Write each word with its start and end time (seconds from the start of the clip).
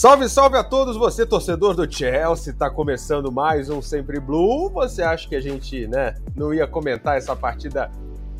Salve, 0.00 0.30
salve 0.30 0.56
a 0.56 0.64
todos, 0.64 0.96
você 0.96 1.26
torcedor 1.26 1.74
do 1.74 1.92
Chelsea, 1.92 2.54
tá 2.54 2.70
começando 2.70 3.30
mais 3.30 3.68
um 3.68 3.82
Sempre 3.82 4.18
Blue. 4.18 4.70
Você 4.70 5.02
acha 5.02 5.28
que 5.28 5.36
a 5.36 5.42
gente, 5.42 5.86
né, 5.86 6.14
não 6.34 6.54
ia 6.54 6.66
comentar 6.66 7.18
essa 7.18 7.36
partida 7.36 7.90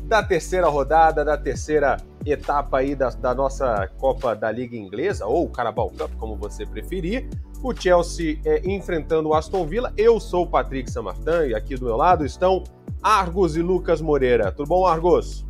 da 0.05 0.23
terceira 0.23 0.67
rodada, 0.67 1.23
da 1.23 1.37
terceira 1.37 1.97
etapa 2.25 2.79
aí 2.79 2.95
da, 2.95 3.09
da 3.09 3.35
nossa 3.35 3.87
Copa 3.99 4.35
da 4.35 4.51
Liga 4.51 4.75
Inglesa, 4.75 5.27
ou 5.27 5.47
Carabao 5.49 5.91
Cup, 5.91 6.09
como 6.17 6.35
você 6.35 6.65
preferir. 6.65 7.29
O 7.61 7.75
Chelsea 7.75 8.39
é, 8.43 8.67
enfrentando 8.67 9.29
o 9.29 9.35
Aston 9.35 9.63
Villa. 9.67 9.93
Eu 9.95 10.19
sou 10.19 10.45
o 10.45 10.47
Patrick 10.47 10.89
Samartan 10.89 11.45
e 11.45 11.53
aqui 11.53 11.75
do 11.75 11.85
meu 11.85 11.95
lado 11.95 12.25
estão 12.25 12.63
Argos 13.03 13.55
e 13.55 13.61
Lucas 13.61 14.01
Moreira. 14.01 14.51
Tudo 14.51 14.67
bom, 14.67 14.87
Argos? 14.87 15.45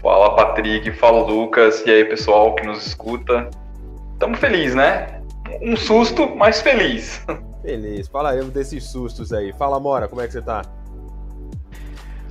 Fala, 0.00 0.34
Patrick. 0.34 0.90
Fala, 0.92 1.22
Lucas. 1.22 1.84
E 1.84 1.90
aí, 1.90 2.02
pessoal 2.06 2.54
que 2.54 2.66
nos 2.66 2.86
escuta. 2.86 3.50
Estamos 4.18 4.40
felizes, 4.40 4.74
né? 4.74 5.22
Um 5.62 5.76
susto, 5.76 6.34
mas 6.34 6.60
feliz. 6.60 7.24
Feliz. 7.62 8.08
Falaremos 8.08 8.52
desses 8.52 8.82
sustos 8.90 9.32
aí. 9.32 9.52
Fala, 9.52 9.78
Mora, 9.78 10.08
como 10.08 10.20
é 10.20 10.26
que 10.26 10.32
você 10.32 10.42
tá? 10.42 10.62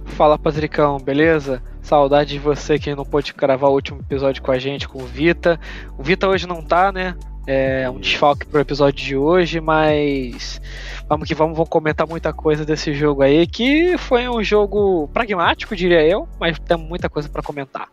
Fala, 0.04 0.38
Patricão, 0.38 0.98
beleza? 0.98 1.64
Saudade 1.82 2.32
de 2.32 2.40
você 2.40 2.78
que 2.78 2.94
não 2.94 3.06
pôde 3.06 3.32
gravar 3.32 3.70
o 3.70 3.74
último 3.74 4.02
episódio 4.02 4.44
com 4.44 4.52
a 4.52 4.60
gente, 4.60 4.86
com 4.86 5.02
o 5.02 5.06
Vita. 5.06 5.58
O 5.98 6.04
Vita 6.04 6.28
hoje 6.28 6.46
não 6.46 6.62
tá, 6.62 6.92
né? 6.92 7.16
É 7.46 7.90
um 7.90 8.00
desfalque 8.00 8.46
pro 8.46 8.60
episódio 8.60 9.06
de 9.06 9.16
hoje, 9.16 9.62
mas 9.62 10.60
vamos 11.08 11.26
que 11.26 11.34
vamos, 11.34 11.56
vamos 11.56 11.70
comentar 11.70 12.06
muita 12.06 12.34
coisa 12.34 12.66
desse 12.66 12.94
jogo 12.94 13.22
aí, 13.22 13.48
que 13.48 13.98
foi 13.98 14.28
um 14.28 14.44
jogo 14.44 15.08
pragmático, 15.14 15.74
diria 15.74 16.06
eu, 16.06 16.28
mas 16.38 16.60
temos 16.60 16.86
muita 16.86 17.08
coisa 17.08 17.30
para 17.30 17.42
comentar. 17.42 17.88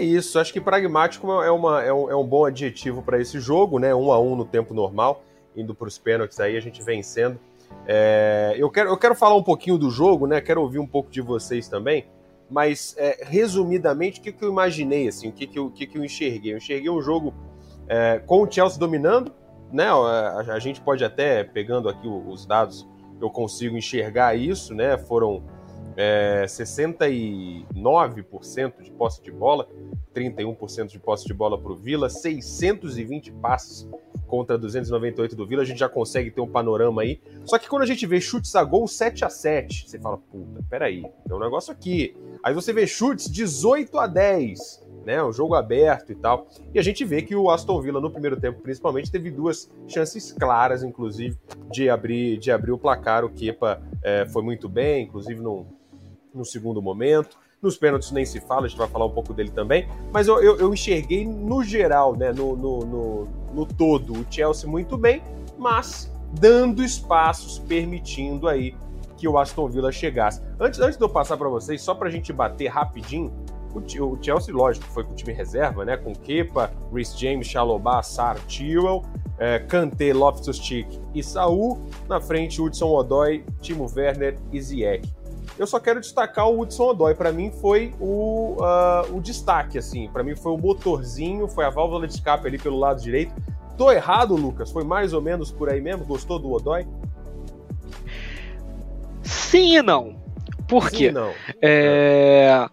É 0.00 0.02
isso, 0.02 0.38
acho 0.38 0.50
que 0.50 0.62
pragmático 0.62 1.30
é, 1.42 1.50
uma, 1.50 1.82
é, 1.82 1.92
um, 1.92 2.10
é 2.10 2.16
um 2.16 2.26
bom 2.26 2.46
adjetivo 2.46 3.02
para 3.02 3.20
esse 3.20 3.38
jogo, 3.38 3.78
né? 3.78 3.94
Um 3.94 4.10
a 4.10 4.18
um 4.18 4.34
no 4.34 4.46
tempo 4.46 4.72
normal, 4.72 5.22
indo 5.54 5.74
para 5.74 5.86
os 5.86 5.98
pênaltis 5.98 6.40
aí, 6.40 6.56
a 6.56 6.60
gente 6.60 6.82
vencendo. 6.82 7.38
É, 7.86 8.54
eu, 8.56 8.70
quero, 8.70 8.88
eu 8.88 8.96
quero 8.96 9.14
falar 9.14 9.34
um 9.34 9.42
pouquinho 9.42 9.76
do 9.76 9.90
jogo, 9.90 10.26
né? 10.26 10.40
Quero 10.40 10.62
ouvir 10.62 10.78
um 10.78 10.86
pouco 10.86 11.10
de 11.10 11.20
vocês 11.20 11.68
também, 11.68 12.06
mas 12.48 12.94
é, 12.96 13.22
resumidamente, 13.26 14.20
o 14.20 14.22
que, 14.22 14.32
que 14.32 14.42
eu 14.42 14.48
imaginei, 14.48 15.06
assim, 15.06 15.28
o 15.28 15.32
que, 15.32 15.46
que, 15.46 15.58
eu, 15.58 15.70
que, 15.70 15.86
que 15.86 15.98
eu 15.98 16.02
enxerguei? 16.02 16.54
Eu 16.54 16.56
enxerguei 16.56 16.88
um 16.88 17.02
jogo 17.02 17.34
é, 17.86 18.22
com 18.24 18.42
o 18.42 18.50
Chelsea 18.50 18.78
dominando, 18.78 19.34
né? 19.70 19.84
A, 19.84 20.46
a, 20.54 20.58
gente 20.58 20.80
pode 20.80 21.04
até, 21.04 21.44
pegando 21.44 21.90
aqui 21.90 22.08
os 22.08 22.46
dados, 22.46 22.88
eu 23.20 23.28
consigo 23.28 23.76
enxergar 23.76 24.34
isso, 24.34 24.74
né? 24.74 24.96
Foram 24.96 25.42
é, 25.96 26.44
69% 26.46 28.82
de 28.82 28.90
posse 28.92 29.22
de 29.22 29.30
bola, 29.30 29.68
31% 30.14 30.88
de 30.88 30.98
posse 30.98 31.26
de 31.26 31.34
bola 31.34 31.60
para 31.60 31.72
o 31.72 31.76
Vila, 31.76 32.08
620 32.08 33.32
passes 33.32 33.86
contra 34.26 34.56
298 34.56 35.34
do 35.34 35.46
Vila, 35.46 35.62
a 35.62 35.64
gente 35.64 35.80
já 35.80 35.88
consegue 35.88 36.30
ter 36.30 36.40
um 36.40 36.46
panorama 36.46 37.02
aí. 37.02 37.20
Só 37.44 37.58
que 37.58 37.68
quando 37.68 37.82
a 37.82 37.86
gente 37.86 38.06
vê 38.06 38.20
chutes 38.20 38.54
a 38.54 38.62
gol 38.62 38.86
7 38.86 39.24
a 39.24 39.28
7 39.28 39.88
você 39.88 39.98
fala, 39.98 40.18
puta, 40.18 40.64
peraí, 40.70 41.02
tem 41.02 41.36
um 41.36 41.40
negócio 41.40 41.72
aqui. 41.72 42.16
Aí 42.42 42.54
você 42.54 42.72
vê 42.72 42.86
chutes 42.86 43.28
18 43.28 43.98
a 43.98 44.06
10, 44.06 44.86
né? 45.04 45.22
O 45.22 45.32
jogo 45.32 45.54
aberto 45.54 46.12
e 46.12 46.14
tal. 46.14 46.46
E 46.72 46.78
a 46.78 46.82
gente 46.82 47.04
vê 47.04 47.22
que 47.22 47.34
o 47.34 47.50
Aston 47.50 47.82
Villa, 47.82 48.00
no 48.00 48.10
primeiro 48.10 48.40
tempo, 48.40 48.60
principalmente, 48.60 49.10
teve 49.10 49.30
duas 49.30 49.68
chances 49.88 50.32
claras, 50.32 50.82
inclusive, 50.82 51.36
de 51.70 51.90
abrir, 51.90 52.38
de 52.38 52.52
abrir 52.52 52.70
o 52.70 52.78
placar. 52.78 53.24
O 53.24 53.30
Kepa 53.30 53.82
é, 54.02 54.26
foi 54.26 54.42
muito 54.42 54.68
bem, 54.68 55.04
inclusive 55.04 55.40
num, 55.40 55.66
no 56.34 56.44
segundo 56.44 56.80
momento. 56.80 57.36
Nos 57.62 57.76
pênaltis 57.76 58.10
nem 58.10 58.24
se 58.24 58.40
fala, 58.40 58.64
a 58.64 58.68
gente 58.68 58.78
vai 58.78 58.88
falar 58.88 59.06
um 59.06 59.10
pouco 59.10 59.34
dele 59.34 59.50
também. 59.50 59.86
Mas 60.12 60.28
eu, 60.28 60.42
eu, 60.42 60.56
eu 60.58 60.72
enxerguei 60.72 61.26
no 61.26 61.62
geral, 61.62 62.16
né, 62.16 62.32
no, 62.32 62.56
no, 62.56 62.80
no, 62.80 63.28
no 63.52 63.66
todo, 63.66 64.14
o 64.14 64.26
Chelsea 64.30 64.68
muito 64.68 64.96
bem, 64.96 65.22
mas 65.58 66.10
dando 66.32 66.82
espaços, 66.82 67.58
permitindo 67.58 68.48
aí 68.48 68.74
que 69.16 69.28
o 69.28 69.36
Aston 69.36 69.68
Villa 69.68 69.92
chegasse. 69.92 70.40
Antes, 70.58 70.80
antes 70.80 70.96
de 70.96 71.04
eu 71.04 71.08
passar 71.08 71.36
para 71.36 71.48
vocês, 71.48 71.82
só 71.82 71.94
para 71.94 72.08
a 72.08 72.10
gente 72.10 72.32
bater 72.32 72.68
rapidinho, 72.68 73.30
o, 73.74 74.18
Chelsea, 74.20 74.54
lógico, 74.54 74.86
foi 74.86 75.04
com 75.04 75.12
o 75.12 75.14
time 75.14 75.32
reserva, 75.32 75.84
né? 75.84 75.96
Com 75.96 76.12
Kepa, 76.12 76.72
Rhys 76.92 77.16
James, 77.16 77.46
Chalobah, 77.46 78.02
Sar, 78.02 78.36
Tewell, 78.46 79.02
é, 79.38 79.60
Kanté, 79.60 80.12
Loftus-Cheek 80.12 81.00
e 81.14 81.22
Saul. 81.22 81.78
Na 82.08 82.20
frente, 82.20 82.60
Hudson 82.60 82.88
Odoi, 82.88 83.44
Timo 83.60 83.86
Werner 83.94 84.38
e 84.52 84.60
Ziyech. 84.60 85.19
Eu 85.60 85.66
só 85.66 85.78
quero 85.78 86.00
destacar 86.00 86.48
o 86.48 86.58
Hudson 86.58 86.84
Odoi. 86.84 87.14
Para 87.14 87.30
mim 87.30 87.52
foi 87.52 87.92
o, 88.00 88.56
uh, 88.60 89.14
o 89.14 89.20
destaque, 89.20 89.76
assim. 89.76 90.08
Para 90.08 90.22
mim 90.22 90.34
foi 90.34 90.52
o 90.52 90.56
motorzinho, 90.56 91.46
foi 91.46 91.66
a 91.66 91.68
válvula 91.68 92.06
de 92.06 92.14
escape 92.14 92.46
ali 92.46 92.56
pelo 92.56 92.78
lado 92.78 93.02
direito. 93.02 93.34
Tô 93.76 93.92
errado, 93.92 94.34
Lucas? 94.34 94.72
Foi 94.72 94.84
mais 94.84 95.12
ou 95.12 95.20
menos 95.20 95.52
por 95.52 95.68
aí 95.68 95.78
mesmo? 95.78 96.06
Gostou 96.06 96.38
do 96.38 96.50
Odoi? 96.50 96.86
Sim 99.22 99.76
e 99.76 99.82
não. 99.82 100.18
Por 100.66 100.88
Sim 100.88 100.96
quê? 100.96 101.12
não. 101.12 101.30
É... 101.60 102.66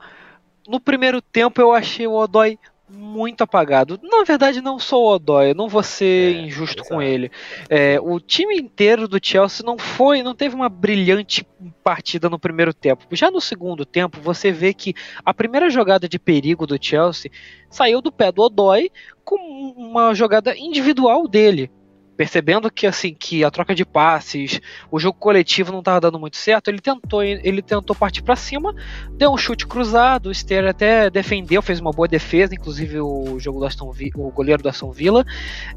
No 0.66 0.80
primeiro 0.80 1.22
tempo 1.22 1.60
eu 1.60 1.74
achei 1.74 2.08
o 2.08 2.14
Odoi 2.14 2.58
muito 2.90 3.44
apagado. 3.44 4.00
Na 4.02 4.24
verdade, 4.24 4.62
não 4.62 4.80
sou 4.80 5.04
o 5.04 5.16
Odoi, 5.16 5.52
eu 5.52 5.56
não 5.56 5.68
vou 5.68 5.84
ser 5.84 6.36
é, 6.36 6.42
injusto 6.42 6.82
exato. 6.82 6.90
com 6.90 7.02
ele. 7.02 7.30
É, 7.70 8.00
o 8.00 8.20
time 8.20 8.58
inteiro 8.58 9.08
do 9.08 9.20
Chelsea 9.22 9.66
não 9.66 9.78
foi, 9.78 10.24
não 10.24 10.34
teve 10.34 10.56
uma 10.56 10.70
brilhante 10.70 11.46
partida 11.84 12.30
no 12.30 12.40
primeiro 12.40 12.74
tempo. 12.74 13.06
Já 13.12 13.30
no 13.30 13.42
segundo 13.42 13.86
tempo, 13.86 14.22
você 14.22 14.52
vê 14.52 14.74
que 14.74 14.94
a 15.26 15.34
primeira 15.34 15.70
jogada 15.70 16.08
de 16.08 16.18
perigo 16.18 16.66
do 16.66 16.78
Chelsea 16.80 17.32
saiu 17.70 18.02
do 18.02 18.12
pé 18.12 18.32
do 18.32 18.42
Odoi 18.42 18.90
com 19.24 19.36
uma 19.76 20.14
jogada 20.14 20.58
individual 20.58 21.28
dele 21.28 21.70
percebendo 22.18 22.72
que 22.72 22.88
assim 22.88 23.14
que 23.14 23.44
a 23.44 23.52
troca 23.52 23.76
de 23.76 23.86
passes, 23.86 24.60
o 24.92 25.00
jogo 25.00 25.20
coletivo 25.20 25.72
não 25.72 25.80
estava 25.80 26.02
dando 26.02 26.20
muito 26.20 26.36
certo, 26.36 26.68
ele 26.70 26.82
tentou 26.82 27.24
ele 27.24 27.62
tentou 27.62 27.96
partir 27.96 28.24
para 28.24 28.36
cima, 28.36 28.74
deu 29.12 29.32
um 29.32 29.38
chute 29.38 29.68
cruzado, 29.68 30.30
o 30.30 30.34
Ster 30.34 30.68
até 30.68 31.10
defendeu, 31.10 31.62
fez 31.62 31.80
uma 31.80 31.92
boa 31.92 32.08
defesa, 32.08 32.56
inclusive 32.56 33.00
o 33.00 33.40
jogo 33.40 33.60
do 33.60 33.66
Aston 33.66 33.94
o 34.16 34.32
goleiro 34.32 34.64
do 34.64 34.70
Aston 34.70 34.92
Villa, 34.92 35.24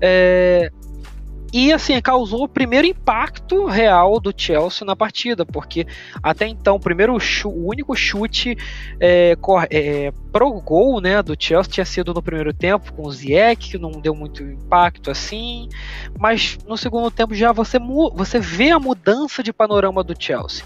é, 0.01 0.71
e 1.53 1.73
assim, 1.73 2.01
causou 2.01 2.45
o 2.45 2.49
primeiro 2.49 2.87
impacto 2.87 3.67
real 3.67 4.21
do 4.21 4.33
Chelsea 4.37 4.87
na 4.87 4.95
partida, 4.95 5.45
porque 5.45 5.87
até 6.23 6.47
então 6.47 6.77
o 6.77 6.81
primeiro 6.81 7.17
o 7.45 7.67
único 7.67 7.95
chute 7.97 8.57
é, 9.01 9.37
é, 9.71 10.13
pro 10.33 10.53
gol 10.61 11.01
né, 11.01 11.23
do 11.23 11.37
Chelsea 11.39 11.73
tinha 11.73 11.85
sido 11.85 12.15
no 12.15 12.23
primeiro 12.23 12.53
tempo 12.53 12.93
com 12.93 13.07
o 13.07 13.13
Ziyech, 13.13 13.71
que 13.71 13.79
não 13.79 13.91
deu 13.91 14.15
muito 14.15 14.43
impacto 14.43 15.11
assim, 15.11 15.69
mas 16.19 16.59
no 16.67 16.77
segundo 16.77 17.11
tempo 17.11 17.35
já 17.35 17.53
você, 17.53 17.79
você 18.15 18.39
vê 18.39 18.71
a 18.71 18.79
mudança 18.79 19.43
de 19.43 19.53
panorama 19.53 20.05
do 20.05 20.15
Chelsea 20.19 20.65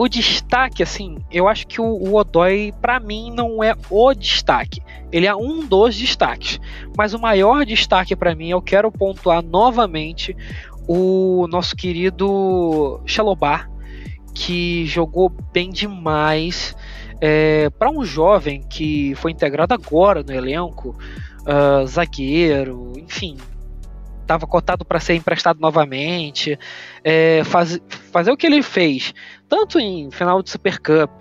o 0.00 0.08
destaque, 0.08 0.82
assim, 0.82 1.18
eu 1.30 1.46
acho 1.46 1.66
que 1.66 1.78
o, 1.78 1.84
o 1.84 2.14
Odoi, 2.14 2.72
para 2.80 2.98
mim, 2.98 3.30
não 3.30 3.62
é 3.62 3.76
o 3.90 4.14
destaque. 4.14 4.80
Ele 5.12 5.26
é 5.26 5.36
um 5.36 5.62
dos 5.66 5.94
destaques. 5.94 6.58
Mas 6.96 7.12
o 7.12 7.18
maior 7.18 7.66
destaque 7.66 8.16
para 8.16 8.34
mim, 8.34 8.48
eu 8.48 8.62
quero 8.62 8.90
pontuar 8.90 9.42
novamente 9.42 10.34
o 10.88 11.46
nosso 11.50 11.76
querido 11.76 12.98
Xalobá, 13.04 13.68
que 14.32 14.86
jogou 14.86 15.28
bem 15.52 15.68
demais. 15.68 16.74
É, 17.20 17.68
para 17.68 17.90
um 17.90 18.02
jovem 18.02 18.62
que 18.62 19.14
foi 19.16 19.32
integrado 19.32 19.74
agora 19.74 20.22
no 20.22 20.32
elenco, 20.32 20.96
uh, 21.42 21.86
zagueiro, 21.86 22.94
enfim, 22.96 23.36
estava 24.22 24.46
cotado 24.46 24.84
para 24.84 25.00
ser 25.00 25.14
emprestado 25.14 25.60
novamente, 25.60 26.58
é, 27.02 27.42
faz, 27.44 27.78
fazer 28.12 28.30
o 28.30 28.36
que 28.36 28.46
ele 28.46 28.62
fez, 28.62 29.12
tanto 29.50 29.80
em 29.80 30.10
final 30.12 30.40
de 30.42 30.48
Super 30.48 30.78
Cup, 30.78 31.20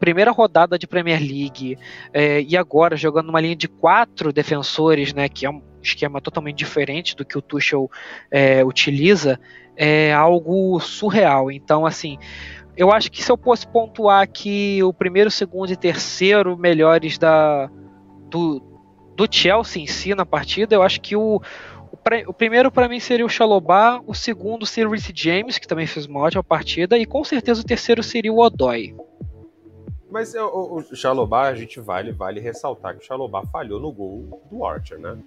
primeira 0.00 0.32
rodada 0.32 0.78
de 0.78 0.86
Premier 0.86 1.20
League, 1.20 1.78
é, 2.12 2.40
e 2.40 2.56
agora 2.56 2.96
jogando 2.96 3.28
uma 3.28 3.40
linha 3.40 3.54
de 3.54 3.68
quatro 3.68 4.32
defensores, 4.32 5.12
né, 5.12 5.28
que 5.28 5.44
é 5.44 5.50
um 5.50 5.62
esquema 5.82 6.18
totalmente 6.18 6.56
diferente 6.56 7.14
do 7.14 7.24
que 7.24 7.36
o 7.36 7.42
Tuchel 7.42 7.90
é, 8.30 8.64
utiliza, 8.64 9.38
é 9.76 10.12
algo 10.12 10.80
surreal. 10.80 11.50
Então, 11.50 11.84
assim, 11.84 12.18
eu 12.74 12.90
acho 12.90 13.12
que 13.12 13.22
se 13.22 13.30
eu 13.30 13.36
fosse 13.36 13.66
pontuar 13.68 14.22
aqui 14.22 14.82
o 14.82 14.92
primeiro, 14.92 15.30
segundo 15.30 15.70
e 15.70 15.76
terceiro 15.76 16.56
melhores 16.56 17.18
da 17.18 17.70
do, 18.30 18.60
do 19.14 19.28
Chelsea 19.30 19.82
em 19.82 19.86
si 19.86 20.14
na 20.14 20.24
partida, 20.24 20.74
eu 20.74 20.82
acho 20.82 21.00
que 21.00 21.14
o, 21.14 21.40
o 22.26 22.32
primeiro 22.32 22.70
para 22.70 22.88
mim 22.88 23.00
seria 23.00 23.24
o 23.24 23.28
Xalobá, 23.28 24.00
o 24.06 24.14
segundo 24.14 24.64
seria 24.66 24.88
o 24.88 24.92
Reece 24.92 25.12
James, 25.14 25.58
que 25.58 25.66
também 25.66 25.86
fez 25.86 26.06
uma 26.06 26.20
ótima 26.20 26.42
partida, 26.42 26.98
e 26.98 27.04
com 27.04 27.24
certeza 27.24 27.60
o 27.60 27.64
terceiro 27.64 28.02
seria 28.02 28.32
o 28.32 28.38
Odoi. 28.38 28.94
Mas 30.10 30.34
o, 30.34 30.76
o 30.78 30.96
Xalobá, 30.96 31.48
a 31.48 31.54
gente 31.54 31.80
vale, 31.80 32.12
vale 32.12 32.40
ressaltar 32.40 32.96
que 32.96 33.02
o 33.02 33.06
Xalobá 33.06 33.42
falhou 33.46 33.80
no 33.80 33.92
gol 33.92 34.40
do 34.50 34.64
Archer, 34.64 34.98
né? 34.98 35.18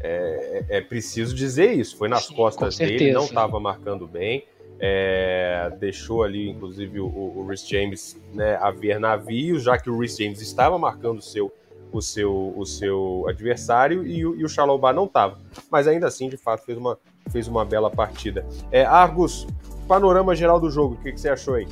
É, 0.00 0.64
é, 0.68 0.78
é 0.78 0.80
preciso 0.80 1.34
dizer 1.34 1.72
isso. 1.72 1.96
Foi 1.96 2.08
nas 2.08 2.26
Sim, 2.26 2.34
costas 2.34 2.76
dele, 2.76 3.12
não 3.12 3.24
estava 3.24 3.58
marcando 3.60 4.06
bem. 4.06 4.44
É, 4.80 5.72
deixou 5.78 6.24
ali, 6.24 6.50
inclusive, 6.50 7.00
o, 7.00 7.06
o 7.06 7.46
Rhys 7.48 7.66
James 7.66 8.20
né, 8.34 8.56
a 8.60 8.70
ver 8.70 8.98
navios, 8.98 9.62
já 9.62 9.78
que 9.78 9.88
o 9.88 9.98
Rhys 9.98 10.16
James 10.16 10.40
estava 10.40 10.78
marcando 10.78 11.18
o 11.18 11.22
seu 11.22 11.52
o 11.94 12.02
seu, 12.02 12.52
o 12.56 12.66
seu 12.66 13.24
adversário 13.28 14.04
e 14.04 14.26
o, 14.26 14.34
e 14.34 14.44
o 14.44 14.48
Xalobá 14.48 14.92
não 14.92 15.04
estava. 15.04 15.38
Mas 15.70 15.86
ainda 15.86 16.08
assim, 16.08 16.28
de 16.28 16.36
fato, 16.36 16.64
fez 16.64 16.76
uma, 16.76 16.98
fez 17.30 17.46
uma 17.46 17.64
bela 17.64 17.88
partida. 17.88 18.44
É, 18.72 18.84
Argus, 18.84 19.46
panorama 19.86 20.34
geral 20.34 20.58
do 20.58 20.68
jogo, 20.68 20.94
o 20.94 20.96
que, 20.98 21.12
que 21.12 21.20
você 21.20 21.28
achou 21.28 21.54
aí? 21.54 21.68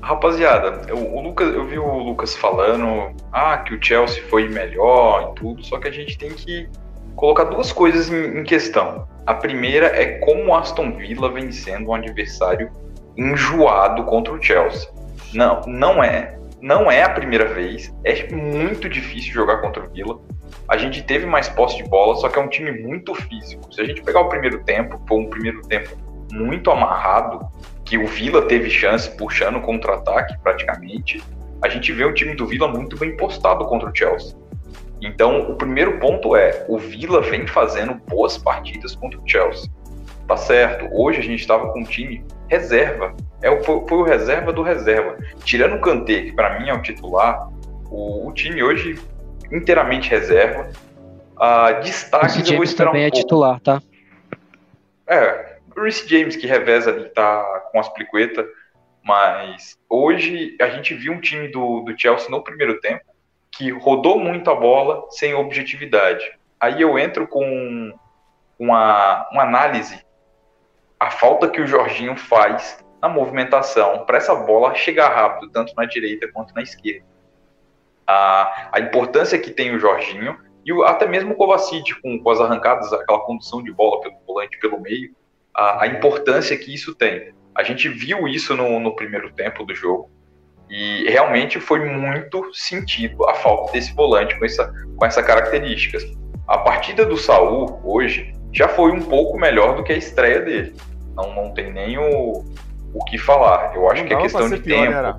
Rapaziada, 0.00 0.94
o, 0.94 1.16
o, 1.16 1.22
Lucas, 1.22 1.52
eu 1.52 1.64
vi 1.64 1.78
o 1.78 1.98
Lucas 1.98 2.36
falando 2.36 3.14
ah, 3.32 3.58
que 3.58 3.74
o 3.74 3.82
Chelsea 3.82 4.22
foi 4.28 4.48
melhor 4.48 5.32
e 5.32 5.34
tudo, 5.40 5.64
só 5.64 5.78
que 5.78 5.88
a 5.88 5.92
gente 5.92 6.16
tem 6.16 6.30
que 6.30 6.68
colocar 7.16 7.44
duas 7.44 7.72
coisas 7.72 8.10
em, 8.10 8.40
em 8.40 8.44
questão. 8.44 9.08
A 9.26 9.34
primeira 9.34 9.86
é 9.86 10.18
como 10.18 10.50
o 10.50 10.54
Aston 10.54 10.92
Villa 10.96 11.30
vem 11.30 11.50
sendo 11.50 11.90
um 11.90 11.94
adversário 11.94 12.70
enjoado 13.16 14.04
contra 14.04 14.32
o 14.32 14.40
Chelsea. 14.40 14.88
Não, 15.34 15.60
não 15.66 16.02
é, 16.02 16.38
não 16.62 16.88
é 16.88 17.02
a 17.02 17.10
primeira 17.10 17.44
vez. 17.44 17.92
É 18.04 18.32
muito 18.32 18.88
difícil 18.88 19.32
jogar 19.32 19.58
contra 19.58 19.84
o 19.84 19.90
Villa. 19.90 20.20
A 20.68 20.76
gente 20.76 21.02
teve 21.02 21.26
mais 21.26 21.48
posse 21.48 21.76
de 21.76 21.82
bola, 21.82 22.14
só 22.14 22.28
que 22.28 22.38
é 22.38 22.42
um 22.42 22.48
time 22.48 22.70
muito 22.70 23.12
físico. 23.14 23.74
Se 23.74 23.80
a 23.80 23.84
gente 23.84 24.00
pegar 24.02 24.20
o 24.20 24.28
primeiro 24.28 24.62
tempo, 24.62 25.00
foi 25.08 25.18
um 25.18 25.28
primeiro 25.28 25.60
tempo 25.62 25.90
muito 26.32 26.70
amarrado, 26.70 27.46
que 27.84 27.98
o 27.98 28.06
Villa 28.06 28.42
teve 28.42 28.70
chance 28.70 29.10
puxando 29.16 29.60
contra-ataque 29.60 30.38
praticamente. 30.38 31.22
A 31.60 31.68
gente 31.68 31.92
vê 31.92 32.04
o 32.04 32.14
time 32.14 32.34
do 32.34 32.46
Villa 32.46 32.68
muito 32.68 32.96
bem 32.96 33.16
postado 33.16 33.66
contra 33.66 33.90
o 33.90 33.94
Chelsea. 33.94 34.36
Então, 35.00 35.50
o 35.50 35.56
primeiro 35.56 35.98
ponto 35.98 36.36
é: 36.36 36.64
o 36.68 36.78
Villa 36.78 37.20
vem 37.20 37.44
fazendo 37.44 37.94
boas 38.08 38.38
partidas 38.38 38.94
contra 38.94 39.18
o 39.18 39.28
Chelsea. 39.28 39.68
Tá 40.28 40.36
certo, 40.36 40.88
hoje 40.92 41.18
a 41.18 41.22
gente 41.22 41.40
estava 41.40 41.72
com 41.72 41.80
um 41.80 41.84
time 41.84 42.24
reserva. 42.48 43.14
É, 43.42 43.62
foi, 43.62 43.84
foi 43.88 43.98
o 43.98 44.02
reserva 44.02 44.52
do 44.52 44.62
reserva. 44.62 45.18
Tirando 45.44 45.74
o 45.74 45.80
Kanté, 45.80 46.22
que 46.22 46.32
para 46.32 46.58
mim 46.58 46.68
é 46.68 46.74
o 46.74 46.80
titular, 46.80 47.48
o, 47.90 48.28
o, 48.28 48.32
time 48.32 48.62
hoje 48.62 48.98
inteiramente 49.50 50.08
reserva. 50.08 50.70
Uh, 51.36 51.82
destaque 51.82 52.26
Esse 52.26 52.44
James 52.44 52.72
também 52.74 53.02
um 53.02 53.06
é 53.06 53.10
pouco. 53.10 53.22
titular, 53.22 53.60
tá? 53.60 53.82
É, 55.06 55.56
o 55.76 55.82
Reece 55.82 56.08
James 56.08 56.36
que 56.36 56.46
reveza 56.46 56.90
ali, 56.90 57.08
tá 57.08 57.68
com 57.72 57.80
as 57.80 57.88
pliquetas, 57.88 58.46
mas 59.04 59.76
hoje 59.90 60.56
a 60.60 60.68
gente 60.68 60.94
viu 60.94 61.12
um 61.12 61.20
time 61.20 61.48
do, 61.48 61.80
do 61.80 61.98
Chelsea 61.98 62.30
no 62.30 62.42
primeiro 62.42 62.80
tempo 62.80 63.04
que 63.50 63.70
rodou 63.70 64.18
muito 64.18 64.50
a 64.50 64.54
bola 64.54 65.04
sem 65.10 65.34
objetividade. 65.34 66.24
Aí 66.58 66.80
eu 66.80 66.98
entro 66.98 67.26
com 67.26 67.92
uma, 68.58 69.28
uma 69.30 69.42
análise, 69.42 70.00
a 70.98 71.10
falta 71.10 71.48
que 71.48 71.60
o 71.60 71.66
Jorginho 71.66 72.16
faz 72.16 72.82
na 73.02 73.08
movimentação 73.08 74.04
para 74.06 74.18
essa 74.18 74.32
bola 74.32 74.74
chegar 74.76 75.08
rápido, 75.08 75.50
tanto 75.50 75.74
na 75.76 75.84
direita 75.84 76.30
quanto 76.32 76.54
na 76.54 76.62
esquerda. 76.62 77.04
A, 78.06 78.70
a 78.72 78.80
importância 78.80 79.38
que 79.38 79.50
tem 79.50 79.74
o 79.74 79.78
Jorginho 79.80 80.38
e 80.64 80.72
o, 80.72 80.84
até 80.84 81.06
mesmo 81.06 81.32
o 81.32 81.36
Kovacic 81.36 82.00
com, 82.00 82.22
com 82.22 82.30
as 82.30 82.40
arrancadas, 82.40 82.92
aquela 82.92 83.18
condução 83.20 83.60
de 83.60 83.72
bola 83.72 84.00
pelo 84.00 84.14
volante 84.24 84.56
pelo 84.60 84.80
meio, 84.80 85.10
a, 85.52 85.82
a 85.82 85.86
importância 85.88 86.56
que 86.56 86.72
isso 86.72 86.94
tem. 86.94 87.34
A 87.54 87.64
gente 87.64 87.88
viu 87.88 88.28
isso 88.28 88.56
no, 88.56 88.78
no 88.78 88.94
primeiro 88.94 89.32
tempo 89.32 89.64
do 89.64 89.74
jogo. 89.74 90.08
E 90.70 91.04
realmente 91.10 91.60
foi 91.60 91.80
muito 91.80 92.54
sentido 92.54 93.28
a 93.28 93.34
falta 93.34 93.72
desse 93.72 93.92
volante 93.94 94.38
com 94.38 94.44
essa, 94.44 94.72
com 94.96 95.04
essa 95.04 95.22
característica. 95.22 95.98
A 96.46 96.58
partida 96.58 97.04
do 97.04 97.16
Saul 97.16 97.80
hoje 97.84 98.32
já 98.52 98.68
foi 98.68 98.92
um 98.92 99.02
pouco 99.02 99.38
melhor 99.38 99.74
do 99.74 99.82
que 99.82 99.92
a 99.92 99.96
estreia 99.96 100.40
dele. 100.40 100.74
Não, 101.14 101.34
não 101.34 101.52
tem 101.52 101.70
nem 101.70 101.98
o, 101.98 102.44
o 102.94 103.04
que 103.04 103.18
falar. 103.18 103.74
Eu 103.74 103.90
acho 103.90 104.02
não 104.02 104.08
que 104.08 104.14
é 104.14 104.20
questão 104.20 104.48
de 104.48 104.58
pior, 104.58 104.86
tempo. 104.86 105.02
Né, 105.02 105.14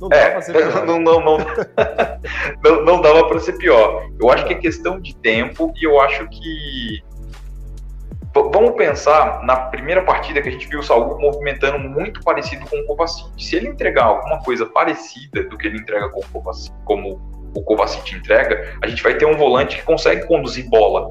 não 0.00 0.08
dava 0.08 0.22
é, 0.22 0.30
pra 0.30 0.42
ser 0.42 0.52
pior. 0.52 0.82
Não, 0.86 0.98
não, 0.98 1.20
não, 1.20 1.38
não, 2.64 2.84
não 2.84 3.00
dava 3.00 3.28
para 3.28 3.38
ser 3.38 3.52
pior. 3.52 4.04
Eu 4.20 4.30
acho 4.30 4.44
que 4.46 4.54
é 4.54 4.56
questão 4.56 5.00
de 5.00 5.14
tempo 5.16 5.72
e 5.76 5.86
eu 5.86 6.00
acho 6.00 6.28
que 6.28 7.02
Vamos 8.34 8.72
pensar 8.76 9.42
na 9.44 9.56
primeira 9.56 10.02
partida 10.02 10.40
que 10.40 10.48
a 10.48 10.52
gente 10.52 10.66
viu 10.66 10.80
o 10.80 10.82
Saul 10.82 11.20
movimentando 11.20 11.78
muito 11.78 12.22
parecido 12.22 12.64
com 12.66 12.78
o 12.78 12.86
Kovacic. 12.86 13.28
Se 13.36 13.56
ele 13.56 13.68
entregar 13.68 14.04
alguma 14.04 14.42
coisa 14.42 14.64
parecida 14.64 15.44
do 15.44 15.58
que 15.58 15.66
ele 15.66 15.76
entrega 15.76 16.08
com 16.08 16.20
o 16.20 16.24
Kovacic, 16.32 16.74
como 16.86 17.20
o 17.54 17.62
Kovacic 17.62 18.10
entrega, 18.14 18.74
a 18.82 18.86
gente 18.86 19.02
vai 19.02 19.14
ter 19.16 19.26
um 19.26 19.36
volante 19.36 19.76
que 19.76 19.82
consegue 19.82 20.26
conduzir 20.26 20.66
bola, 20.70 21.10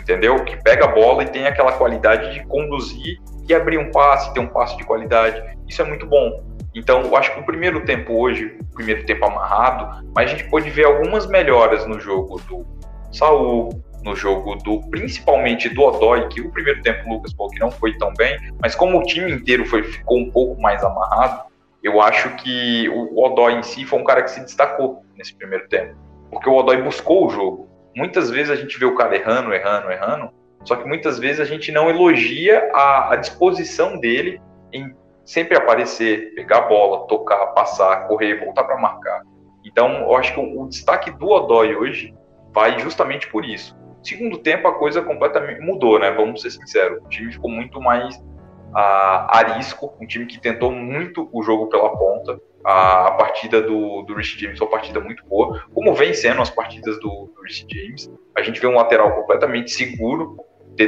entendeu? 0.00 0.44
Que 0.44 0.56
pega 0.62 0.84
a 0.84 0.88
bola 0.88 1.24
e 1.24 1.26
tem 1.26 1.44
aquela 1.44 1.72
qualidade 1.72 2.34
de 2.34 2.46
conduzir 2.46 3.18
e 3.50 3.54
abrir 3.54 3.78
um 3.78 3.90
passe, 3.90 4.32
ter 4.32 4.40
um 4.40 4.46
passe 4.46 4.76
de 4.76 4.84
qualidade. 4.84 5.42
Isso 5.68 5.82
é 5.82 5.84
muito 5.84 6.06
bom. 6.06 6.42
Então, 6.74 7.02
eu 7.02 7.16
acho 7.16 7.34
que 7.34 7.40
o 7.40 7.44
primeiro 7.44 7.84
tempo 7.84 8.14
hoje, 8.14 8.56
o 8.60 8.74
primeiro 8.74 9.04
tempo 9.04 9.24
amarrado, 9.24 10.06
mas 10.14 10.30
a 10.30 10.34
gente 10.36 10.48
pode 10.48 10.70
ver 10.70 10.84
algumas 10.84 11.26
melhoras 11.26 11.84
no 11.86 11.98
jogo 11.98 12.40
do 12.48 12.64
Saul, 13.12 13.82
no 14.04 14.14
jogo 14.14 14.54
do 14.56 14.80
principalmente 14.88 15.68
do 15.68 15.82
Odói, 15.82 16.28
que 16.28 16.40
o 16.40 16.50
primeiro 16.50 16.80
tempo 16.82 17.08
o 17.08 17.14
Lucas 17.14 17.32
falou 17.32 17.50
que 17.50 17.58
não 17.58 17.70
foi 17.70 17.96
tão 17.98 18.12
bem, 18.14 18.38
mas 18.60 18.74
como 18.74 18.98
o 18.98 19.02
time 19.02 19.32
inteiro 19.32 19.66
foi, 19.66 19.82
ficou 19.82 20.18
um 20.18 20.30
pouco 20.30 20.60
mais 20.60 20.82
amarrado, 20.84 21.42
eu 21.82 22.00
acho 22.00 22.34
que 22.36 22.88
o 22.88 23.20
Odói 23.22 23.54
em 23.54 23.62
si 23.62 23.84
foi 23.84 23.98
um 23.98 24.04
cara 24.04 24.22
que 24.22 24.30
se 24.30 24.40
destacou 24.40 25.02
nesse 25.16 25.34
primeiro 25.34 25.68
tempo, 25.68 25.96
porque 26.30 26.48
o 26.48 26.54
Odói 26.54 26.80
buscou 26.82 27.26
o 27.26 27.30
jogo. 27.30 27.68
Muitas 27.96 28.30
vezes 28.30 28.50
a 28.50 28.56
gente 28.56 28.78
vê 28.78 28.84
o 28.84 28.94
cara 28.94 29.16
errando, 29.16 29.52
errando, 29.52 29.90
errando, 29.90 30.30
só 30.64 30.76
que 30.76 30.86
muitas 30.86 31.18
vezes 31.18 31.40
a 31.40 31.44
gente 31.44 31.72
não 31.72 31.88
elogia 31.88 32.70
a, 32.74 33.14
a 33.14 33.16
disposição 33.16 33.98
dele 33.98 34.40
em 34.72 34.94
sempre 35.24 35.56
aparecer, 35.56 36.34
pegar 36.34 36.58
a 36.58 36.62
bola, 36.62 37.06
tocar, 37.06 37.46
passar, 37.48 38.08
correr, 38.08 38.44
voltar 38.44 38.64
para 38.64 38.76
marcar. 38.78 39.22
Então, 39.64 40.02
eu 40.02 40.16
acho 40.16 40.34
que 40.34 40.40
o, 40.40 40.62
o 40.62 40.68
destaque 40.68 41.10
do 41.10 41.28
Odói 41.28 41.74
hoje 41.76 42.14
vai 42.52 42.78
justamente 42.78 43.28
por 43.28 43.44
isso. 43.44 43.76
Segundo 44.02 44.38
tempo, 44.38 44.66
a 44.66 44.74
coisa 44.74 45.02
completamente 45.02 45.60
mudou, 45.60 45.98
né? 45.98 46.10
Vamos 46.10 46.42
ser 46.42 46.50
sinceros. 46.50 47.02
O 47.04 47.08
time 47.08 47.32
ficou 47.32 47.50
muito 47.50 47.80
mais 47.80 48.16
uh, 48.16 49.28
arisco, 49.28 49.94
um 50.00 50.06
time 50.06 50.26
que 50.26 50.40
tentou 50.40 50.72
muito 50.72 51.28
o 51.32 51.42
jogo 51.42 51.68
pela 51.68 51.90
ponta. 51.96 52.40
A, 52.64 53.08
a 53.08 53.10
partida 53.12 53.62
do, 53.62 54.02
do 54.02 54.14
Rich 54.14 54.38
James 54.38 54.58
foi 54.58 54.66
uma 54.66 54.72
partida 54.72 55.00
muito 55.00 55.24
boa, 55.26 55.64
como 55.72 55.94
vem 55.94 56.12
sendo 56.12 56.42
as 56.42 56.50
partidas 56.50 56.98
do, 57.00 57.30
do 57.34 57.42
Rich 57.42 57.66
James. 57.70 58.10
A 58.36 58.42
gente 58.42 58.60
vê 58.60 58.66
um 58.66 58.74
lateral 58.74 59.14
completamente 59.14 59.70
seguro, 59.70 60.36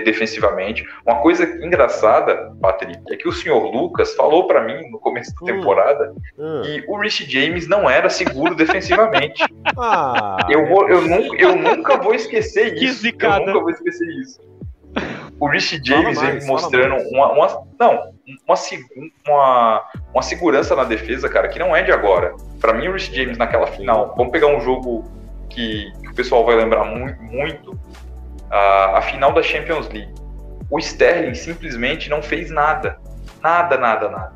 defensivamente. 0.01 0.85
Uma 1.07 1.21
coisa 1.21 1.45
engraçada, 1.65 2.53
Patrick, 2.61 3.01
é 3.13 3.17
que 3.17 3.29
o 3.29 3.33
senhor 3.33 3.65
Lucas 3.65 4.15
falou 4.15 4.47
para 4.47 4.63
mim 4.63 4.91
no 4.91 4.99
começo 4.99 5.35
da 5.35 5.43
hum. 5.43 5.57
temporada 5.57 6.15
hum. 6.39 6.63
que 6.65 6.85
o 6.89 6.99
Rich 6.99 7.31
James 7.31 7.69
não 7.69 7.89
era 7.89 8.09
seguro 8.09 8.55
defensivamente. 8.55 9.43
Ah, 9.79 10.37
eu, 10.51 10.67
vou, 10.67 10.89
eu, 10.89 11.03
nunca, 11.03 11.37
eu 11.37 11.57
nunca 11.57 11.97
vou 11.97 12.15
esquecer 12.15 12.75
isso. 12.75 13.07
Eu 13.07 13.13
nunca 13.47 13.61
vou 13.61 13.71
esquecer 13.71 14.07
isso. 14.21 14.41
O 15.41 15.49
Rich 15.49 15.81
James 15.85 16.21
vem 16.21 16.45
mostrando 16.47 16.97
uma, 17.11 17.33
uma, 17.33 17.65
não, 17.79 18.13
uma, 18.47 18.55
uma, 19.27 19.85
uma 20.13 20.23
segurança 20.23 20.77
na 20.77 20.85
defesa, 20.85 21.29
cara, 21.29 21.49
que 21.49 21.59
não 21.59 21.75
é 21.75 21.83
de 21.83 21.91
agora. 21.91 22.35
Para 22.61 22.75
mim, 22.75 22.89
o 22.89 22.93
Rich 22.93 23.15
James 23.15 23.39
naquela 23.39 23.67
final, 23.67 24.15
vamos 24.17 24.33
pegar 24.33 24.49
um 24.49 24.61
jogo 24.61 25.05
que, 25.49 25.91
que 26.01 26.09
o 26.09 26.15
pessoal 26.15 26.45
vai 26.45 26.57
lembrar 26.57 26.85
muito, 26.85 27.23
muito 27.23 27.79
a, 28.53 28.99
a 28.99 29.03
final 29.03 29.33
da 29.33 29.43
Champions 29.43 29.89
League. 29.89 30.13
O 30.71 30.79
Sterling 30.79 31.35
simplesmente 31.35 32.11
não 32.11 32.23
fez 32.23 32.51
nada. 32.51 32.99
Nada, 33.43 33.79
nada, 33.79 34.09
nada. 34.09 34.33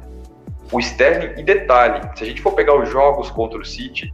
O 0.73 0.81
Sterling, 0.81 1.39
e 1.39 1.45
detalhe, 1.45 2.01
se 2.17 2.25
a 2.25 2.27
gente 2.27 2.43
for 2.43 2.53
pegar 2.53 2.75
os 2.75 2.89
jogos 2.91 3.31
contra 3.31 3.59
o 3.59 3.65
City, 3.65 4.13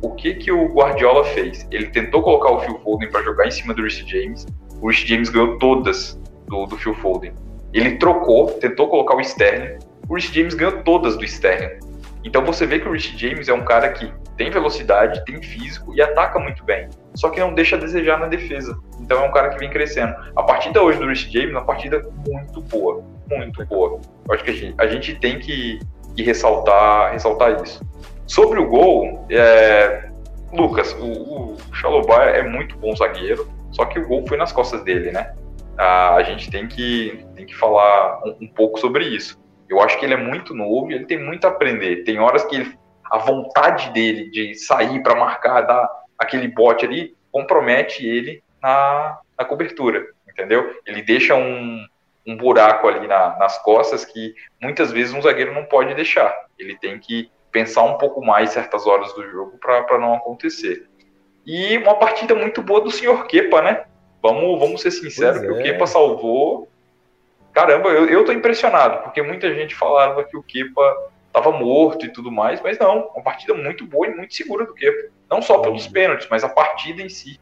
o 0.00 0.14
que 0.14 0.34
que 0.34 0.50
o 0.50 0.72
Guardiola 0.72 1.24
fez? 1.24 1.66
Ele 1.70 1.88
tentou 1.88 2.22
colocar 2.22 2.50
o 2.52 2.60
Phil 2.60 2.78
Foden 2.78 3.10
para 3.10 3.22
jogar 3.22 3.46
em 3.46 3.50
cima 3.50 3.74
do 3.74 3.82
Rich 3.82 4.06
James. 4.08 4.46
O 4.80 4.88
Rich 4.88 5.06
James 5.06 5.28
ganhou 5.28 5.58
todas 5.58 6.18
do, 6.48 6.64
do 6.64 6.78
Phil 6.78 6.94
Foden. 6.94 7.34
Ele 7.72 7.96
trocou, 7.96 8.46
tentou 8.52 8.88
colocar 8.88 9.16
o 9.16 9.20
Sterling. 9.20 9.78
O 10.08 10.14
Rich 10.14 10.34
James 10.34 10.54
ganhou 10.54 10.82
todas 10.82 11.16
do 11.16 11.24
Sterling. 11.24 11.78
Então 12.24 12.44
você 12.44 12.66
vê 12.66 12.78
que 12.78 12.88
o 12.88 12.92
Rich 12.92 13.16
James 13.18 13.48
é 13.48 13.52
um 13.52 13.64
cara 13.64 13.90
que 13.90 14.10
tem 14.40 14.50
velocidade, 14.50 15.22
tem 15.26 15.42
físico 15.42 15.94
e 15.94 16.00
ataca 16.00 16.38
muito 16.38 16.64
bem. 16.64 16.88
Só 17.14 17.28
que 17.28 17.38
não 17.38 17.52
deixa 17.52 17.76
a 17.76 17.78
desejar 17.78 18.18
na 18.18 18.26
defesa. 18.26 18.74
Então 18.98 19.22
é 19.22 19.28
um 19.28 19.30
cara 19.30 19.50
que 19.50 19.58
vem 19.58 19.68
crescendo. 19.68 20.14
A 20.34 20.42
partida 20.42 20.82
hoje 20.82 20.98
do 20.98 21.06
Rich 21.06 21.30
James 21.30 21.50
é 21.50 21.58
uma 21.58 21.64
partida 21.66 22.02
muito 22.26 22.62
boa. 22.62 23.04
Muito 23.28 23.66
boa. 23.66 24.00
Eu 24.26 24.34
acho 24.34 24.42
que 24.42 24.50
a 24.50 24.54
gente, 24.54 24.74
a 24.78 24.86
gente 24.86 25.14
tem 25.16 25.38
que, 25.38 25.78
que, 26.16 26.22
ressaltar, 26.22 27.12
ressaltar 27.12 27.62
isso. 27.62 27.84
Sobre 28.26 28.58
o 28.58 28.66
gol, 28.66 29.26
é, 29.28 30.08
Lucas, 30.54 30.90
o, 30.94 31.04
o 31.04 31.56
é 32.14 32.42
muito 32.42 32.78
bom 32.78 32.96
zagueiro, 32.96 33.46
só 33.72 33.84
que 33.84 33.98
o 33.98 34.08
gol 34.08 34.26
foi 34.26 34.38
nas 34.38 34.52
costas 34.52 34.82
dele, 34.84 35.12
né? 35.12 35.34
A, 35.76 36.14
a 36.14 36.22
gente 36.22 36.50
tem 36.50 36.66
que, 36.66 37.26
tem 37.36 37.44
que 37.44 37.54
falar 37.54 38.22
um, 38.24 38.44
um 38.44 38.48
pouco 38.48 38.80
sobre 38.80 39.04
isso. 39.04 39.38
Eu 39.68 39.82
acho 39.82 39.98
que 39.98 40.06
ele 40.06 40.14
é 40.14 40.16
muito 40.16 40.54
novo 40.54 40.90
e 40.90 40.94
ele 40.94 41.04
tem 41.04 41.22
muito 41.22 41.44
a 41.44 41.50
aprender. 41.50 42.04
Tem 42.04 42.18
horas 42.18 42.42
que 42.46 42.56
ele, 42.56 42.79
a 43.10 43.18
vontade 43.18 43.90
dele 43.90 44.30
de 44.30 44.54
sair 44.54 45.02
para 45.02 45.14
marcar, 45.14 45.62
dar 45.62 45.88
aquele 46.18 46.48
bote 46.48 46.84
ali, 46.84 47.16
compromete 47.32 48.06
ele 48.06 48.42
na, 48.62 49.18
na 49.38 49.44
cobertura, 49.44 50.06
entendeu? 50.28 50.78
Ele 50.86 51.02
deixa 51.02 51.34
um, 51.34 51.84
um 52.26 52.36
buraco 52.36 52.86
ali 52.86 53.06
na, 53.06 53.36
nas 53.38 53.58
costas 53.62 54.04
que 54.04 54.34
muitas 54.60 54.92
vezes 54.92 55.12
um 55.12 55.22
zagueiro 55.22 55.52
não 55.52 55.64
pode 55.64 55.94
deixar. 55.94 56.34
Ele 56.58 56.76
tem 56.76 56.98
que 56.98 57.30
pensar 57.50 57.82
um 57.82 57.98
pouco 57.98 58.24
mais 58.24 58.50
certas 58.50 58.86
horas 58.86 59.12
do 59.14 59.28
jogo 59.28 59.58
para 59.58 59.98
não 59.98 60.14
acontecer. 60.14 60.86
E 61.44 61.76
uma 61.78 61.96
partida 61.96 62.34
muito 62.34 62.62
boa 62.62 62.80
do 62.80 62.90
senhor 62.90 63.26
Kepa, 63.26 63.62
né? 63.62 63.84
Vamos, 64.22 64.60
vamos 64.60 64.82
ser 64.82 64.90
sinceros, 64.90 65.40
que 65.40 65.48
o 65.48 65.60
é. 65.60 65.62
Kepa 65.62 65.86
salvou. 65.86 66.68
Caramba, 67.52 67.88
eu, 67.88 68.06
eu 68.06 68.24
tô 68.24 68.32
impressionado, 68.32 69.02
porque 69.02 69.22
muita 69.22 69.52
gente 69.52 69.74
falava 69.74 70.22
que 70.22 70.36
o 70.36 70.42
Kepa 70.42 71.10
tava 71.32 71.52
morto 71.52 72.06
e 72.06 72.12
tudo 72.12 72.30
mais, 72.30 72.60
mas 72.60 72.78
não, 72.78 73.08
uma 73.14 73.22
partida 73.22 73.54
muito 73.54 73.86
boa 73.86 74.06
e 74.06 74.14
muito 74.14 74.34
segura 74.34 74.66
do 74.66 74.74
Kepa. 74.74 75.08
Não 75.30 75.40
só 75.40 75.58
pelos 75.58 75.86
pênaltis, 75.86 76.26
mas 76.30 76.42
a 76.42 76.48
partida 76.48 77.02
em 77.02 77.08
si. 77.08 77.38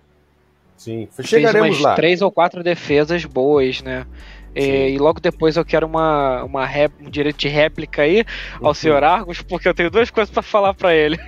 Sim, 0.76 1.08
chegaremos 1.22 1.68
Fez 1.68 1.76
umas 1.76 1.80
lá. 1.80 1.94
três 1.94 2.22
ou 2.22 2.30
quatro 2.30 2.62
defesas 2.62 3.24
boas, 3.24 3.82
né? 3.82 4.06
E, 4.54 4.90
e, 4.90 4.98
logo 4.98 5.20
depois 5.20 5.56
eu 5.56 5.64
quero 5.64 5.86
uma, 5.86 6.42
uma 6.44 6.64
rep, 6.64 6.92
um 7.00 7.10
direito 7.10 7.36
de 7.36 7.48
réplica 7.48 8.02
aí 8.02 8.24
ao 8.60 8.68
uhum. 8.68 8.74
senhor 8.74 9.04
Argos, 9.04 9.42
porque 9.42 9.68
eu 9.68 9.74
tenho 9.74 9.90
duas 9.90 10.10
coisas 10.10 10.32
para 10.32 10.42
falar 10.42 10.74
para 10.74 10.94
ele. 10.94 11.18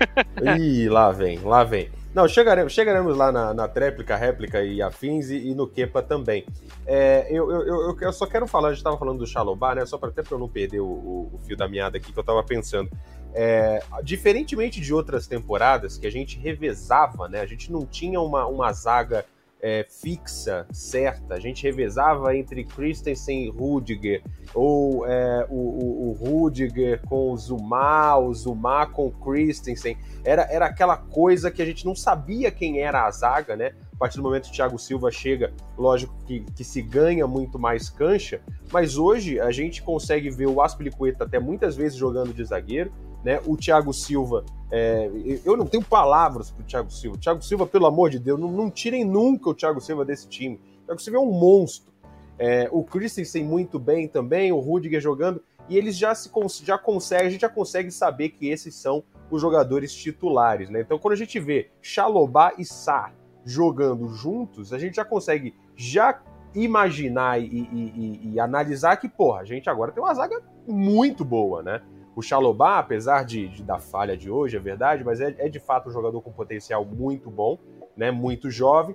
Ih, 0.59 0.89
lá 0.89 1.11
vem, 1.13 1.39
lá 1.39 1.63
vem. 1.63 1.89
Não, 2.13 2.27
chegaremos, 2.27 2.73
chegaremos 2.73 3.17
lá 3.17 3.31
na, 3.31 3.55
na 3.55 3.69
tréplica, 3.69 4.17
réplica 4.17 4.63
e 4.65 4.83
afins 4.83 5.31
e, 5.31 5.51
e 5.51 5.55
no 5.55 5.69
Kepa 5.69 6.03
também. 6.03 6.45
É, 6.85 7.29
eu, 7.31 7.49
eu, 7.51 7.67
eu, 7.67 7.97
eu, 8.01 8.13
só 8.13 8.27
quero 8.27 8.49
falar, 8.49 8.69
a 8.69 8.71
gente 8.73 8.79
estava 8.79 8.99
falando 8.99 9.19
do 9.19 9.27
Xalobá, 9.27 9.77
né? 9.77 9.87
Só 9.87 9.97
para 9.97 10.09
até 10.09 10.21
para 10.21 10.35
eu 10.35 10.39
não 10.41 10.49
perder 10.49 10.81
o, 10.81 10.87
o, 11.33 11.41
fio 11.47 11.57
da 11.57 11.69
meada 11.69 11.99
aqui 11.99 12.13
que 12.13 12.19
eu 12.19 12.23
estava 12.23 12.43
pensando. 12.43 12.91
É, 13.33 13.81
diferentemente 14.03 14.81
de 14.81 14.93
outras 14.93 15.29
temporadas 15.29 15.97
que 15.97 16.07
a 16.07 16.11
gente 16.11 16.37
revezava, 16.37 17.29
né? 17.29 17.41
A 17.41 17.47
gente 17.47 17.71
não 17.71 17.87
tinha 17.87 18.21
uma, 18.21 18.45
uma 18.47 18.73
zaga 18.73 19.25
é, 19.63 19.87
fixa, 19.89 20.67
certa. 20.73 21.35
A 21.35 21.41
gente 21.41 21.63
revezava 21.63 22.37
entre 22.37 22.65
Christensen 22.65 23.45
e 23.45 23.51
Rudiger, 23.51 24.23
ou 24.55 25.07
é, 25.07 25.47
o, 25.49 25.55
o, 25.55 26.09
o, 26.09 26.13
Rudiger 26.13 27.01
com 27.07 27.33
o 27.33 27.37
Zuma, 27.37 28.17
o 28.17 28.33
Zuma 28.35 28.87
com 28.87 29.07
o 29.07 29.11
Christensen. 29.11 29.97
Era, 30.25 30.43
era 30.51 30.67
aquela 30.67 30.97
coisa 30.97 31.51
que 31.51 31.63
a 31.63 31.65
gente 31.65 31.85
não 31.85 31.95
sabia 31.95 32.51
quem 32.51 32.81
era 32.81 33.07
a 33.07 33.11
zaga, 33.11 33.57
né? 33.57 33.73
A 33.95 33.97
partir 33.97 34.17
do 34.17 34.23
momento 34.23 34.45
que 34.45 34.51
o 34.51 34.55
Thiago 34.55 34.79
Silva 34.79 35.11
chega, 35.11 35.53
lógico 35.77 36.15
que, 36.27 36.41
que 36.57 36.65
se 36.65 36.81
ganha 36.81 37.27
muito 37.27 37.59
mais 37.59 37.91
cancha, 37.91 38.41
mas 38.73 38.97
hoje 38.97 39.39
a 39.39 39.51
gente 39.51 39.83
consegue 39.83 40.31
ver 40.31 40.47
o 40.47 40.63
Aspilicueta 40.63 41.25
até 41.25 41.39
muitas 41.39 41.77
vezes 41.77 41.99
jogando 41.99 42.33
de 42.33 42.43
zagueiro, 42.43 42.91
né? 43.25 43.41
O 43.47 43.57
Thiago 43.57 43.93
Silva, 43.93 44.45
é, 44.71 45.11
eu 45.45 45.57
não 45.57 45.67
tenho 45.67 45.85
palavras 45.85 46.51
para 46.51 46.63
o 46.63 46.67
Thiago 46.67 46.91
Silva. 46.91 47.19
Thiago 47.19 47.43
Silva, 47.43 47.67
pelo 47.67 47.87
amor 47.87 48.11
de 48.11 48.19
Deus, 48.19 48.39
não, 48.39 48.51
não, 48.51 48.71
tirem 48.71 49.05
nunca 49.05 49.51
o 49.51 49.55
Thiago 49.55 49.81
Silva 49.81 50.05
desse 50.05 50.29
time. 50.29 50.61
O 50.83 50.87
Thiago 50.87 51.01
Silva 51.01 51.19
é 51.19 51.23
um 51.23 51.33
monstro. 51.33 51.93
É, 52.39 52.69
o 52.73 52.83
Christensen 52.83 53.45
muito 53.45 53.79
bem 53.79 54.09
também, 54.09 54.51
o 54.51 54.59
Rudiger 54.59 55.01
jogando, 55.01 55.43
e 55.69 55.77
eles 55.77 55.97
já 55.97 56.15
se 56.15 56.31
já 56.65 56.79
conseguem, 56.79 57.27
a 57.27 57.31
gente 57.31 57.43
já 57.43 57.49
consegue 57.49 57.91
saber 57.91 58.31
que 58.31 58.49
esses 58.49 58.75
são 58.75 59.05
os 59.31 59.41
jogadores 59.41 59.95
titulares, 59.95 60.71
né? 60.71 60.81
Então, 60.81 60.99
quando 60.99 61.13
a 61.13 61.17
gente 61.17 61.39
vê 61.39 61.71
Chalobá 61.81 62.53
e 62.59 62.65
Sá 62.65 63.13
jogando 63.45 64.09
juntos, 64.09 64.73
a 64.73 64.79
gente 64.79 64.97
já 64.97 65.05
consegue 65.05 65.55
já 65.77 66.21
imaginar 66.55 67.41
e, 67.41 67.45
e, 67.45 67.69
e, 67.73 68.33
e 68.33 68.41
analisar 68.41 68.97
que, 68.97 69.09
porra, 69.09 69.41
a 69.41 69.45
gente 69.45 69.71
agora 69.71 69.93
tem 69.93 70.03
uma 70.03 70.15
zaga 70.15 70.43
muito 70.67 71.25
boa, 71.25 71.63
né? 71.63 71.81
O 72.15 72.23
Chalobá, 72.23 72.79
apesar 72.79 73.25
de, 73.25 73.49
de, 73.49 73.63
da 73.63 73.79
falha 73.79 74.17
de 74.17 74.31
hoje, 74.31 74.57
é 74.57 74.61
verdade, 74.61 75.05
mas 75.05 75.21
é, 75.21 75.35
é, 75.39 75.49
de 75.49 75.61
fato 75.61 75.89
um 75.89 75.93
jogador 75.93 76.21
com 76.21 76.33
potencial 76.33 76.85
muito 76.85 77.31
bom, 77.31 77.59
né? 77.97 78.11
Muito 78.11 78.51
jovem. 78.51 78.95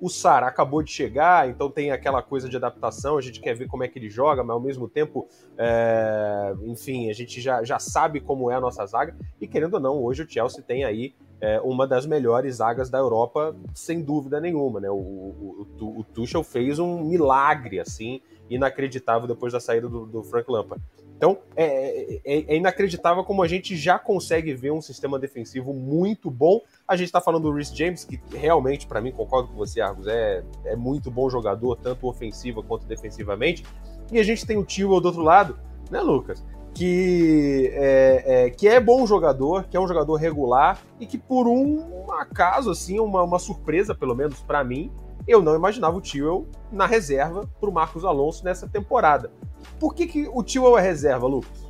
O 0.00 0.08
Sara 0.08 0.46
acabou 0.46 0.80
de 0.80 0.92
chegar, 0.92 1.48
então 1.48 1.68
tem 1.68 1.90
aquela 1.90 2.22
coisa 2.22 2.48
de 2.48 2.56
adaptação, 2.56 3.18
a 3.18 3.20
gente 3.20 3.40
quer 3.40 3.54
ver 3.54 3.66
como 3.66 3.82
é 3.82 3.88
que 3.88 3.98
ele 3.98 4.08
joga, 4.08 4.44
mas 4.44 4.54
ao 4.54 4.60
mesmo 4.60 4.88
tempo, 4.88 5.26
é... 5.56 6.54
enfim, 6.62 7.10
a 7.10 7.12
gente 7.12 7.40
já, 7.40 7.64
já 7.64 7.80
sabe 7.80 8.20
como 8.20 8.48
é 8.48 8.54
a 8.54 8.60
nossa 8.60 8.86
zaga. 8.86 9.16
E 9.40 9.48
querendo 9.48 9.74
ou 9.74 9.80
não, 9.80 10.00
hoje 10.00 10.22
o 10.22 10.30
Chelsea 10.30 10.62
tem 10.62 10.84
aí 10.84 11.14
é, 11.40 11.60
uma 11.60 11.86
das 11.86 12.06
melhores 12.06 12.56
zagas 12.56 12.90
da 12.90 12.98
Europa, 12.98 13.56
sem 13.74 14.02
dúvida 14.02 14.40
nenhuma. 14.40 14.80
Né? 14.80 14.90
O, 14.90 14.94
o, 14.94 15.66
o, 15.80 16.00
o 16.00 16.04
Tuchel 16.04 16.44
fez 16.44 16.78
um 16.78 17.04
milagre 17.04 17.80
assim, 17.80 18.20
inacreditável 18.48 19.26
depois 19.26 19.52
da 19.52 19.60
saída 19.60 19.88
do, 19.88 20.06
do 20.06 20.22
Frank 20.22 20.50
Lampard. 20.50 20.82
Então, 21.18 21.38
é, 21.56 22.20
é, 22.24 22.54
é, 22.54 22.56
inacreditável 22.56 23.24
como 23.24 23.42
a 23.42 23.48
gente 23.48 23.76
já 23.76 23.98
consegue 23.98 24.54
ver 24.54 24.70
um 24.70 24.80
sistema 24.80 25.18
defensivo 25.18 25.74
muito 25.74 26.30
bom. 26.30 26.60
A 26.86 26.94
gente 26.94 27.06
está 27.06 27.20
falando 27.20 27.42
do 27.42 27.52
Rhys 27.52 27.76
James, 27.76 28.04
que 28.04 28.20
realmente, 28.32 28.86
para 28.86 29.00
mim, 29.00 29.10
concordo 29.10 29.48
com 29.48 29.56
você, 29.56 29.80
Argos, 29.80 30.06
é, 30.06 30.44
é 30.64 30.76
muito 30.76 31.10
bom 31.10 31.28
jogador, 31.28 31.74
tanto 31.74 32.06
ofensiva 32.06 32.62
quanto 32.62 32.86
defensivamente. 32.86 33.64
E 34.12 34.20
a 34.20 34.22
gente 34.22 34.46
tem 34.46 34.56
o 34.56 34.64
Tio 34.64 34.88
do 35.00 35.06
outro 35.06 35.22
lado, 35.22 35.58
né, 35.90 36.00
Lucas? 36.00 36.44
Que 36.72 37.68
é, 37.74 38.24
é, 38.46 38.50
que 38.50 38.68
é 38.68 38.78
bom 38.78 39.04
jogador, 39.04 39.64
que 39.64 39.76
é 39.76 39.80
um 39.80 39.88
jogador 39.88 40.14
regular 40.14 40.80
e 41.00 41.06
que, 41.06 41.18
por 41.18 41.48
um 41.48 42.12
acaso, 42.12 42.70
assim, 42.70 43.00
uma, 43.00 43.24
uma 43.24 43.40
surpresa, 43.40 43.92
pelo 43.92 44.14
menos 44.14 44.40
para 44.40 44.62
mim, 44.62 44.92
eu 45.28 45.42
não 45.42 45.54
imaginava 45.54 45.96
o 45.96 46.00
Tio 46.00 46.48
na 46.72 46.86
reserva 46.86 47.48
para 47.60 47.68
o 47.68 47.72
Marcos 47.72 48.04
Alonso 48.04 48.44
nessa 48.44 48.66
temporada. 48.66 49.30
Por 49.78 49.94
que, 49.94 50.06
que 50.06 50.28
o 50.32 50.42
Tio 50.42 50.76
é 50.78 50.80
reserva, 50.80 51.26
Lucas? 51.26 51.68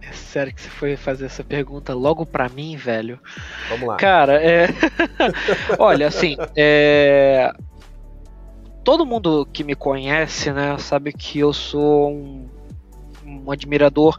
É 0.00 0.12
sério 0.12 0.54
que 0.54 0.62
você 0.62 0.70
foi 0.70 0.96
fazer 0.96 1.26
essa 1.26 1.42
pergunta 1.42 1.92
logo 1.92 2.24
para 2.24 2.48
mim, 2.48 2.76
velho? 2.76 3.18
Vamos 3.68 3.88
lá. 3.88 3.96
Cara, 3.96 4.42
é. 4.42 4.68
Olha, 5.78 6.06
assim, 6.06 6.36
é. 6.56 7.52
Todo 8.84 9.04
mundo 9.04 9.46
que 9.52 9.62
me 9.64 9.74
conhece, 9.74 10.50
né, 10.50 10.78
sabe 10.78 11.12
que 11.12 11.40
eu 11.40 11.52
sou 11.52 12.10
um, 12.10 12.48
um 13.26 13.50
admirador 13.50 14.16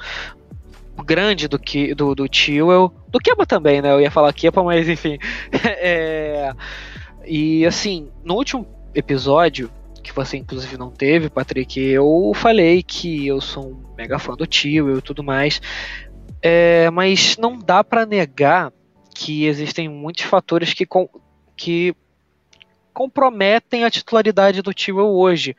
grande 1.04 1.48
do 1.48 1.58
que 1.58 1.96
do, 1.96 2.14
do 2.14 2.28
Tio, 2.28 2.94
do 3.08 3.20
Kepa 3.20 3.46
também, 3.46 3.82
né? 3.82 3.92
Eu 3.92 4.02
ia 4.02 4.12
falar 4.12 4.34
Kepa, 4.34 4.62
mas 4.62 4.88
enfim. 4.88 5.18
é... 5.64 6.54
E 7.26 7.66
assim, 7.66 8.10
no 8.24 8.36
último 8.36 8.66
episódio, 8.94 9.72
que 10.02 10.12
você 10.12 10.38
inclusive 10.38 10.78
não 10.78 10.90
teve, 10.90 11.30
Patrick, 11.30 11.80
eu 11.80 12.32
falei 12.34 12.82
que 12.82 13.28
eu 13.28 13.40
sou 13.40 13.72
um 13.72 13.96
mega 13.96 14.18
fã 14.18 14.36
do 14.36 14.48
tio 14.48 14.98
e 14.98 15.02
tudo 15.02 15.24
mais, 15.24 15.62
é, 16.42 16.90
mas 16.90 17.38
não 17.38 17.58
dá 17.58 17.84
para 17.84 18.06
negar 18.06 18.72
que 19.14 19.46
existem 19.46 19.90
muitos 19.90 20.24
fatores 20.24 20.74
que, 20.74 20.86
com, 20.86 21.10
que 21.56 21.94
comprometem 22.94 23.84
a 23.84 23.92
titularidade 23.92 24.62
do 24.62 24.74
tio 24.74 24.98
hoje. 24.98 25.56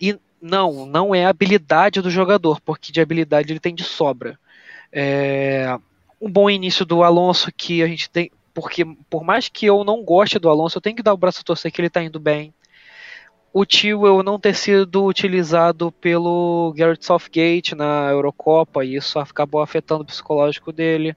E 0.00 0.18
não, 0.40 0.86
não 0.86 1.14
é 1.14 1.24
a 1.24 1.30
habilidade 1.30 2.00
do 2.00 2.10
jogador, 2.10 2.60
porque 2.60 2.92
de 2.92 3.00
habilidade 3.00 3.52
ele 3.52 3.60
tem 3.60 3.74
de 3.74 3.84
sobra. 3.84 4.38
É, 4.92 5.78
um 6.20 6.30
bom 6.30 6.50
início 6.50 6.84
do 6.84 7.02
Alonso 7.02 7.52
que 7.56 7.82
a 7.82 7.86
gente 7.86 8.10
tem, 8.10 8.30
porque 8.60 8.84
por 9.08 9.24
mais 9.24 9.48
que 9.48 9.66
eu 9.66 9.84
não 9.84 10.02
goste 10.04 10.38
do 10.38 10.48
Alonso, 10.48 10.78
eu 10.78 10.82
tenho 10.82 10.96
que 10.96 11.02
dar 11.02 11.14
o 11.14 11.18
braço 11.18 11.40
a 11.40 11.44
torcer 11.44 11.70
que 11.72 11.80
ele 11.80 11.88
está 11.88 12.02
indo 12.02 12.18
bem 12.20 12.54
o 13.52 13.64
Tio 13.64 14.06
não 14.22 14.38
ter 14.38 14.54
sido 14.54 15.04
utilizado 15.04 15.90
pelo 15.92 16.72
Garrett 16.76 17.04
Southgate 17.04 17.74
na 17.74 18.08
Eurocopa 18.10 18.84
e 18.84 18.96
isso 18.96 19.18
acabou 19.18 19.60
afetando 19.60 20.02
o 20.02 20.06
psicológico 20.06 20.72
dele. 20.72 21.16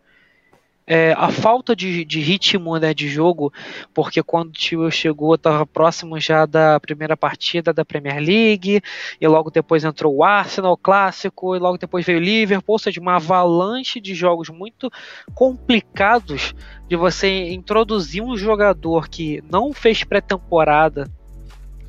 É, 0.94 1.14
a 1.14 1.30
falta 1.30 1.74
de, 1.74 2.04
de, 2.04 2.20
ritmo 2.20 2.76
né, 2.78 2.94
de 2.94 3.08
jogo, 3.08 3.54
porque 3.94 4.22
quando 4.22 4.50
o 4.50 4.52
Tio 4.52 4.92
chegou, 4.92 5.36
estava 5.36 5.66
próximo 5.66 6.20
já 6.20 6.46
da 6.46 6.82
primeira 6.82 7.16
partida 7.16 7.72
da 7.72 7.86
Premier 7.86 8.20
League, 8.22 8.82
e 9.22 9.26
logo 9.26 9.50
depois 9.50 9.86
entrou 9.86 10.14
o 10.14 10.22
Arsenal 10.22 10.76
clássico, 10.76 11.56
e 11.56 11.60
logo 11.60 11.78
depois 11.78 12.06
veio 12.06 12.18
o 12.18 12.22
Liverpool, 12.22 12.74
ou 12.74 12.78
seja, 12.78 13.00
uma 13.00 13.16
avalanche 13.16 14.02
de 14.02 14.14
jogos 14.14 14.50
muito 14.50 14.92
complicados 15.34 16.54
de 16.90 16.98
você 16.98 17.54
introduzir 17.54 18.22
um 18.22 18.36
jogador 18.36 19.08
que 19.08 19.42
não 19.50 19.72
fez 19.72 20.04
pré-temporada 20.04 21.10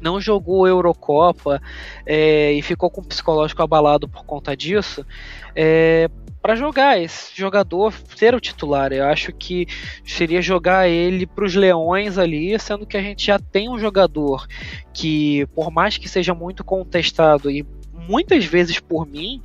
não 0.03 0.21
jogou 0.21 0.67
Eurocopa 0.67 1.63
é, 2.05 2.53
e 2.53 2.61
ficou 2.61 2.91
com 2.91 3.01
o 3.01 3.05
psicológico 3.05 3.63
abalado 3.63 4.09
por 4.09 4.25
conta 4.25 4.57
disso, 4.57 5.07
é, 5.55 6.11
para 6.43 6.57
jogar 6.57 7.01
esse 7.01 7.31
jogador 7.37 7.95
ser 8.17 8.35
o 8.35 8.41
titular. 8.41 8.93
Eu 8.93 9.05
acho 9.05 9.33
que 9.33 9.67
seria 10.05 10.43
jogar 10.43 10.89
ele 10.89 11.25
para 11.25 11.45
os 11.45 11.55
Leões 11.55 12.19
ali, 12.19 12.59
sendo 12.59 12.85
que 12.85 12.97
a 12.97 13.03
gente 13.03 13.25
já 13.25 13.39
tem 13.39 13.71
um 13.71 13.79
jogador 13.79 14.47
que, 14.93 15.47
por 15.55 15.71
mais 15.71 15.97
que 15.97 16.09
seja 16.09 16.35
muito 16.35 16.65
contestado 16.65 17.49
e 17.49 17.65
muitas 18.09 18.45
vezes 18.45 18.81
por 18.81 19.07
mim, 19.07 19.41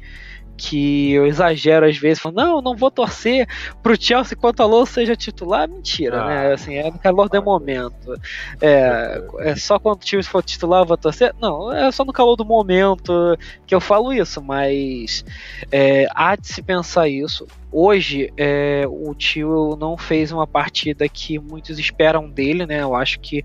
que 0.57 1.13
eu 1.13 1.27
exagero 1.27 1.85
às 1.85 1.97
vezes, 1.97 2.19
falando, 2.19 2.37
não, 2.37 2.61
não 2.61 2.75
vou 2.75 2.89
torcer 2.89 3.47
pro 3.83 3.99
Chelsea 3.99 4.35
enquanto 4.35 4.61
Alonso 4.61 4.93
seja 4.93 5.15
titular, 5.15 5.69
mentira, 5.69 6.25
né? 6.25 6.37
ah, 6.37 6.47
né? 6.47 6.53
Assim, 6.53 6.75
é 6.75 6.89
no 6.89 6.97
calor 6.97 7.29
do 7.29 7.43
momento. 7.43 8.19
É, 8.59 9.21
é 9.39 9.55
só 9.55 9.77
quando 9.77 10.01
o 10.01 10.05
time 10.05 10.23
for 10.23 10.43
titular 10.43 10.81
eu 10.81 10.87
vou 10.87 10.97
torcer? 10.97 11.33
Não, 11.39 11.71
é 11.71 11.91
só 11.91 12.03
no 12.03 12.11
calor 12.11 12.35
do 12.35 12.43
momento 12.43 13.37
que 13.65 13.75
eu 13.75 13.79
falo 13.79 14.11
isso, 14.11 14.41
mas 14.41 15.23
é, 15.71 16.07
há 16.13 16.35
de 16.35 16.47
se 16.47 16.61
pensar 16.61 17.07
isso. 17.07 17.47
Hoje 17.71 18.33
é, 18.35 18.85
o 18.87 19.13
tio 19.13 19.77
não 19.79 19.97
fez 19.97 20.31
uma 20.31 20.47
partida 20.47 21.07
que 21.07 21.37
muitos 21.37 21.77
esperam 21.77 22.29
dele, 22.29 22.65
né? 22.65 22.81
Eu 22.81 22.95
acho 22.95 23.19
que 23.19 23.43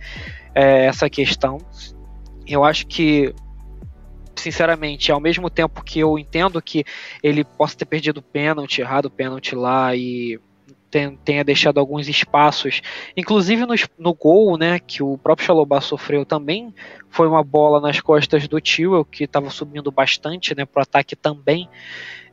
é 0.55 0.87
essa 0.87 1.11
questão. 1.11 1.59
Eu 2.47 2.65
acho 2.65 2.87
que 2.87 3.35
sinceramente, 4.43 5.11
ao 5.11 5.21
mesmo 5.21 5.49
tempo 5.49 5.83
que 5.83 6.01
eu 6.01 6.19
entendo 6.19 6.61
que 6.61 6.85
ele 7.23 7.45
possa 7.45 7.77
ter 7.77 7.85
perdido 7.85 8.19
o 8.19 8.23
pênalti, 8.23 8.81
errado 8.81 9.07
o 9.07 9.11
pênalti 9.11 9.55
lá 9.55 9.95
e 9.97 10.39
tenha 11.25 11.43
deixado 11.43 11.81
alguns 11.81 12.07
espaços, 12.07 12.83
inclusive 13.17 13.65
no, 13.65 13.75
no 13.99 14.13
gol, 14.13 14.59
né, 14.59 14.79
que 14.79 15.03
o 15.03 15.17
próprio 15.17 15.47
Xalobá 15.47 15.81
sofreu 15.81 16.27
também, 16.27 16.75
foi 17.09 17.27
uma 17.27 17.43
bola 17.43 17.81
nas 17.81 17.99
costas 17.99 18.47
do 18.47 18.61
Tio, 18.61 19.03
que 19.05 19.25
estava 19.25 19.49
subindo 19.49 19.91
bastante, 19.91 20.55
né, 20.55 20.67
pro 20.67 20.83
ataque 20.83 21.17
também. 21.17 21.67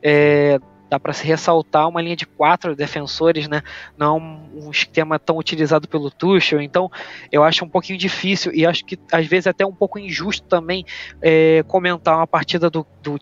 É, 0.02 0.58
dá 0.90 0.98
para 0.98 1.12
se 1.12 1.24
ressaltar 1.24 1.88
uma 1.88 2.02
linha 2.02 2.16
de 2.16 2.26
quatro 2.26 2.74
defensores, 2.74 3.46
né? 3.46 3.62
Não 3.96 4.16
é 4.16 4.20
um 4.66 4.70
esquema 4.70 5.20
tão 5.20 5.38
utilizado 5.38 5.86
pelo 5.86 6.10
Tuchel, 6.10 6.60
então 6.60 6.90
eu 7.30 7.44
acho 7.44 7.64
um 7.64 7.68
pouquinho 7.68 7.96
difícil 7.96 8.52
e 8.52 8.66
acho 8.66 8.84
que 8.84 8.98
às 9.12 9.24
vezes 9.24 9.46
até 9.46 9.64
um 9.64 9.72
pouco 9.72 10.00
injusto 10.00 10.48
também 10.48 10.84
é, 11.22 11.62
comentar 11.68 12.16
uma 12.16 12.26
partida 12.26 12.68
do, 12.68 12.84
do 13.00 13.16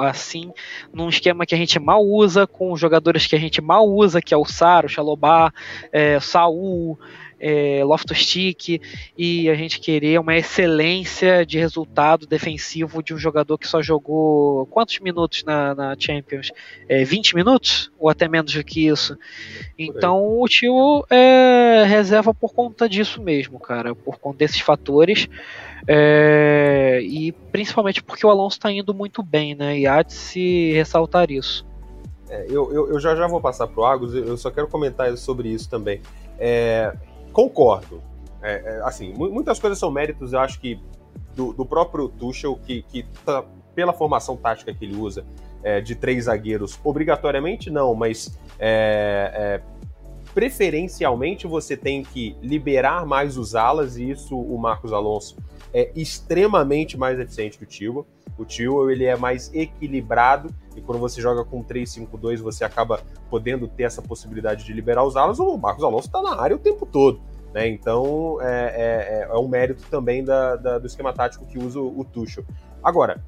assim, 0.00 0.52
num 0.92 1.08
esquema 1.08 1.46
que 1.46 1.54
a 1.54 1.58
gente 1.58 1.78
mal 1.78 2.04
usa, 2.04 2.46
com 2.46 2.76
jogadores 2.76 3.26
que 3.26 3.34
a 3.34 3.40
gente 3.40 3.62
mal 3.62 3.88
usa, 3.88 4.20
que 4.20 4.34
é 4.34 4.36
o 4.36 4.44
Saro, 4.44 4.86
o 4.86 4.90
Xalobá, 4.90 5.50
é, 5.90 6.20
Saul, 6.20 6.98
é, 7.40 7.82
Loftus-Cheek 7.82 8.80
e 9.16 9.48
a 9.48 9.54
gente 9.54 9.80
querer 9.80 10.20
uma 10.20 10.36
excelência 10.36 11.44
de 11.44 11.58
resultado 11.58 12.26
defensivo 12.26 13.02
de 13.02 13.14
um 13.14 13.18
jogador 13.18 13.56
que 13.56 13.66
só 13.66 13.80
jogou 13.82 14.66
quantos 14.66 14.98
minutos 15.00 15.42
na, 15.44 15.74
na 15.74 15.96
Champions? 15.98 16.52
É, 16.88 17.02
20 17.02 17.34
minutos? 17.34 17.90
Ou 17.98 18.10
até 18.10 18.28
menos 18.28 18.52
do 18.52 18.62
que 18.62 18.86
isso? 18.86 19.16
Então 19.78 20.38
o 20.38 20.46
tio 20.46 21.04
é 21.10 21.84
reserva 21.88 22.34
por 22.34 22.52
conta 22.52 22.88
disso 22.88 23.22
mesmo, 23.22 23.58
cara, 23.58 23.94
por 23.94 24.18
conta 24.18 24.38
desses 24.38 24.60
fatores. 24.60 25.28
É, 25.88 27.00
e 27.02 27.32
principalmente 27.32 28.02
porque 28.02 28.26
o 28.26 28.30
Alonso 28.30 28.58
está 28.58 28.70
indo 28.70 28.92
muito 28.92 29.22
bem, 29.22 29.54
né? 29.54 29.78
E 29.78 29.86
há 29.86 30.02
de 30.02 30.12
se 30.12 30.72
ressaltar 30.72 31.30
isso. 31.30 31.66
É, 32.28 32.46
eu, 32.48 32.72
eu, 32.72 32.90
eu, 32.90 33.00
já 33.00 33.16
já 33.16 33.26
vou 33.26 33.40
passar 33.40 33.66
pro 33.66 33.84
Agus, 33.84 34.14
eu 34.14 34.36
só 34.36 34.50
quero 34.50 34.68
comentar 34.68 35.16
sobre 35.16 35.48
isso 35.48 35.68
também. 35.68 36.00
É, 36.38 36.94
concordo. 37.32 38.02
É, 38.42 38.52
é, 38.52 38.82
assim, 38.84 39.12
muitas 39.12 39.58
coisas 39.58 39.78
são 39.78 39.90
méritos, 39.90 40.32
eu 40.32 40.40
acho 40.40 40.58
que 40.60 40.80
do, 41.34 41.52
do 41.52 41.64
próprio 41.66 42.08
Tuchel, 42.08 42.58
que, 42.64 42.82
que 42.82 43.04
tá, 43.24 43.44
pela 43.74 43.92
formação 43.92 44.36
tática 44.36 44.72
que 44.74 44.84
ele 44.84 44.96
usa, 44.96 45.24
é, 45.62 45.80
de 45.80 45.94
três 45.94 46.24
zagueiros, 46.24 46.78
obrigatoriamente 46.82 47.70
não, 47.70 47.94
mas 47.94 48.38
é, 48.58 49.30
é, 49.34 49.62
preferencialmente 50.32 51.46
você 51.46 51.76
tem 51.76 52.02
que 52.02 52.34
liberar 52.40 53.04
mais 53.04 53.36
os 53.36 53.54
alas, 53.54 53.96
e 53.96 54.10
isso 54.10 54.38
o 54.38 54.58
Marcos 54.58 54.92
Alonso 54.92 55.36
é 55.72 55.90
extremamente 55.94 56.98
mais 56.98 57.18
eficiente 57.18 57.58
que 57.58 57.64
o 57.64 57.66
Tio. 57.66 58.06
O 58.38 58.44
Tio 58.44 58.90
ele 58.90 59.04
é 59.04 59.16
mais 59.16 59.52
equilibrado 59.54 60.54
e 60.76 60.80
quando 60.80 60.98
você 60.98 61.20
joga 61.20 61.44
com 61.44 61.62
3-5-2 61.62 62.38
você 62.38 62.64
acaba 62.64 63.00
podendo 63.28 63.68
ter 63.68 63.84
essa 63.84 64.00
possibilidade 64.02 64.64
de 64.64 64.72
liberar 64.72 65.04
os 65.04 65.16
alas. 65.16 65.38
O 65.38 65.56
Marcos 65.56 65.84
Alonso 65.84 66.06
está 66.06 66.22
na 66.22 66.40
área 66.40 66.56
o 66.56 66.58
tempo 66.58 66.86
todo. 66.86 67.20
Né? 67.52 67.68
Então 67.68 68.38
é, 68.40 69.26
é, 69.26 69.28
é, 69.30 69.38
um 69.38 69.48
mérito 69.48 69.84
também 69.90 70.24
da, 70.24 70.56
da, 70.56 70.78
do 70.78 70.86
esquema 70.86 71.12
tático 71.12 71.44
que 71.46 71.58
usa 71.58 71.80
o, 71.80 72.00
o 72.00 72.04
Tuchel. 72.04 72.44
Agora, 72.82 73.22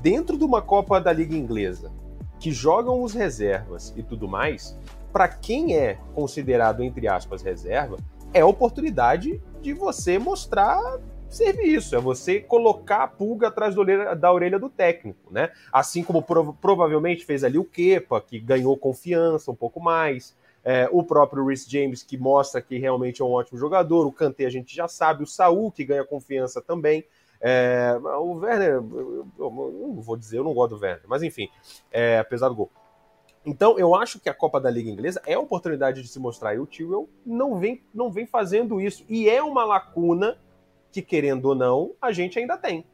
dentro 0.00 0.38
de 0.38 0.44
uma 0.44 0.62
Copa 0.62 1.00
da 1.00 1.12
Liga 1.12 1.34
Inglesa, 1.34 1.90
que 2.38 2.52
jogam 2.52 3.02
os 3.02 3.12
reservas 3.12 3.92
e 3.96 4.02
tudo 4.02 4.28
mais, 4.28 4.78
para 5.12 5.28
quem 5.28 5.76
é 5.76 5.98
considerado, 6.14 6.82
entre 6.82 7.08
aspas, 7.08 7.42
reserva, 7.42 7.96
é 8.32 8.44
oportunidade 8.44 9.40
de 9.62 9.72
você 9.72 10.18
mostrar 10.18 10.98
serviço, 11.28 11.96
é 11.96 12.00
você 12.00 12.40
colocar 12.40 13.02
a 13.02 13.08
pulga 13.08 13.48
atrás 13.48 13.74
da 13.74 14.32
orelha, 14.32 14.58
do 14.58 14.68
técnico, 14.68 15.32
né? 15.32 15.50
Assim 15.72 16.02
como 16.02 16.22
prov 16.22 16.54
provavelmente 16.60 17.24
fez 17.24 17.44
ali 17.44 17.58
o 17.58 17.64
Kepa, 17.64 18.20
que 18.20 18.38
ganhou 18.38 18.76
confiança 18.76 19.50
um 19.50 19.54
pouco 19.54 19.80
mais, 19.80 20.36
é, 20.64 20.88
o 20.90 21.02
próprio 21.02 21.46
Rhys 21.46 21.66
James, 21.68 22.02
que 22.02 22.16
mostra 22.16 22.60
que 22.60 22.78
realmente 22.78 23.22
é 23.22 23.24
um 23.24 23.32
ótimo 23.32 23.58
jogador, 23.58 24.06
o 24.06 24.12
Kanté 24.12 24.46
a 24.46 24.50
gente 24.50 24.74
já 24.74 24.88
sabe, 24.88 25.22
o 25.22 25.26
Saul, 25.26 25.70
que 25.70 25.84
ganha 25.84 26.04
confiança 26.04 26.60
também, 26.60 27.04
é, 27.40 27.96
o 28.18 28.34
Werner, 28.34 28.70
eu, 28.70 29.26
eu, 29.38 29.50
não 29.94 30.02
vou 30.02 30.16
dizer, 30.16 30.38
eu 30.38 30.44
não 30.44 30.54
gosto 30.54 30.76
do 30.76 30.82
Werner, 30.82 31.04
mas 31.06 31.22
enfim, 31.22 31.48
é, 31.90 32.18
apesar 32.18 32.48
do 32.48 32.54
gol. 32.54 32.70
Então, 33.44 33.78
eu 33.78 33.94
acho 33.94 34.18
que 34.18 34.28
a 34.28 34.34
Copa 34.34 34.60
da 34.60 34.68
Liga 34.68 34.90
Inglesa 34.90 35.22
é 35.24 35.34
a 35.34 35.38
oportunidade 35.38 36.02
de 36.02 36.08
se 36.08 36.18
mostrar. 36.18 36.56
E 36.56 36.58
o 36.58 36.66
Tio 36.66 37.08
não 37.24 37.60
vem, 37.60 37.80
não 37.94 38.10
vem 38.10 38.26
fazendo 38.26 38.80
isso. 38.80 39.04
E 39.08 39.30
é 39.30 39.40
uma 39.40 39.64
lacuna 39.64 40.36
que, 40.96 41.02
querendo 41.02 41.46
ou 41.46 41.54
não, 41.54 41.92
a 42.00 42.10
gente 42.10 42.38
ainda 42.38 42.56
tem. 42.56 42.84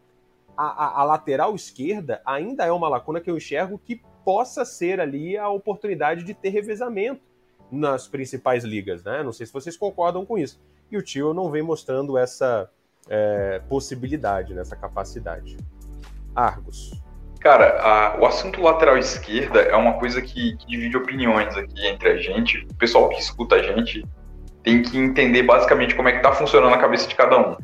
A, 0.56 0.64
a, 0.64 1.00
a, 1.00 1.04
lateral 1.04 1.54
esquerda 1.54 2.20
ainda 2.26 2.64
é 2.64 2.72
uma 2.72 2.88
lacuna 2.88 3.20
que 3.20 3.30
eu 3.30 3.36
enxergo 3.36 3.78
que 3.78 4.02
possa 4.24 4.64
ser 4.64 5.00
ali 5.00 5.36
a 5.36 5.48
oportunidade 5.48 6.24
de 6.24 6.34
ter 6.34 6.50
revezamento 6.50 7.22
nas 7.70 8.08
principais 8.08 8.64
ligas, 8.64 9.04
né? 9.04 9.22
Não 9.22 9.32
sei 9.32 9.46
se 9.46 9.52
vocês 9.52 9.76
concordam 9.76 10.26
com 10.26 10.36
isso. 10.36 10.60
E 10.90 10.96
o 10.96 11.02
Tio 11.02 11.32
não 11.32 11.50
vem 11.50 11.62
mostrando 11.62 12.18
essa 12.18 12.68
é, 13.08 13.60
possibilidade, 13.68 14.52
né? 14.52 14.60
essa 14.60 14.76
capacidade. 14.76 15.56
Argos. 16.34 17.00
Cara, 17.40 17.80
a, 17.80 18.20
o 18.20 18.26
assunto 18.26 18.60
lateral 18.60 18.98
esquerda 18.98 19.60
é 19.60 19.76
uma 19.76 19.94
coisa 19.94 20.20
que, 20.20 20.56
que 20.56 20.66
divide 20.66 20.96
opiniões 20.96 21.56
aqui 21.56 21.86
entre 21.86 22.08
a 22.10 22.16
gente. 22.16 22.66
O 22.70 22.74
pessoal 22.74 23.08
que 23.08 23.20
escuta 23.20 23.54
a 23.56 23.62
gente 23.62 24.04
tem 24.62 24.82
que 24.82 24.98
entender 24.98 25.42
basicamente 25.44 25.94
como 25.94 26.08
é 26.08 26.12
que 26.12 26.20
tá 26.20 26.32
funcionando 26.32 26.74
a 26.74 26.78
cabeça 26.78 27.08
de 27.08 27.14
cada 27.14 27.38
um. 27.38 27.56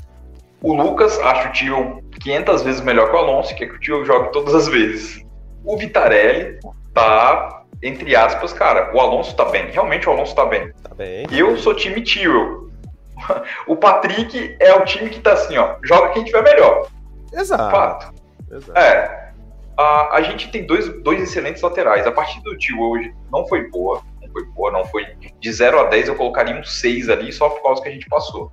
O 0.60 0.74
Lucas 0.74 1.18
acha 1.20 1.48
o 1.48 1.52
Tio 1.52 2.02
500 2.20 2.62
vezes 2.62 2.80
melhor 2.80 3.10
que 3.10 3.16
o 3.16 3.18
Alonso, 3.18 3.54
que 3.54 3.64
é 3.64 3.66
que 3.66 3.74
o 3.74 3.80
Tio 3.80 4.04
jogue 4.04 4.32
todas 4.32 4.54
as 4.54 4.68
vezes. 4.68 5.24
O 5.64 5.76
Vitarelli 5.76 6.58
tá, 6.92 7.62
entre 7.82 8.16
aspas, 8.16 8.52
cara, 8.52 8.90
o 8.94 9.00
Alonso 9.00 9.36
tá 9.36 9.44
bem. 9.44 9.70
Realmente 9.70 10.08
o 10.08 10.12
Alonso 10.12 10.34
tá 10.34 10.44
bem. 10.44 10.72
Tá 10.82 10.94
bem. 10.94 11.26
Eu 11.30 11.56
sou 11.58 11.74
time 11.74 12.02
Tio. 12.02 12.66
O 13.66 13.74
Patrick 13.74 14.56
é 14.60 14.72
o 14.74 14.84
time 14.84 15.10
que 15.10 15.18
tá 15.18 15.32
assim, 15.32 15.58
ó, 15.58 15.74
joga 15.82 16.10
quem 16.10 16.22
tiver 16.22 16.42
melhor. 16.42 16.86
Exato. 17.32 17.70
Fato. 17.70 18.14
Exato. 18.50 18.78
É. 18.78 19.32
A, 19.76 20.16
a 20.16 20.22
gente 20.22 20.50
tem 20.50 20.64
dois, 20.64 20.88
dois 21.02 21.20
excelentes 21.20 21.60
laterais. 21.60 22.06
A 22.06 22.12
partida 22.12 22.48
do 22.48 22.56
Tio 22.56 22.80
hoje 22.80 23.12
não 23.30 23.46
foi 23.46 23.68
boa. 23.70 24.02
Não 24.22 24.32
foi 24.32 24.44
boa, 24.46 24.70
não 24.70 24.84
foi. 24.86 25.04
De 25.40 25.52
0 25.52 25.80
a 25.80 25.84
10 25.84 26.08
eu 26.08 26.14
colocaria 26.14 26.54
um 26.54 26.64
6 26.64 27.08
ali 27.08 27.32
só 27.32 27.48
por 27.48 27.62
causa 27.62 27.82
que 27.82 27.88
a 27.88 27.92
gente 27.92 28.08
passou. 28.08 28.52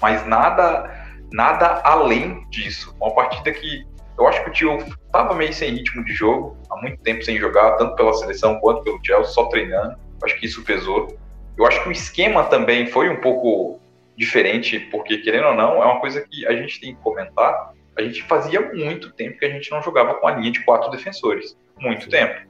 Mas 0.00 0.26
nada 0.26 0.97
nada 1.32 1.80
além 1.84 2.48
disso. 2.50 2.94
Uma 3.00 3.14
partida 3.14 3.52
que 3.52 3.86
eu 4.18 4.26
acho 4.26 4.42
que 4.42 4.50
o 4.50 4.52
Tio 4.52 4.78
estava 5.06 5.34
meio 5.34 5.52
sem 5.52 5.70
ritmo 5.72 6.04
de 6.04 6.12
jogo, 6.12 6.56
há 6.70 6.76
muito 6.80 7.00
tempo 7.02 7.24
sem 7.24 7.38
jogar, 7.38 7.76
tanto 7.76 7.94
pela 7.94 8.12
seleção 8.14 8.58
quanto 8.58 8.82
pelo 8.82 9.00
Chelsea, 9.04 9.32
só 9.32 9.44
treinando. 9.46 9.92
Eu 9.92 10.26
acho 10.26 10.36
que 10.40 10.46
isso 10.46 10.64
pesou. 10.64 11.16
Eu 11.56 11.66
acho 11.66 11.82
que 11.82 11.88
o 11.88 11.92
esquema 11.92 12.44
também 12.44 12.86
foi 12.86 13.08
um 13.08 13.20
pouco 13.20 13.80
diferente, 14.16 14.80
porque, 14.90 15.18
querendo 15.18 15.48
ou 15.48 15.54
não, 15.54 15.82
é 15.82 15.86
uma 15.86 16.00
coisa 16.00 16.20
que 16.28 16.44
a 16.46 16.52
gente 16.52 16.80
tem 16.80 16.94
que 16.94 17.00
comentar. 17.00 17.72
A 17.96 18.02
gente 18.02 18.22
fazia 18.24 18.60
muito 18.60 19.12
tempo 19.12 19.38
que 19.38 19.44
a 19.44 19.50
gente 19.50 19.70
não 19.70 19.80
jogava 19.82 20.14
com 20.14 20.26
a 20.26 20.32
linha 20.32 20.50
de 20.50 20.64
quatro 20.64 20.90
defensores. 20.90 21.56
Muito 21.78 22.08
tempo. 22.08 22.48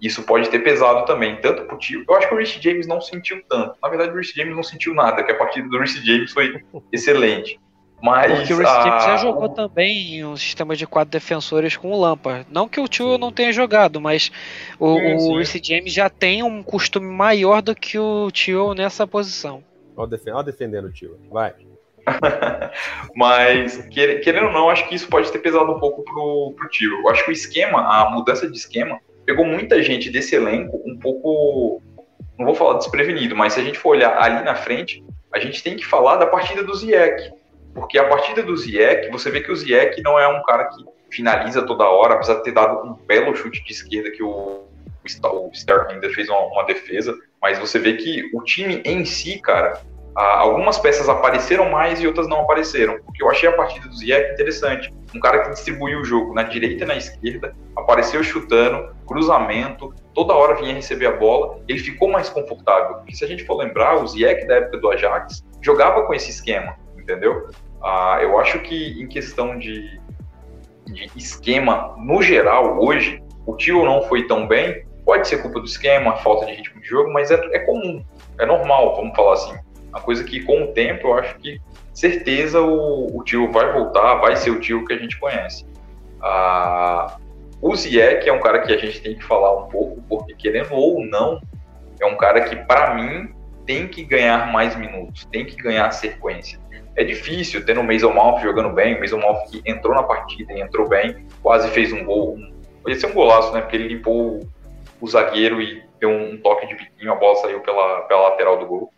Isso 0.00 0.22
pode 0.24 0.50
ter 0.50 0.58
pesado 0.58 1.04
também, 1.06 1.36
tanto 1.36 1.64
pro 1.64 1.78
tio. 1.78 2.04
Eu 2.08 2.14
acho 2.16 2.28
que 2.28 2.34
o 2.34 2.38
Rich 2.38 2.60
James 2.62 2.86
não 2.86 3.00
sentiu 3.00 3.42
tanto. 3.48 3.76
Na 3.82 3.88
verdade, 3.88 4.12
o 4.12 4.16
Rich 4.16 4.34
James 4.36 4.54
não 4.54 4.62
sentiu 4.62 4.92
nada, 4.94 5.22
que 5.22 5.30
a 5.30 5.36
partida 5.36 5.68
do 5.68 5.78
Rich 5.78 6.04
James 6.04 6.32
foi 6.32 6.62
excelente. 6.92 7.58
Mas, 8.02 8.30
Porque 8.30 8.52
o 8.52 8.58
Reece 8.58 8.82
James 8.82 9.04
já 9.04 9.16
jogou 9.16 9.48
também 9.48 10.16
em 10.16 10.24
um 10.24 10.36
sistema 10.36 10.76
de 10.76 10.86
quatro 10.86 11.10
defensores 11.10 11.76
com 11.76 11.90
o 11.90 12.00
Lampard. 12.00 12.46
Não 12.50 12.68
que 12.68 12.78
o 12.78 12.86
Tio 12.86 13.16
não 13.18 13.32
tenha 13.32 13.52
jogado, 13.52 14.00
mas 14.00 14.30
o, 14.78 14.98
sim, 14.98 15.14
o 15.14 15.36
Reece 15.36 15.60
James 15.62 15.92
já 15.92 16.10
tem 16.10 16.42
um 16.42 16.62
costume 16.62 17.06
maior 17.06 17.62
do 17.62 17.74
que 17.74 17.98
o 17.98 18.30
Tio 18.30 18.74
nessa 18.74 19.06
posição. 19.06 19.64
Olha 19.96 20.08
defendendo, 20.08 20.44
defendendo 20.44 20.84
o 20.86 20.92
Tio. 20.92 21.18
Vai. 21.30 21.54
mas, 23.16 23.78
querendo 23.88 24.46
ou 24.46 24.52
não, 24.52 24.70
acho 24.70 24.86
que 24.88 24.94
isso 24.94 25.08
pode 25.08 25.32
ter 25.32 25.38
pesado 25.38 25.72
um 25.72 25.80
pouco 25.80 26.04
pro, 26.04 26.54
pro 26.56 26.68
Tio. 26.68 27.00
Eu 27.00 27.08
acho 27.08 27.24
que 27.24 27.30
o 27.30 27.32
esquema, 27.32 27.80
a 27.80 28.10
mudança 28.10 28.48
de 28.48 28.56
esquema, 28.56 29.00
pegou 29.24 29.44
muita 29.44 29.82
gente 29.82 30.10
desse 30.10 30.36
elenco 30.36 30.80
um 30.86 30.98
pouco. 30.98 31.82
Não 32.38 32.44
vou 32.44 32.54
falar 32.54 32.74
desprevenido, 32.74 33.34
mas 33.34 33.54
se 33.54 33.60
a 33.60 33.64
gente 33.64 33.78
for 33.78 33.90
olhar 33.90 34.16
ali 34.18 34.44
na 34.44 34.54
frente, 34.54 35.02
a 35.32 35.40
gente 35.40 35.62
tem 35.62 35.74
que 35.74 35.84
falar 35.84 36.16
da 36.16 36.26
partida 36.26 36.62
do 36.62 36.74
Ziyech 36.74 37.32
porque 37.76 37.98
a 37.98 38.08
partida 38.08 38.42
do 38.42 38.56
Ziyech, 38.56 39.10
você 39.10 39.30
vê 39.30 39.42
que 39.42 39.52
o 39.52 39.56
Ziyech 39.56 40.02
não 40.02 40.18
é 40.18 40.26
um 40.26 40.42
cara 40.44 40.64
que 40.64 40.82
finaliza 41.10 41.60
toda 41.60 41.84
hora, 41.84 42.14
apesar 42.14 42.36
de 42.36 42.44
ter 42.44 42.52
dado 42.52 42.88
um 42.88 42.94
belo 42.94 43.36
chute 43.36 43.62
de 43.62 43.70
esquerda 43.70 44.10
que 44.10 44.22
o, 44.22 44.64
o 45.22 45.50
ainda 45.90 46.08
fez 46.08 46.26
uma, 46.30 46.40
uma, 46.46 46.64
defesa, 46.64 47.14
mas 47.40 47.58
você 47.58 47.78
vê 47.78 47.92
que 47.92 48.30
o 48.34 48.42
time 48.42 48.80
em 48.82 49.04
si, 49.04 49.38
cara, 49.40 49.78
algumas 50.14 50.78
peças 50.78 51.06
apareceram 51.06 51.68
mais 51.68 52.00
e 52.00 52.06
outras 52.06 52.26
não 52.26 52.40
apareceram, 52.40 52.98
porque 53.04 53.22
eu 53.22 53.30
achei 53.30 53.46
a 53.46 53.52
partida 53.52 53.86
do 53.86 53.94
Ziyech 53.94 54.32
interessante, 54.32 54.90
um 55.14 55.20
cara 55.20 55.42
que 55.42 55.50
distribuiu 55.50 56.00
o 56.00 56.04
jogo 56.04 56.32
na 56.32 56.44
direita 56.44 56.84
e 56.84 56.86
na 56.86 56.96
esquerda, 56.96 57.54
apareceu 57.76 58.24
chutando, 58.24 58.96
cruzamento, 59.06 59.94
toda 60.14 60.32
hora 60.32 60.56
vinha 60.56 60.72
receber 60.72 61.08
a 61.08 61.12
bola, 61.12 61.60
ele 61.68 61.78
ficou 61.78 62.10
mais 62.10 62.30
confortável, 62.30 62.96
porque 62.96 63.14
se 63.14 63.22
a 63.22 63.28
gente 63.28 63.44
for 63.44 63.58
lembrar, 63.58 64.02
o 64.02 64.06
Ziyech 64.06 64.46
da 64.46 64.54
época 64.54 64.78
do 64.78 64.90
Ajax 64.90 65.44
jogava 65.60 66.06
com 66.06 66.14
esse 66.14 66.30
esquema, 66.30 66.74
entendeu? 66.96 67.48
Ah, 67.82 68.18
eu 68.20 68.38
acho 68.38 68.60
que 68.60 69.00
em 69.00 69.06
questão 69.06 69.58
de, 69.58 70.00
de 70.86 71.10
esquema, 71.16 71.94
no 71.98 72.22
geral, 72.22 72.78
hoje, 72.82 73.22
o 73.46 73.56
Tio 73.56 73.84
não 73.84 74.02
foi 74.02 74.26
tão 74.26 74.46
bem, 74.46 74.86
Pode 75.06 75.28
ser 75.28 75.40
culpa 75.40 75.60
do 75.60 75.66
esquema, 75.66 76.16
falta 76.16 76.46
de 76.46 76.54
ritmo 76.54 76.80
de 76.80 76.88
jogo, 76.88 77.12
mas 77.12 77.30
é, 77.30 77.36
é 77.52 77.60
comum, 77.60 78.04
é 78.40 78.44
normal, 78.44 78.96
vamos 78.96 79.14
falar 79.14 79.34
assim. 79.34 79.56
Uma 79.88 80.00
coisa 80.00 80.24
que 80.24 80.40
com 80.40 80.64
o 80.64 80.72
tempo 80.72 81.06
eu 81.06 81.14
acho 81.14 81.38
que 81.38 81.60
certeza 81.94 82.60
o, 82.60 83.16
o 83.16 83.22
tio 83.22 83.50
vai 83.52 83.72
voltar, 83.72 84.16
vai 84.16 84.34
ser 84.34 84.50
o 84.50 84.58
tio 84.58 84.84
que 84.84 84.92
a 84.92 84.98
gente 84.98 85.16
conhece. 85.20 85.64
Ah, 86.20 87.18
o 87.62 87.76
Ziyech 87.76 88.28
é 88.28 88.32
um 88.32 88.40
cara 88.40 88.62
que 88.62 88.72
a 88.72 88.78
gente 88.78 89.00
tem 89.00 89.14
que 89.14 89.22
falar 89.22 89.56
um 89.56 89.68
pouco, 89.68 90.02
porque 90.08 90.34
querendo 90.34 90.74
ou 90.74 91.06
não, 91.06 91.40
é 92.00 92.04
um 92.04 92.16
cara 92.16 92.40
que 92.40 92.56
para 92.56 92.96
mim 92.96 93.32
tem 93.64 93.86
que 93.86 94.02
ganhar 94.02 94.52
mais 94.52 94.74
minutos, 94.74 95.24
tem 95.30 95.46
que 95.46 95.54
ganhar 95.54 95.88
sequência. 95.92 96.58
É 96.96 97.04
difícil 97.04 97.64
tendo 97.64 97.80
o 97.80 97.84
Mason 97.84 98.12
jogando 98.42 98.70
bem, 98.70 98.96
o 98.96 99.00
Mason 99.00 99.18
Mount 99.18 99.50
que 99.50 99.62
entrou 99.66 99.94
na 99.94 100.02
partida 100.02 100.52
e 100.54 100.60
entrou 100.60 100.88
bem, 100.88 101.26
quase 101.42 101.68
fez 101.70 101.92
um 101.92 102.04
gol. 102.04 102.38
Podia 102.82 102.98
ser 102.98 103.06
um 103.08 103.12
golaço, 103.12 103.52
né? 103.52 103.60
Porque 103.60 103.76
ele 103.76 103.88
limpou 103.88 104.40
o 105.00 105.06
zagueiro 105.06 105.60
e 105.60 105.84
deu 106.00 106.10
um 106.10 106.38
toque 106.38 106.66
de 106.66 106.74
biquinho, 106.74 107.12
a 107.12 107.16
bola 107.16 107.36
saiu 107.36 107.60
pela, 107.60 108.02
pela 108.02 108.30
lateral 108.30 108.58
do 108.58 108.66
gol. 108.66 108.92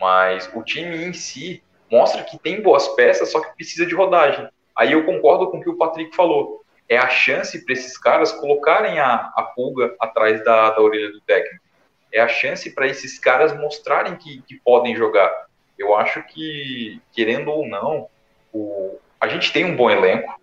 Mas 0.00 0.50
o 0.54 0.62
time 0.62 1.04
em 1.04 1.12
si 1.12 1.62
mostra 1.90 2.24
que 2.24 2.38
tem 2.38 2.62
boas 2.62 2.88
peças, 2.88 3.30
só 3.30 3.40
que 3.40 3.54
precisa 3.54 3.84
de 3.84 3.94
rodagem. 3.94 4.48
Aí 4.74 4.92
eu 4.92 5.04
concordo 5.04 5.50
com 5.50 5.58
o 5.58 5.60
que 5.60 5.68
o 5.68 5.76
Patrick 5.76 6.16
falou. 6.16 6.62
É 6.88 6.96
a 6.96 7.08
chance 7.08 7.62
para 7.64 7.74
esses 7.74 7.98
caras 7.98 8.32
colocarem 8.32 8.98
a, 8.98 9.30
a 9.36 9.42
pulga 9.54 9.94
atrás 10.00 10.42
da, 10.42 10.70
da 10.70 10.80
orelha 10.80 11.12
do 11.12 11.20
técnico. 11.20 11.62
É 12.10 12.20
a 12.20 12.28
chance 12.28 12.70
para 12.74 12.86
esses 12.86 13.18
caras 13.18 13.54
mostrarem 13.58 14.16
que, 14.16 14.42
que 14.42 14.58
podem 14.64 14.96
jogar. 14.96 15.30
Eu 15.78 15.94
acho 15.96 16.22
que, 16.24 17.00
querendo 17.12 17.50
ou 17.50 17.66
não, 17.66 18.08
o, 18.52 18.98
a 19.20 19.28
gente 19.28 19.52
tem 19.52 19.64
um 19.64 19.76
bom 19.76 19.90
elenco, 19.90 20.40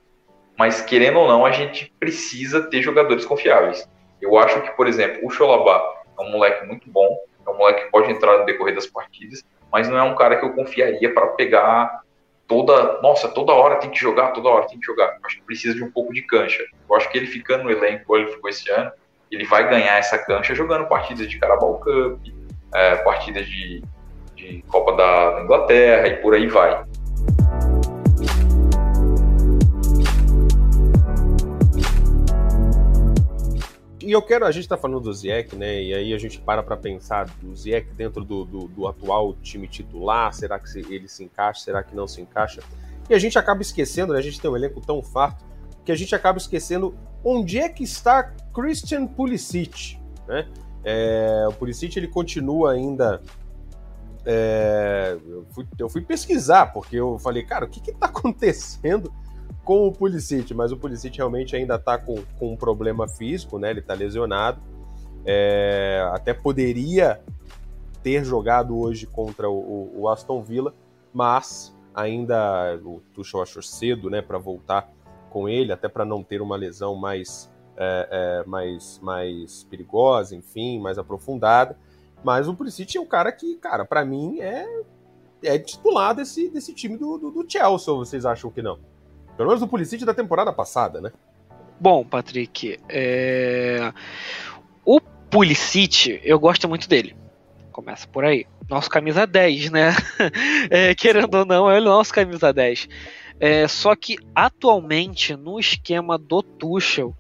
mas 0.58 0.82
querendo 0.82 1.20
ou 1.20 1.28
não, 1.28 1.46
a 1.46 1.52
gente 1.52 1.94
precisa 2.00 2.62
ter 2.70 2.82
jogadores 2.82 3.26
confiáveis. 3.26 3.88
Eu 4.22 4.38
acho 4.38 4.62
que, 4.62 4.72
por 4.72 4.88
exemplo, 4.88 5.26
o 5.26 5.30
Cholabá 5.30 6.02
é 6.20 6.22
um 6.22 6.32
moleque 6.32 6.66
muito 6.66 6.90
bom, 6.90 7.18
é 7.46 7.50
um 7.50 7.58
moleque 7.58 7.86
que 7.86 7.92
pode 7.92 8.12
entrar 8.12 8.38
no 8.38 8.46
decorrer 8.46 8.76
das 8.76 8.88
partidas, 8.88 9.44
mas 9.72 9.88
não 9.88 9.98
é 9.98 10.04
um 10.04 10.16
cara 10.16 10.38
que 10.38 10.46
eu 10.46 10.54
confiaria 10.54 11.14
para 11.14 11.28
pegar 11.28 12.02
toda, 12.48 13.00
nossa, 13.02 13.30
toda 13.30 13.54
hora 13.54 13.78
tem 13.78 13.90
que 13.90 14.00
jogar, 14.00 14.32
toda 14.32 14.50
hora 14.50 14.68
tem 14.68 14.80
que 14.80 14.86
jogar. 14.86 15.18
Eu 15.20 15.26
acho 15.26 15.38
que 15.38 15.44
precisa 15.44 15.76
de 15.76 15.84
um 15.84 15.92
pouco 15.92 16.12
de 16.12 16.24
cancha. 16.24 16.66
Eu 16.90 16.96
acho 16.96 17.10
que 17.10 17.18
ele 17.18 17.28
ficando 17.28 17.66
no 17.66 17.72
elenco, 17.72 18.18
ele 18.18 18.28
ficou 18.28 18.50
esse 18.50 18.70
ano, 18.72 18.92
ele 19.32 19.46
vai 19.46 19.70
ganhar 19.70 19.98
essa 19.98 20.18
cancha 20.18 20.56
jogando 20.56 20.88
partidas 20.88 21.30
de 21.30 21.38
Carabao 21.38 21.80
Cup, 21.80 22.20
é, 22.74 22.96
partidas 22.98 23.46
de, 23.46 23.84
de 24.40 24.64
Copa 24.68 24.94
da 24.94 25.42
Inglaterra 25.44 26.08
e 26.08 26.18
por 26.18 26.34
aí 26.34 26.48
vai. 26.48 26.84
e 34.02 34.12
eu 34.12 34.24
quero, 34.24 34.44
a 34.44 34.52
gente 34.52 34.68
tá 34.68 34.76
falando 34.76 35.02
do 35.02 35.14
Ziek, 35.14 35.56
né? 35.56 35.84
E 35.84 35.94
aí 35.94 36.14
a 36.16 36.18
gente 36.18 36.40
para 36.40 36.64
para 36.64 36.76
pensar 36.76 37.28
do 37.40 37.56
Ziek 37.56 37.94
dentro 37.94 38.26
do, 38.26 38.44
do, 38.44 38.68
do, 38.68 38.88
atual 38.88 39.36
time 39.36 39.68
titular, 39.68 40.34
será 40.34 40.58
que 40.58 40.80
ele 40.92 41.08
se 41.08 41.24
encaixa, 41.24 41.66
será 41.66 41.84
que 41.84 41.96
não 41.96 42.08
se 42.08 42.20
encaixa? 42.20 42.60
E 43.08 43.14
a 43.14 43.20
gente 43.20 43.38
acaba 43.38 43.62
esquecendo, 43.62 44.14
né? 44.14 44.20
A 44.20 44.22
gente 44.24 44.42
tem 44.42 44.50
um 44.50 44.56
elenco 44.56 44.82
tão 44.82 45.04
farto 45.04 45.46
que 45.86 45.92
a 45.92 45.96
gente 45.96 46.16
acaba 46.16 46.40
esquecendo 46.40 46.98
onde 47.24 47.60
é 47.60 47.70
que 47.70 47.84
está 47.84 48.24
Christian 48.52 49.06
Pulisic, 49.06 50.00
né? 50.28 50.48
É, 50.84 51.46
o 51.48 51.54
Pulisic 51.54 51.96
ele 51.96 52.08
continua 52.08 52.72
ainda 52.72 53.22
é, 54.32 55.18
eu, 55.26 55.44
fui, 55.50 55.66
eu, 55.80 55.90
fui, 55.90 56.02
pesquisar, 56.02 56.68
porque 56.68 56.96
eu 56.96 57.18
falei, 57.18 57.42
cara, 57.42 57.66
o 57.66 57.68
que 57.68 57.90
está 57.90 58.06
acontecendo 58.06 59.12
com 59.64 59.88
o 59.88 59.92
Pulisic, 59.92 60.54
mas 60.54 60.72
o 60.72 60.78
Pulisic 60.78 61.18
realmente 61.18 61.56
ainda 61.56 61.76
está 61.76 61.98
com, 61.98 62.16
com 62.38 62.54
um 62.54 62.56
problema 62.56 63.08
físico, 63.08 63.58
né? 63.58 63.72
Ele 63.72 63.80
está 63.80 63.96
lesionado. 63.96 64.62
É, 65.26 66.08
até 66.14 66.32
poderia 66.32 67.20
ter 68.04 68.24
jogado 68.24 68.78
hoje 68.80 69.08
contra 69.08 69.50
o, 69.50 69.92
o, 69.96 70.08
Aston 70.08 70.44
Villa, 70.44 70.76
mas 71.12 71.76
ainda 71.94 72.80
o 72.84 73.02
Tuchel 73.12 73.42
achou 73.42 73.64
cedo, 73.64 74.12
né, 74.12 74.22
para 74.22 74.38
voltar 74.38 74.90
com 75.32 75.50
ele, 75.50 75.72
até 75.72 75.90
para 75.90 76.06
não 76.06 76.24
ter 76.24 76.40
uma 76.40 76.56
lesão 76.56 76.96
mais, 76.96 77.52
é, 77.76 78.08
é, 78.12 78.48
mais, 78.48 79.00
mais 79.02 79.64
perigosa, 79.64 80.36
enfim, 80.36 80.80
mais 80.80 81.00
aprofundada. 81.00 81.76
Mas 82.24 82.48
o 82.48 82.54
Pulisic 82.54 82.98
é 82.98 83.02
um 83.02 83.06
cara 83.06 83.32
que, 83.32 83.56
cara, 83.56 83.86
para 83.86 84.04
mim 84.04 84.40
é, 84.40 84.66
é 85.44 85.58
titular 85.58 86.14
desse, 86.14 86.50
desse 86.50 86.74
time 86.74 86.98
do, 86.98 87.18
do, 87.18 87.32
do 87.32 87.46
Chelsea, 87.50 87.94
ou 87.94 88.06
vocês 88.06 88.26
acham 88.26 88.52
que 88.52 88.62
não? 88.62 88.80
Pelo 89.38 89.50
menos 89.50 89.62
o 89.62 89.68
Pulisic 89.68 90.04
da 90.04 90.14
temporada 90.14 90.52
passada, 90.52 91.00
né? 91.00 91.12
Bom, 91.80 92.04
Patrick, 92.04 92.78
é... 92.90 93.94
o 94.84 95.00
Pulisic, 95.00 96.20
eu 96.24 96.38
gosto 96.38 96.68
muito 96.68 96.90
dele. 96.90 97.16
Começa 97.72 98.06
por 98.08 98.26
aí. 98.26 98.46
Nosso 98.70 98.90
camisa 98.90 99.26
10, 99.26 99.72
né? 99.72 99.92
É, 100.70 100.94
querendo 100.94 101.34
ou 101.36 101.46
não, 101.46 101.72
é 101.72 101.80
o 101.80 101.84
nosso 101.84 102.14
camisa 102.14 102.52
10. 102.52 102.90
É, 103.40 103.68
só 103.68 103.96
que 103.96 104.18
atualmente, 104.36 105.36
no 105.36 105.58
esquema 105.58 106.18
do 106.18 106.44
Tuchel, 106.44 107.16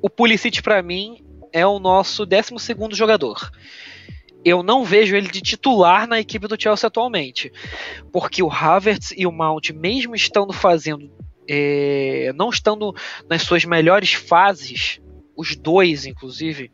o 0.00 0.08
Pulisic 0.08 0.62
para 0.62 0.82
mim 0.82 1.22
é 1.54 1.66
o 1.66 1.78
nosso 1.78 2.26
12 2.26 2.52
jogador 2.92 3.50
eu 4.44 4.62
não 4.62 4.84
vejo 4.84 5.16
ele 5.16 5.28
de 5.28 5.40
titular 5.40 6.06
na 6.06 6.20
equipe 6.20 6.46
do 6.46 6.60
Chelsea 6.60 6.86
atualmente. 6.86 7.50
Porque 8.12 8.42
o 8.42 8.50
Havertz 8.50 9.14
e 9.16 9.26
o 9.26 9.32
Mount, 9.32 9.70
mesmo 9.70 10.14
estando 10.14 10.52
fazendo. 10.52 11.10
É, 11.48 12.32
não 12.36 12.50
estando 12.50 12.94
nas 13.28 13.42
suas 13.42 13.64
melhores 13.64 14.12
fases, 14.12 15.00
os 15.36 15.56
dois, 15.56 16.04
inclusive, 16.04 16.70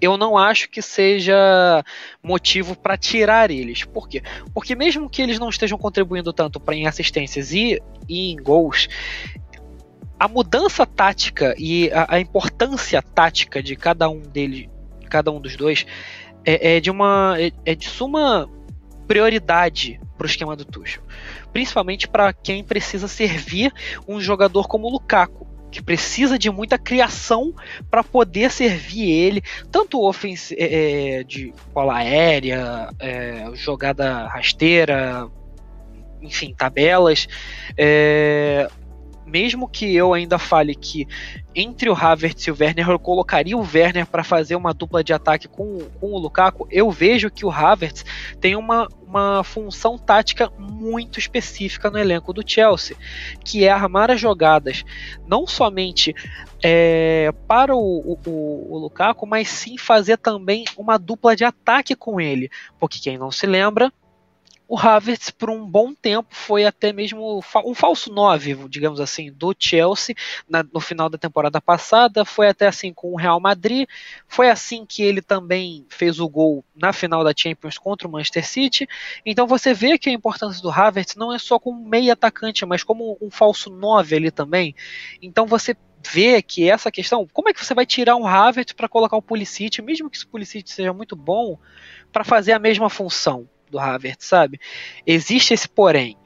eu 0.00 0.16
não 0.16 0.36
acho 0.36 0.68
que 0.70 0.80
seja 0.80 1.84
motivo 2.22 2.76
para 2.76 2.96
tirar 2.96 3.50
eles. 3.50 3.84
Por 3.84 4.08
quê? 4.08 4.22
Porque 4.54 4.74
mesmo 4.74 5.10
que 5.10 5.20
eles 5.20 5.38
não 5.38 5.48
estejam 5.48 5.78
contribuindo 5.78 6.32
tanto 6.32 6.60
para 6.60 6.74
em 6.74 6.86
assistências 6.86 7.52
e, 7.52 7.80
e, 8.08 8.32
em 8.32 8.36
gols, 8.36 8.88
a 10.20 10.28
mudança 10.28 10.84
tática 10.84 11.54
e 11.56 11.90
a, 11.90 12.16
a 12.16 12.20
importância 12.20 13.00
tática 13.00 13.62
de 13.62 13.74
cada 13.74 14.06
um 14.10 14.20
deles, 14.20 14.68
cada 15.08 15.32
um 15.32 15.40
dos 15.40 15.56
dois, 15.56 15.86
é, 16.44 16.76
é 16.76 16.80
de 16.80 16.90
uma 16.90 17.36
é, 17.38 17.50
é 17.64 17.74
de 17.74 17.88
suma 17.88 18.46
prioridade 19.08 19.98
para 20.18 20.26
o 20.26 20.28
esquema 20.28 20.54
do 20.54 20.64
Tuchel, 20.66 21.02
principalmente 21.54 22.06
para 22.06 22.34
quem 22.34 22.62
precisa 22.62 23.08
servir 23.08 23.72
um 24.06 24.20
jogador 24.20 24.68
como 24.68 24.88
o 24.88 24.90
Lukaku, 24.90 25.46
que 25.70 25.82
precisa 25.82 26.38
de 26.38 26.50
muita 26.50 26.76
criação 26.76 27.54
para 27.90 28.04
poder 28.04 28.50
servir 28.50 29.10
ele, 29.10 29.42
tanto 29.72 30.02
ofens 30.02 30.52
é, 30.52 31.20
é, 31.20 31.24
de 31.24 31.54
bola 31.72 31.96
aérea, 31.96 32.90
é, 32.98 33.50
jogada 33.54 34.26
rasteira, 34.26 35.26
enfim, 36.20 36.54
tabelas, 36.54 37.26
é, 37.74 38.68
mesmo 39.30 39.68
que 39.68 39.94
eu 39.94 40.12
ainda 40.12 40.38
fale 40.38 40.74
que 40.74 41.06
entre 41.54 41.88
o 41.88 41.94
Havertz 41.94 42.46
e 42.46 42.50
o 42.50 42.56
Werner, 42.58 42.90
eu 42.90 42.98
colocaria 42.98 43.56
o 43.56 43.60
Werner 43.60 44.06
para 44.06 44.24
fazer 44.24 44.56
uma 44.56 44.74
dupla 44.74 45.02
de 45.02 45.12
ataque 45.12 45.48
com, 45.48 45.78
com 46.00 46.12
o 46.12 46.18
Lukaku, 46.18 46.66
eu 46.70 46.90
vejo 46.90 47.30
que 47.30 47.44
o 47.44 47.50
Havertz 47.50 48.04
tem 48.40 48.56
uma, 48.56 48.88
uma 49.06 49.42
função 49.42 49.98
tática 49.98 50.50
muito 50.58 51.18
específica 51.18 51.90
no 51.90 51.98
elenco 51.98 52.32
do 52.32 52.42
Chelsea, 52.46 52.96
que 53.44 53.64
é 53.64 53.70
armar 53.70 54.10
as 54.10 54.20
jogadas 54.20 54.84
não 55.26 55.46
somente 55.46 56.14
é, 56.62 57.32
para 57.46 57.74
o, 57.74 58.18
o, 58.26 58.74
o, 58.74 58.78
Lukaku, 58.78 59.26
mas 59.26 59.48
sim 59.48 59.78
fazer 59.78 60.18
também 60.18 60.64
uma 60.76 60.98
dupla 60.98 61.34
de 61.34 61.44
ataque 61.44 61.94
com 61.94 62.20
ele, 62.20 62.50
porque 62.78 62.98
quem 62.98 63.18
não 63.18 63.30
se 63.30 63.46
lembra, 63.46 63.92
o 64.70 64.78
Havertz 64.78 65.30
por 65.30 65.50
um 65.50 65.66
bom 65.66 65.92
tempo 65.92 66.28
foi 66.30 66.64
até 66.64 66.92
mesmo 66.92 67.42
um 67.66 67.74
falso 67.74 68.12
9, 68.12 68.68
digamos 68.68 69.00
assim, 69.00 69.32
do 69.32 69.52
Chelsea 69.58 70.14
na, 70.48 70.62
no 70.62 70.78
final 70.78 71.08
da 71.08 71.18
temporada 71.18 71.60
passada, 71.60 72.24
foi 72.24 72.46
até 72.46 72.68
assim 72.68 72.94
com 72.94 73.12
o 73.12 73.16
Real 73.16 73.40
Madrid, 73.40 73.88
foi 74.28 74.48
assim 74.48 74.86
que 74.86 75.02
ele 75.02 75.20
também 75.20 75.84
fez 75.88 76.20
o 76.20 76.28
gol 76.28 76.64
na 76.72 76.92
final 76.92 77.24
da 77.24 77.34
Champions 77.36 77.78
contra 77.78 78.06
o 78.06 78.12
Manchester 78.12 78.46
City. 78.46 78.88
Então 79.26 79.44
você 79.44 79.74
vê 79.74 79.98
que 79.98 80.08
a 80.08 80.12
importância 80.12 80.62
do 80.62 80.70
Havertz 80.70 81.16
não 81.16 81.34
é 81.34 81.38
só 81.40 81.58
como 81.58 81.84
meio 81.84 82.12
atacante, 82.12 82.64
mas 82.64 82.84
como 82.84 83.18
um 83.20 83.28
falso 83.28 83.70
9 83.70 84.14
ali 84.14 84.30
também. 84.30 84.72
Então 85.20 85.48
você 85.48 85.76
vê 86.08 86.40
que 86.40 86.70
essa 86.70 86.92
questão, 86.92 87.26
como 87.32 87.48
é 87.48 87.52
que 87.52 87.64
você 87.64 87.74
vai 87.74 87.84
tirar 87.84 88.14
um 88.14 88.24
Havertz 88.24 88.72
para 88.72 88.88
colocar 88.88 89.16
o 89.16 89.22
Pulisic, 89.22 89.82
mesmo 89.82 90.08
que 90.08 90.22
o 90.22 90.28
Pulisic 90.28 90.70
seja 90.70 90.92
muito 90.92 91.16
bom, 91.16 91.58
para 92.12 92.22
fazer 92.22 92.52
a 92.52 92.58
mesma 92.60 92.88
função? 92.88 93.48
Do 93.70 93.78
Havertz, 93.78 94.26
sabe? 94.26 94.60
Existe 95.06 95.54
esse 95.54 95.68
porém. 95.68 96.16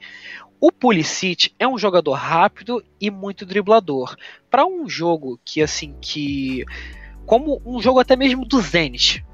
O 0.59 0.71
Pulisic 0.71 1.51
é 1.59 1.67
um 1.67 1.77
jogador 1.77 2.13
rápido 2.13 2.83
e 2.99 3.11
muito 3.11 3.45
driblador. 3.45 4.15
Para 4.49 4.65
um 4.65 4.89
jogo 4.89 5.39
que 5.45 5.61
assim 5.61 5.95
que 6.01 6.63
como 7.25 7.61
um 7.65 7.81
jogo 7.81 7.99
até 7.99 8.15
mesmo 8.15 8.45
do 8.45 8.61
Zenit, 8.61 9.25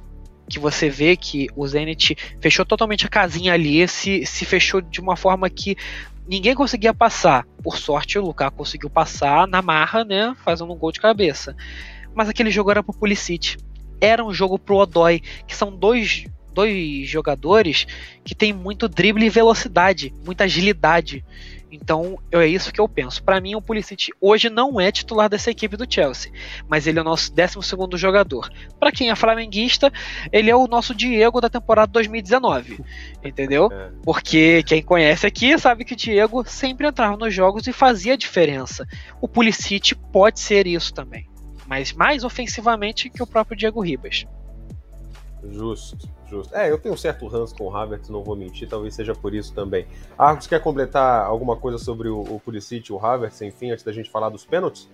que 0.49 0.59
você 0.59 0.89
vê 0.89 1.15
que 1.15 1.47
o 1.55 1.65
Zenit 1.67 2.15
fechou 2.41 2.65
totalmente 2.65 3.05
a 3.05 3.09
casinha 3.09 3.53
ali, 3.53 3.87
se, 3.87 4.25
se 4.25 4.45
fechou 4.45 4.81
de 4.81 4.99
uma 4.99 5.15
forma 5.15 5.49
que 5.49 5.77
ninguém 6.27 6.55
conseguia 6.55 6.93
passar. 6.93 7.45
Por 7.63 7.77
sorte, 7.77 8.19
o 8.19 8.23
Lukaku 8.23 8.57
conseguiu 8.57 8.89
passar 8.89 9.47
na 9.47 9.61
marra, 9.61 10.03
né, 10.03 10.35
fazendo 10.43 10.73
um 10.73 10.77
gol 10.77 10.91
de 10.91 10.99
cabeça. 10.99 11.55
mas 12.13 12.27
aquele 12.27 12.51
jogo 12.51 12.71
era 12.71 12.83
pro 12.83 12.93
Pulisic. 12.93 13.57
Era 14.01 14.25
um 14.25 14.33
jogo 14.33 14.57
pro 14.57 14.77
Odoi, 14.77 15.21
que 15.47 15.55
são 15.55 15.75
dois, 15.75 16.25
dois 16.51 17.07
jogadores 17.07 17.87
que 18.23 18.35
têm 18.35 18.53
muito 18.53 18.87
drible 18.87 19.25
e 19.25 19.29
velocidade, 19.29 20.13
muita 20.25 20.43
agilidade. 20.43 21.23
Então, 21.71 22.19
é 22.31 22.45
isso 22.45 22.71
que 22.73 22.81
eu 22.81 22.87
penso. 22.87 23.23
Para 23.23 23.39
mim, 23.39 23.55
o 23.55 23.61
Pulisic 23.61 24.11
hoje 24.19 24.49
não 24.49 24.79
é 24.79 24.91
titular 24.91 25.29
dessa 25.29 25.49
equipe 25.49 25.77
do 25.77 25.91
Chelsea, 25.91 26.31
mas 26.67 26.85
ele 26.85 26.99
é 26.99 27.01
o 27.01 27.05
nosso 27.05 27.31
12 27.33 27.97
jogador. 27.97 28.51
Para 28.77 28.91
quem 28.91 29.09
é 29.09 29.15
flamenguista, 29.15 29.91
ele 30.33 30.49
é 30.49 30.55
o 30.55 30.67
nosso 30.67 30.93
Diego 30.93 31.39
da 31.39 31.49
temporada 31.49 31.89
2019, 31.93 32.79
entendeu? 33.23 33.69
É. 33.71 33.89
Porque 34.03 34.63
quem 34.63 34.83
conhece 34.83 35.25
aqui 35.25 35.57
sabe 35.57 35.85
que 35.85 35.93
o 35.93 35.97
Diego 35.97 36.43
sempre 36.45 36.87
entrava 36.87 37.15
nos 37.15 37.33
jogos 37.33 37.65
e 37.65 37.71
fazia 37.71 38.17
diferença. 38.17 38.85
O 39.21 39.27
Pulisic 39.27 39.95
pode 40.11 40.41
ser 40.41 40.67
isso 40.67 40.93
também, 40.93 41.29
mas 41.65 41.93
mais 41.93 42.25
ofensivamente 42.25 43.09
que 43.09 43.23
o 43.23 43.27
próprio 43.27 43.55
Diego 43.55 43.79
Ribas. 43.79 44.25
Justo. 45.49 46.07
Justo. 46.27 46.55
É, 46.55 46.71
eu 46.71 46.77
tenho 46.77 46.95
um 46.95 46.97
certo 46.97 47.27
ranço 47.27 47.53
com 47.55 47.65
o 47.65 47.75
Havertz, 47.75 48.09
não 48.09 48.23
vou 48.23 48.37
mentir, 48.37 48.69
talvez 48.69 48.95
seja 48.95 49.13
por 49.13 49.33
isso 49.33 49.53
também. 49.53 49.85
Arcos, 50.17 50.47
quer 50.47 50.61
completar 50.61 51.25
alguma 51.25 51.57
coisa 51.57 51.77
sobre 51.77 52.07
o, 52.07 52.21
o 52.21 52.39
Pulisic 52.39 52.89
e 52.89 52.93
o 52.93 53.05
Havertz, 53.05 53.41
enfim, 53.41 53.71
antes 53.71 53.83
da 53.83 53.91
gente 53.91 54.09
falar 54.09 54.29
dos 54.29 54.45
pênaltis? 54.45 54.89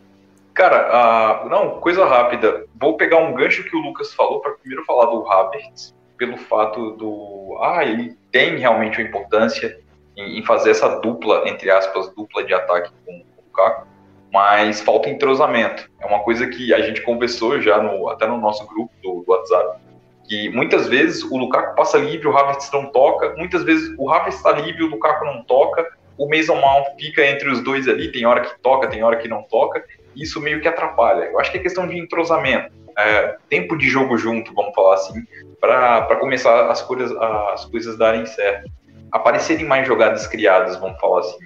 Cara, 0.55 1.43
uh, 1.45 1.49
não, 1.49 1.79
coisa 1.79 2.03
rápida. 2.05 2.65
Vou 2.79 2.97
pegar 2.97 3.17
um 3.17 3.36
gancho 3.36 3.63
que 3.63 3.75
o 3.75 3.79
Lucas 3.79 4.13
falou 4.15 4.41
para 4.41 4.53
primeiro 4.53 4.83
falar 4.86 5.05
do 5.05 5.29
Havertz, 5.29 5.93
pelo 6.17 6.36
fato 6.38 6.91
do. 6.93 7.60
Ah, 7.62 7.86
ele 7.86 8.17
tem 8.31 8.57
realmente 8.57 8.99
uma 8.99 9.07
importância 9.07 9.79
em, 10.17 10.39
em 10.39 10.43
fazer 10.43 10.71
essa 10.71 10.99
dupla, 10.99 11.47
entre 11.47 11.69
aspas, 11.69 12.12
dupla 12.15 12.43
de 12.43 12.55
ataque 12.55 12.89
com, 13.05 13.12
com 13.12 13.41
o 13.41 13.45
Lukaku, 13.45 13.88
mas 14.33 14.81
falta 14.81 15.07
entrosamento. 15.07 15.88
É 15.99 16.07
uma 16.07 16.23
coisa 16.23 16.47
que 16.47 16.73
a 16.73 16.81
gente 16.81 17.01
conversou 17.01 17.62
já 17.62 17.79
no, 17.79 18.10
até 18.10 18.25
no 18.25 18.39
nosso 18.39 18.65
grupo 18.65 18.91
do, 19.03 19.21
do 19.21 19.31
WhatsApp 19.31 19.87
que 20.27 20.49
muitas 20.49 20.87
vezes 20.87 21.23
o 21.23 21.37
Lukaku 21.37 21.75
passa 21.75 21.97
livre, 21.97 22.27
o 22.27 22.37
Havertz 22.37 22.69
não 22.71 22.87
toca, 22.91 23.33
muitas 23.37 23.63
vezes 23.63 23.95
o 23.97 24.11
Havertz 24.11 24.35
está 24.35 24.51
livre, 24.51 24.83
o 24.83 24.87
Lukaku 24.87 25.25
não 25.25 25.41
toca, 25.43 25.87
o 26.17 26.27
Mason 26.27 26.55
Mount 26.55 26.85
fica 26.99 27.25
entre 27.25 27.49
os 27.49 27.61
dois 27.61 27.87
ali, 27.87 28.11
tem 28.11 28.25
hora 28.25 28.41
que 28.41 28.59
toca, 28.61 28.87
tem 28.87 29.03
hora 29.03 29.17
que 29.17 29.27
não 29.27 29.43
toca, 29.43 29.83
isso 30.15 30.41
meio 30.41 30.59
que 30.59 30.67
atrapalha. 30.67 31.25
Eu 31.25 31.39
acho 31.39 31.51
que 31.51 31.57
é 31.57 31.61
questão 31.61 31.87
de 31.87 31.97
entrosamento, 31.97 32.71
é, 32.97 33.37
tempo 33.49 33.77
de 33.77 33.87
jogo 33.87 34.17
junto, 34.17 34.53
vamos 34.53 34.73
falar 34.75 34.95
assim, 34.95 35.23
para 35.61 36.15
começar 36.17 36.69
as 36.69 36.81
coisas, 36.81 37.15
as 37.15 37.65
coisas 37.65 37.97
darem 37.97 38.25
certo. 38.25 38.69
Aparecerem 39.11 39.65
mais 39.65 39.87
jogadas 39.87 40.27
criadas, 40.27 40.75
vamos 40.77 40.99
falar 40.99 41.19
assim. 41.21 41.45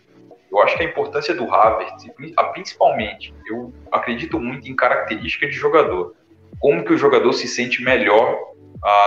Eu 0.51 0.59
acho 0.61 0.75
que 0.75 0.83
a 0.83 0.85
importância 0.85 1.33
do 1.35 1.53
Havertz, 1.53 2.05
principalmente, 2.53 3.33
eu 3.47 3.71
acredito 3.91 4.39
muito 4.39 4.69
em 4.69 4.75
característica 4.75 5.47
de 5.47 5.53
jogador. 5.53 6.15
Como 6.59 6.83
que 6.83 6.93
o 6.93 6.97
jogador 6.97 7.31
se 7.33 7.47
sente 7.47 7.81
melhor 7.83 8.50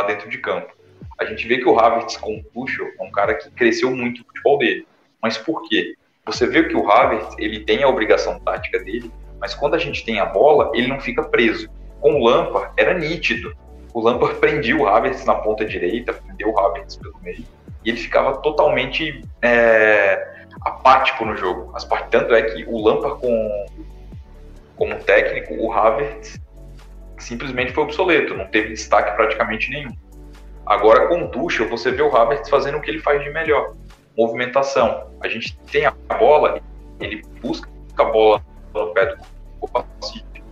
dentro 0.07 0.29
de 0.29 0.39
campo. 0.39 0.73
A 1.19 1.25
gente 1.25 1.47
vê 1.47 1.59
que 1.59 1.69
o 1.69 1.79
Havertz 1.79 2.17
com 2.17 2.37
o 2.37 2.43
Tuchel 2.43 2.89
é 2.99 3.03
um 3.03 3.11
cara 3.11 3.35
que 3.35 3.51
cresceu 3.51 3.91
muito 3.91 4.23
o 4.23 4.25
futebol 4.25 4.59
dele. 4.59 4.87
Mas 5.23 5.39
por 5.39 5.69
quê? 5.69 5.95
Você 6.27 6.47
vê 6.47 6.65
que 6.65 6.77
o 6.77 6.91
Havertz, 6.91 7.37
ele 7.39 7.61
tem 7.61 7.83
a 7.83 7.89
obrigação 7.89 8.41
tática 8.41 8.79
dele, 8.79 9.11
mas 9.39 9.55
quando 9.55 9.75
a 9.75 9.79
gente 9.79 10.05
tem 10.05 10.19
a 10.19 10.25
bola, 10.25 10.71
ele 10.75 10.89
não 10.89 11.01
fica 11.01 11.23
preso. 11.23 11.69
Com 12.01 12.15
o 12.15 12.25
Lampard, 12.25 12.73
era 12.77 12.95
nítido. 12.95 13.55
O 13.93 14.01
Lampard 14.01 14.39
prendia 14.41 14.77
o 14.77 14.89
Havertz 14.89 15.25
na 15.25 15.35
ponta 15.35 15.65
direita, 15.65 16.13
prendeu 16.13 16.51
o 16.51 16.59
Havertz 16.59 16.97
pelo 16.97 17.19
meio, 17.23 17.45
e 17.85 17.91
ele 17.91 17.99
ficava 17.99 18.39
totalmente 18.39 19.23
é, 19.41 20.47
apático 20.63 21.25
no 21.25 21.37
jogo. 21.37 21.73
Tanto 22.11 22.35
é 22.35 22.43
que 22.43 22.65
o 22.65 22.83
Lampard 22.83 23.21
com, 23.21 23.67
como 24.77 24.97
técnico, 25.01 25.55
o 25.55 25.73
Havertz 25.73 26.41
simplesmente 27.19 27.73
foi 27.73 27.85
obsoleto, 27.85 28.35
não 28.35 28.47
teve 28.47 28.71
destaque 28.71 29.15
praticamente 29.17 29.71
nenhum. 29.71 29.93
Agora 30.67 31.09
com 31.09 31.25
o 31.25 31.29
Tuchel, 31.29 31.69
você 31.69 31.91
vê 31.91 32.03
o 32.03 32.15
Havertz 32.15 32.49
fazendo 32.49 32.79
o 32.79 32.81
que 32.81 32.91
ele 32.91 33.01
faz 33.01 33.23
de 33.23 33.31
melhor, 33.31 33.75
movimentação. 34.17 35.11
A 35.23 35.29
gente 35.29 35.57
tem 35.71 35.85
a 35.85 35.93
bola, 36.19 36.61
ele 37.01 37.23
busca 37.43 37.69
a 37.99 38.05
bola 38.05 38.43
no 38.73 38.93
pé 38.93 39.15
do 39.15 39.19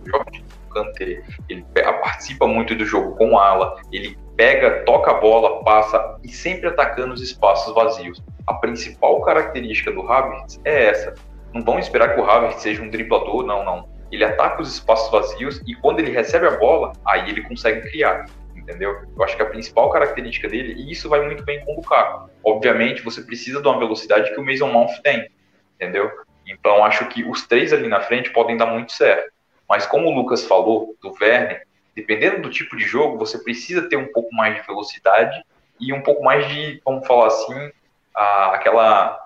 Jorge 0.05 0.43
Kanté, 0.71 1.23
ele 1.49 1.65
participa 1.73 2.47
muito 2.47 2.75
do 2.75 2.85
jogo 2.85 3.15
com 3.15 3.37
ala, 3.37 3.81
ele 3.91 4.17
pega, 4.35 4.83
toca 4.83 5.11
a 5.11 5.13
bola, 5.15 5.63
passa 5.63 6.17
e 6.23 6.29
sempre 6.29 6.67
atacando 6.67 7.13
os 7.13 7.21
espaços 7.21 7.73
vazios. 7.73 8.23
A 8.45 8.55
principal 8.55 9.21
característica 9.21 9.91
do 9.91 10.11
Havertz 10.11 10.59
é 10.65 10.89
essa. 10.89 11.13
Não 11.53 11.63
vão 11.63 11.79
esperar 11.79 12.13
que 12.13 12.21
o 12.21 12.29
Havertz 12.29 12.61
seja 12.61 12.81
um 12.81 12.89
driblador, 12.89 13.45
não, 13.45 13.63
não 13.63 13.92
ele 14.15 14.25
ataca 14.25 14.61
os 14.61 14.73
espaços 14.73 15.11
vazios 15.11 15.61
e 15.67 15.75
quando 15.75 15.99
ele 15.99 16.11
recebe 16.11 16.47
a 16.47 16.57
bola, 16.57 16.93
aí 17.05 17.29
ele 17.29 17.41
consegue 17.41 17.89
criar, 17.89 18.25
entendeu? 18.55 19.01
Eu 19.15 19.23
acho 19.23 19.35
que 19.35 19.41
a 19.41 19.47
principal 19.47 19.89
característica 19.89 20.47
dele, 20.47 20.73
e 20.73 20.91
isso 20.91 21.09
vai 21.09 21.21
muito 21.25 21.43
bem 21.43 21.63
com 21.65 21.73
o 21.73 21.75
Lukaku. 21.77 22.29
Obviamente, 22.43 23.01
você 23.01 23.21
precisa 23.21 23.61
de 23.61 23.67
uma 23.67 23.79
velocidade 23.79 24.33
que 24.33 24.39
o 24.39 24.45
Mason 24.45 24.67
Mount 24.67 24.91
tem, 25.01 25.29
entendeu? 25.75 26.11
Então, 26.45 26.83
acho 26.83 27.07
que 27.07 27.23
os 27.23 27.47
três 27.47 27.71
ali 27.71 27.87
na 27.87 28.01
frente 28.01 28.29
podem 28.31 28.57
dar 28.57 28.65
muito 28.65 28.91
certo. 28.91 29.31
Mas 29.67 29.85
como 29.85 30.07
o 30.07 30.13
Lucas 30.13 30.45
falou 30.45 30.95
do 31.01 31.13
Werner, 31.19 31.65
dependendo 31.95 32.41
do 32.41 32.49
tipo 32.49 32.75
de 32.75 32.83
jogo, 32.83 33.17
você 33.17 33.37
precisa 33.37 33.87
ter 33.87 33.95
um 33.95 34.11
pouco 34.11 34.33
mais 34.35 34.55
de 34.55 34.67
velocidade 34.67 35.43
e 35.79 35.93
um 35.93 36.01
pouco 36.01 36.23
mais 36.23 36.47
de, 36.49 36.81
vamos 36.85 37.07
falar 37.07 37.27
assim, 37.27 37.71
aquela. 38.13 39.19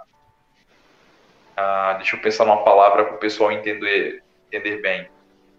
deixa 1.98 2.16
eu 2.16 2.22
pensar 2.22 2.46
numa 2.46 2.64
palavra 2.64 3.04
para 3.06 3.16
o 3.16 3.20
pessoal 3.20 3.52
entender 3.52 4.24
entender 4.48 4.82
bem, 4.82 5.08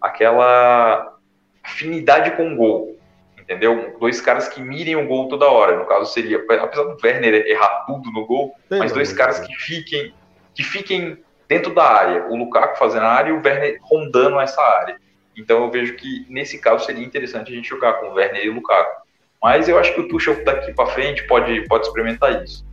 aquela 0.01 1.17
afinidade 1.63 2.31
com 2.31 2.53
o 2.53 2.55
gol, 2.55 2.99
entendeu? 3.37 3.95
Dois 3.99 4.21
caras 4.21 4.47
que 4.47 4.61
mirem 4.61 4.95
o 4.95 5.07
gol 5.07 5.27
toda 5.27 5.49
hora. 5.49 5.77
No 5.77 5.85
caso 5.85 6.11
seria, 6.11 6.37
apesar 6.37 6.83
do 6.83 6.97
Werner 7.03 7.45
errar 7.47 7.85
tudo 7.85 8.11
no 8.11 8.25
gol, 8.25 8.55
Tem 8.69 8.79
mas 8.79 8.91
dois 8.91 9.13
caras 9.13 9.39
que 9.39 9.53
fiquem, 9.55 10.13
que 10.53 10.63
fiquem 10.63 11.17
dentro 11.47 11.73
da 11.73 11.83
área. 11.83 12.27
O 12.27 12.35
Lukaku 12.35 12.77
fazendo 12.77 13.05
a 13.05 13.09
área 13.09 13.29
e 13.29 13.33
o 13.33 13.41
Werner 13.43 13.79
rondando 13.81 14.39
essa 14.39 14.61
área. 14.61 14.97
Então 15.35 15.63
eu 15.63 15.71
vejo 15.71 15.95
que 15.95 16.25
nesse 16.29 16.59
caso 16.59 16.85
seria 16.85 17.03
interessante 17.03 17.51
a 17.51 17.55
gente 17.55 17.67
jogar 17.67 17.93
com 17.93 18.07
o 18.07 18.13
Werner 18.13 18.45
e 18.45 18.49
o 18.49 18.53
Lukaku. 18.53 19.07
Mas 19.41 19.69
eu 19.69 19.79
acho 19.79 19.93
que 19.93 20.01
o 20.01 20.07
Tuchel 20.07 20.43
daqui 20.43 20.73
para 20.73 20.87
frente 20.87 21.25
pode, 21.25 21.65
pode 21.67 21.87
experimentar 21.87 22.43
isso. 22.43 22.65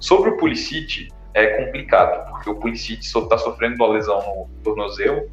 Sobre 0.00 0.30
o 0.30 0.36
Pulisic, 0.36 1.08
é 1.34 1.62
complicado, 1.62 2.30
porque 2.30 2.48
o 2.48 2.54
Pulisic 2.54 3.04
está 3.04 3.36
sofrendo 3.36 3.76
uma 3.76 3.88
lesão 3.88 4.18
no 4.20 4.62
tornozelo 4.64 5.30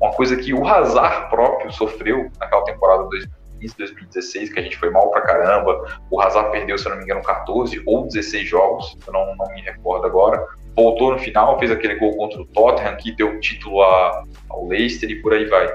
uma 0.00 0.12
coisa 0.12 0.36
que 0.36 0.54
o 0.54 0.66
Hazard 0.66 1.28
próprio 1.28 1.70
sofreu 1.72 2.30
naquela 2.38 2.64
temporada 2.64 3.04
2015, 3.04 3.76
2016, 3.76 4.52
que 4.52 4.58
a 4.58 4.62
gente 4.62 4.78
foi 4.78 4.90
mal 4.90 5.10
pra 5.10 5.20
caramba. 5.20 6.00
O 6.10 6.20
Hazard 6.20 6.50
perdeu, 6.50 6.78
se 6.78 6.88
não 6.88 6.96
me 6.96 7.04
engano, 7.04 7.22
14 7.22 7.82
ou 7.86 8.06
16 8.06 8.48
jogos, 8.48 8.96
eu 9.06 9.12
não, 9.12 9.36
não 9.36 9.46
me 9.54 9.60
recordo 9.60 10.06
agora. 10.06 10.46
Voltou 10.74 11.12
no 11.12 11.18
final, 11.18 11.58
fez 11.58 11.70
aquele 11.70 11.96
gol 11.96 12.16
contra 12.16 12.40
o 12.40 12.46
Tottenham, 12.46 12.96
que 12.96 13.12
deu 13.12 13.38
título 13.40 13.82
a, 13.82 14.24
ao 14.48 14.66
Leicester 14.66 15.10
e 15.10 15.20
por 15.20 15.34
aí 15.34 15.44
vai. 15.44 15.68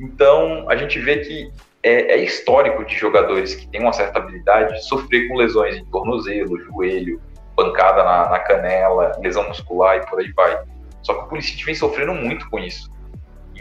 Então, 0.00 0.64
a 0.70 0.76
gente 0.76 0.98
vê 0.98 1.18
que 1.18 1.50
é, 1.82 2.12
é, 2.12 2.24
histórico 2.24 2.84
de 2.84 2.96
jogadores 2.96 3.54
que 3.54 3.68
têm 3.68 3.82
uma 3.82 3.92
certa 3.92 4.18
habilidade 4.18 4.82
sofrer 4.86 5.28
com 5.28 5.36
lesões 5.36 5.76
em 5.76 5.84
tornozelo, 5.86 6.58
joelho, 6.60 7.20
pancada 7.54 8.02
na, 8.04 8.30
na 8.30 8.38
canela, 8.38 9.12
lesão 9.20 9.46
muscular 9.46 9.96
e 9.96 10.06
por 10.06 10.20
aí 10.20 10.32
vai. 10.32 10.58
Só 11.02 11.14
que 11.14 11.24
o 11.24 11.28
Pulisic 11.28 11.64
vem 11.64 11.74
sofrendo 11.74 12.14
muito 12.14 12.48
com 12.48 12.58
isso. 12.58 12.90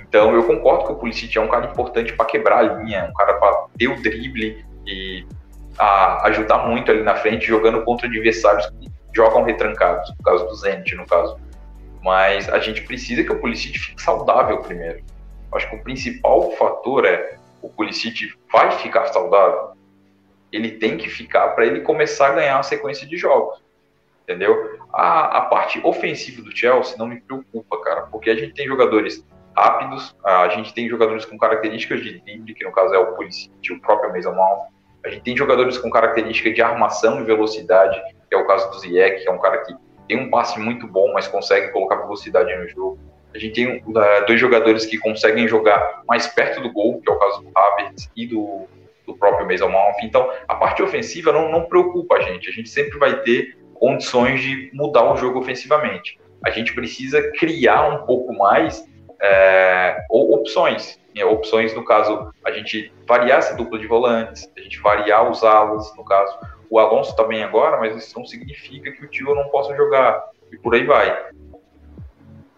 Então 0.08 0.34
eu 0.34 0.44
concordo 0.44 0.86
que 0.86 0.92
o 0.94 0.96
Pulisic 0.96 1.38
é 1.38 1.42
um 1.42 1.48
cara 1.48 1.66
importante 1.66 2.14
para 2.14 2.26
quebrar 2.26 2.60
a 2.60 2.62
linha, 2.62 3.06
um 3.10 3.14
cara 3.14 3.34
para 3.36 3.66
ter 3.78 3.88
o 3.88 4.02
drible 4.02 4.66
e 4.86 5.26
ajudar 6.24 6.68
muito 6.68 6.92
ali 6.92 7.04
na 7.04 7.16
frente, 7.16 7.46
jogando 7.46 7.84
contra 7.84 8.08
adversários 8.08 8.66
que 8.68 8.90
jogam 9.14 9.44
retrancados, 9.44 10.10
no 10.18 10.24
caso 10.24 10.48
do 10.48 10.56
Zenit, 10.56 10.96
no 10.96 11.06
caso. 11.06 11.38
Mas 12.02 12.48
a 12.50 12.60
gente 12.60 12.82
precisa 12.84 13.24
que 13.24 13.32
o 13.32 13.40
Pulisic 13.40 13.78
fique 13.78 14.02
saudável 14.02 14.60
primeiro. 14.60 15.04
Acho 15.54 15.70
que 15.70 15.76
o 15.76 15.84
principal 15.84 16.52
fator 16.52 17.06
é 17.06 17.38
o 17.62 17.70
Pulisic 17.70 18.34
vai 18.52 18.72
ficar 18.72 19.08
saudável. 19.08 19.72
Ele 20.52 20.72
tem 20.72 20.98
que 20.98 21.10
ficar 21.10 21.50
para 21.50 21.66
ele 21.66 21.82
começar 21.82 22.28
a 22.28 22.34
ganhar 22.34 22.56
uma 22.56 22.64
sequência 22.64 23.06
de 23.06 23.18
jogos. 23.18 23.62
Entendeu? 24.24 24.80
A, 24.94 25.38
a 25.38 25.42
parte 25.42 25.80
ofensiva 25.84 26.42
do 26.42 26.56
Chelsea 26.56 26.98
não 26.98 27.08
me 27.08 27.20
preocupa, 27.20 27.82
cara, 27.82 28.02
porque 28.04 28.30
a 28.30 28.36
gente 28.36 28.54
tem 28.54 28.68
jogadores 28.68 29.26
rápidos. 29.58 30.16
A 30.24 30.48
gente 30.50 30.74
tem 30.74 30.88
jogadores 30.88 31.26
com 31.26 31.38
características 31.38 32.02
de 32.02 32.20
drible, 32.20 32.54
que 32.54 32.64
no 32.64 32.72
caso 32.72 32.94
é 32.94 33.00
o 33.00 33.16
Pulisic, 33.16 33.74
o 33.74 33.82
próprio 33.82 34.14
Mason 34.14 34.34
Mount. 34.34 34.68
A 35.04 35.10
gente 35.10 35.24
tem 35.24 35.36
jogadores 35.36 35.78
com 35.78 35.90
características 35.90 36.54
de 36.54 36.62
armação 36.62 37.20
e 37.20 37.24
velocidade, 37.24 38.00
que 38.30 38.36
é 38.36 38.38
o 38.38 38.46
caso 38.46 38.70
do 38.70 38.80
Ziyech, 38.80 39.24
que 39.24 39.30
é 39.30 39.32
um 39.32 39.40
cara 39.40 39.58
que 39.60 39.74
tem 40.08 40.20
um 40.20 40.30
passe 40.30 40.60
muito 40.60 40.88
bom, 40.88 41.12
mas 41.14 41.28
consegue 41.28 41.72
colocar 41.72 41.96
velocidade 41.96 42.56
no 42.56 42.68
jogo. 42.68 43.00
A 43.34 43.40
gente 43.40 43.56
tem 43.56 43.78
uh, 43.78 44.26
dois 44.26 44.40
jogadores 44.40 44.86
que 44.86 44.98
conseguem 44.98 45.48
jogar 45.48 46.02
mais 46.08 46.28
perto 46.28 46.62
do 46.62 46.72
gol, 46.72 47.02
que 47.02 47.10
é 47.10 47.14
o 47.14 47.20
caso 47.20 47.42
do 47.42 47.52
Havertz 47.56 48.10
e 48.16 48.26
do, 48.26 48.68
do 49.06 49.16
próprio 49.16 49.48
Mason 49.48 49.70
Mount. 49.70 49.98
Então, 50.04 50.32
a 50.48 50.56
parte 50.56 50.82
ofensiva 50.82 51.32
não, 51.32 51.52
não 51.52 51.66
preocupa 51.66 52.16
a 52.16 52.22
gente. 52.22 52.50
A 52.50 52.52
gente 52.52 52.70
sempre 52.70 52.98
vai 52.98 53.22
ter 53.22 53.58
condições 53.74 54.42
de 54.42 54.72
mudar 54.74 55.12
o 55.12 55.18
jogo 55.18 55.40
ofensivamente. 55.40 56.20
A 56.46 56.50
gente 56.50 56.74
precisa 56.74 57.32
criar 57.34 57.88
um 57.90 58.06
pouco 58.06 58.34
mais 58.34 58.86
é, 59.22 59.98
opções. 60.10 61.00
Opções, 61.32 61.74
no 61.74 61.84
caso, 61.84 62.32
a 62.46 62.52
gente 62.52 62.94
variar 63.08 63.40
essa 63.40 63.56
dupla 63.56 63.80
de 63.80 63.88
volantes, 63.88 64.48
a 64.56 64.62
gente 64.62 64.80
variar 64.80 65.30
os 65.32 65.44
alas, 65.44 65.92
no 65.98 66.06
caso. 66.06 66.38
O 66.70 66.78
Alonso 66.78 67.16
também 67.16 67.44
agora, 67.44 67.80
mas 67.80 67.96
isso 67.96 68.20
não 68.20 68.26
significa 68.26 68.92
que 68.92 69.04
o 69.04 69.10
Tio 69.10 69.34
não 69.34 69.50
possa 69.50 69.76
jogar. 69.76 70.24
E 70.52 70.58
por 70.58 70.76
aí 70.76 70.86
vai. 70.86 71.28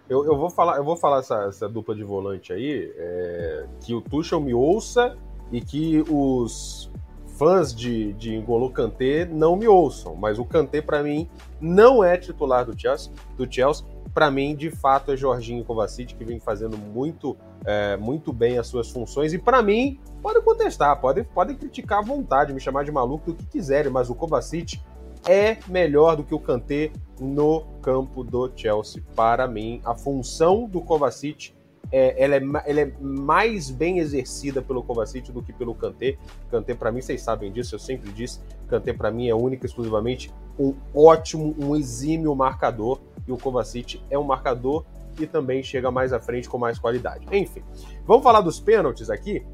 Eu, 0.10 0.26
eu, 0.26 0.36
vou 0.36 0.50
falar, 0.50 0.76
eu 0.78 0.84
vou 0.84 0.98
falar 0.98 1.20
essa, 1.20 1.46
essa 1.46 1.70
dupla 1.70 1.96
de 1.96 2.04
volante 2.04 2.52
aí, 2.52 2.92
é, 2.98 3.66
que 3.82 3.94
o 3.94 4.02
Tuchel 4.02 4.42
me 4.42 4.54
ouça 4.54 5.16
e 5.52 5.62
que 5.62 6.04
os 6.10 6.92
fãs 7.38 7.74
de, 7.74 8.12
de 8.14 8.38
N'Golo 8.38 8.70
Kanté 8.72 9.24
não 9.24 9.56
me 9.56 9.68
ouçam, 9.68 10.16
mas 10.16 10.40
o 10.40 10.46
Kanté 10.46 10.82
para 10.82 11.02
mim 11.04 11.30
não 11.62 12.04
é 12.04 12.18
titular 12.18 12.66
do 12.66 12.78
Chelsea, 12.78 13.14
do 13.38 13.52
Chelsea. 13.52 13.86
Para 14.14 14.32
mim, 14.32 14.56
de 14.56 14.72
fato, 14.72 15.12
é 15.12 15.18
Jorginho 15.18 15.64
Kovacic 15.64 16.16
que 16.16 16.26
vem 16.26 16.40
fazendo 16.40 16.78
muito, 16.78 17.38
é, 17.66 17.96
muito 17.98 18.34
bem 18.34 18.58
as 18.58 18.68
suas 18.68 18.90
funções 18.90 19.34
e 19.34 19.38
para 19.38 19.62
mim 19.62 20.00
podem 20.22 20.42
contestar, 20.42 21.00
podem, 21.00 21.24
podem 21.24 21.56
criticar 21.56 22.00
à 22.00 22.02
vontade, 22.02 22.54
me 22.54 22.60
chamar 22.60 22.84
de 22.84 22.92
maluco 22.92 23.32
do 23.32 23.36
que 23.36 23.46
quiserem, 23.46 23.92
mas 23.92 24.10
o 24.10 24.16
Kovacic 24.16 24.82
é 25.28 25.58
melhor 25.68 26.16
do 26.16 26.24
que 26.24 26.34
o 26.34 26.40
Kanté 26.40 26.92
no 27.20 27.62
campo 27.82 28.24
do 28.24 28.52
Chelsea. 28.56 29.04
Para 29.16 29.48
mim, 29.48 29.82
a 29.84 29.94
função 29.94 30.68
do 30.68 30.82
Kovacic 30.82 31.54
é, 31.92 32.24
ela, 32.24 32.36
é, 32.36 32.42
ela 32.66 32.82
é 32.82 32.94
mais 33.00 33.70
bem 33.70 34.00
exercida 34.00 34.62
pelo 34.62 34.84
Kovacic 34.84 35.32
do 35.32 35.42
que 35.42 35.52
pelo 35.52 35.74
Kanté. 35.74 36.18
Kanté, 36.50 36.74
para 36.74 36.92
mim, 36.92 37.02
vocês 37.02 37.22
sabem 37.22 37.52
disso, 37.52 37.76
eu 37.76 37.80
sempre 37.80 38.12
disse, 38.12 38.40
Kanté, 38.68 38.94
para 38.94 39.12
mim, 39.12 39.28
é 39.28 39.36
única 39.36 39.66
exclusivamente 39.66 40.32
um 40.60 40.76
ótimo, 40.94 41.56
um 41.58 41.76
exímio 41.76 42.36
marcador, 42.36 43.00
e 43.26 43.32
o 43.32 43.38
Kovacic 43.38 44.02
é 44.10 44.18
um 44.18 44.24
marcador 44.24 44.84
e 45.18 45.26
também 45.26 45.64
chega 45.64 45.90
mais 45.90 46.12
à 46.12 46.20
frente 46.20 46.50
com 46.50 46.58
mais 46.58 46.78
qualidade. 46.78 47.26
Enfim, 47.32 47.64
vamos 48.06 48.24
falar 48.24 48.42
dos 48.42 48.60
pênaltis 48.60 49.10
aqui. 49.10 49.46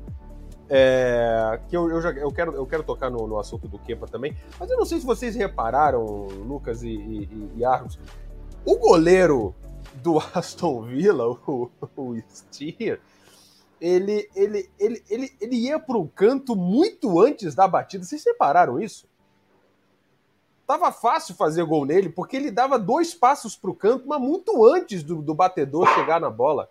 É, 0.68 1.60
que 1.70 1.78
eu, 1.78 1.92
eu, 1.92 2.02
já, 2.02 2.10
eu, 2.10 2.32
quero, 2.32 2.54
eu 2.54 2.66
quero 2.66 2.82
tocar 2.82 3.12
no, 3.12 3.28
no 3.28 3.38
assunto 3.38 3.68
do 3.68 3.78
Kepa 3.78 4.08
também, 4.08 4.36
mas 4.60 4.68
eu 4.68 4.78
não 4.78 4.86
sei 4.86 5.00
se 5.00 5.06
vocês 5.06 5.36
repararam, 5.36 6.04
Lucas 6.44 6.82
e, 6.82 6.90
e, 6.90 7.52
e 7.58 7.64
Argos, 7.64 8.00
o 8.66 8.76
goleiro 8.76 9.54
do 10.02 10.18
Aston 10.34 10.82
Villa, 10.82 11.28
o, 11.28 11.70
o 11.96 12.20
Steer, 12.34 13.00
ele, 13.80 14.28
ele, 14.36 14.68
ele, 14.80 15.04
ele, 15.08 15.34
ele 15.40 15.56
ia 15.56 15.78
para 15.78 15.98
o 15.98 16.08
canto 16.08 16.56
muito 16.56 17.20
antes 17.20 17.54
da 17.54 17.68
batida. 17.68 18.04
Vocês 18.04 18.24
repararam 18.26 18.80
isso? 18.80 19.08
Tava 20.66 20.92
fácil 20.92 21.36
fazer 21.36 21.64
gol 21.64 21.86
nele, 21.86 22.10
porque 22.10 22.36
ele 22.36 22.50
dava 22.50 22.80
dois 22.80 23.14
passos 23.14 23.56
para 23.56 23.70
o 23.70 23.76
canto, 23.76 24.08
mas 24.08 24.20
muito 24.20 24.66
antes 24.66 25.04
do, 25.04 25.22
do 25.22 25.34
batedor 25.34 25.88
chegar 25.94 26.20
na 26.20 26.30
bola 26.30 26.70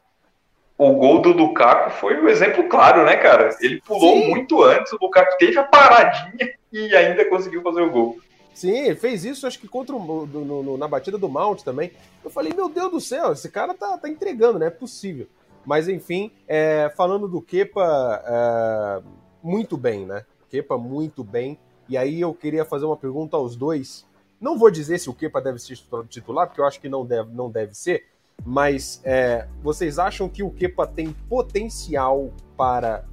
o 0.77 0.93
gol 0.95 1.23
do 1.23 1.31
Lukaku 1.31 1.91
foi 1.93 2.21
um 2.21 2.29
exemplo 2.29 2.69
claro, 2.69 3.05
né, 3.05 3.17
cara? 3.17 3.57
Ele 3.61 3.81
pulou 3.81 4.17
Sim. 4.17 4.31
muito 4.31 4.63
antes, 4.63 4.93
o 4.93 4.99
Lukaku 5.01 5.37
teve 5.39 5.59
a 5.59 5.63
paradinha 5.63 6.53
e 6.73 6.97
ainda 6.97 7.25
conseguiu 7.27 7.63
fazer 7.63 7.83
o 7.83 7.91
gol. 7.91 8.19
Sim, 8.53 8.77
ele 8.79 8.97
fez 8.97 9.25
isso, 9.25 9.47
acho 9.47 9.59
que 9.59 9.69
contra 9.69 9.95
o, 9.95 10.27
do, 10.27 10.41
no, 10.41 10.77
na 10.77 10.87
batida 10.87 11.19
do 11.19 11.29
Mount 11.29 11.63
também. 11.63 11.93
Eu 12.25 12.31
falei, 12.31 12.53
meu 12.53 12.69
Deus 12.69 12.91
do 12.91 13.01
céu, 13.01 13.33
esse 13.33 13.49
cara 13.49 13.75
tá, 13.75 13.99
tá 13.99 14.09
entregando, 14.09 14.55
não 14.55 14.61
né? 14.61 14.67
é 14.67 14.71
possível. 14.71 15.27
Mas 15.65 15.89
enfim, 15.89 16.31
é, 16.47 16.93
falando 16.97 17.27
do 17.27 17.41
Kepa, 17.41 18.23
é, 18.27 19.03
muito 19.43 19.77
bem, 19.77 20.05
né? 20.07 20.25
Kepa 20.51 20.77
muito 20.77 21.25
bem. 21.25 21.59
E 21.89 21.97
aí 21.97 22.21
eu 22.21 22.33
queria 22.35 22.65
fazer 22.65 22.85
uma 22.87 22.97
pergunta 22.97 23.37
aos 23.37 23.57
dois. 23.57 24.07
Não 24.41 24.59
vou 24.59 24.71
dizer 24.71 24.99
se 24.99 25.09
o 25.09 25.15
Kepa 25.15 25.41
deve 25.41 25.59
ser 25.59 25.79
titular, 26.09 26.47
porque 26.47 26.61
eu 26.61 26.67
acho 26.67 26.81
que 26.81 26.89
não 26.89 27.05
deve, 27.05 27.33
não 27.33 27.51
deve 27.51 27.75
ser. 27.75 28.07
Mas 28.45 29.01
é, 29.05 29.47
vocês 29.63 29.99
acham 29.99 30.29
que 30.29 30.43
o 30.43 30.51
Kepa 30.51 30.87
tem 30.87 31.13
potencial 31.29 32.33
para 32.57 33.05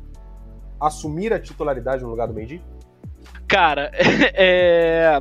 assumir 0.80 1.32
a 1.32 1.40
titularidade 1.40 2.04
no 2.04 2.10
lugar 2.10 2.28
do 2.28 2.34
Mendy? 2.34 2.62
Cara, 3.48 3.92
é, 4.34 5.20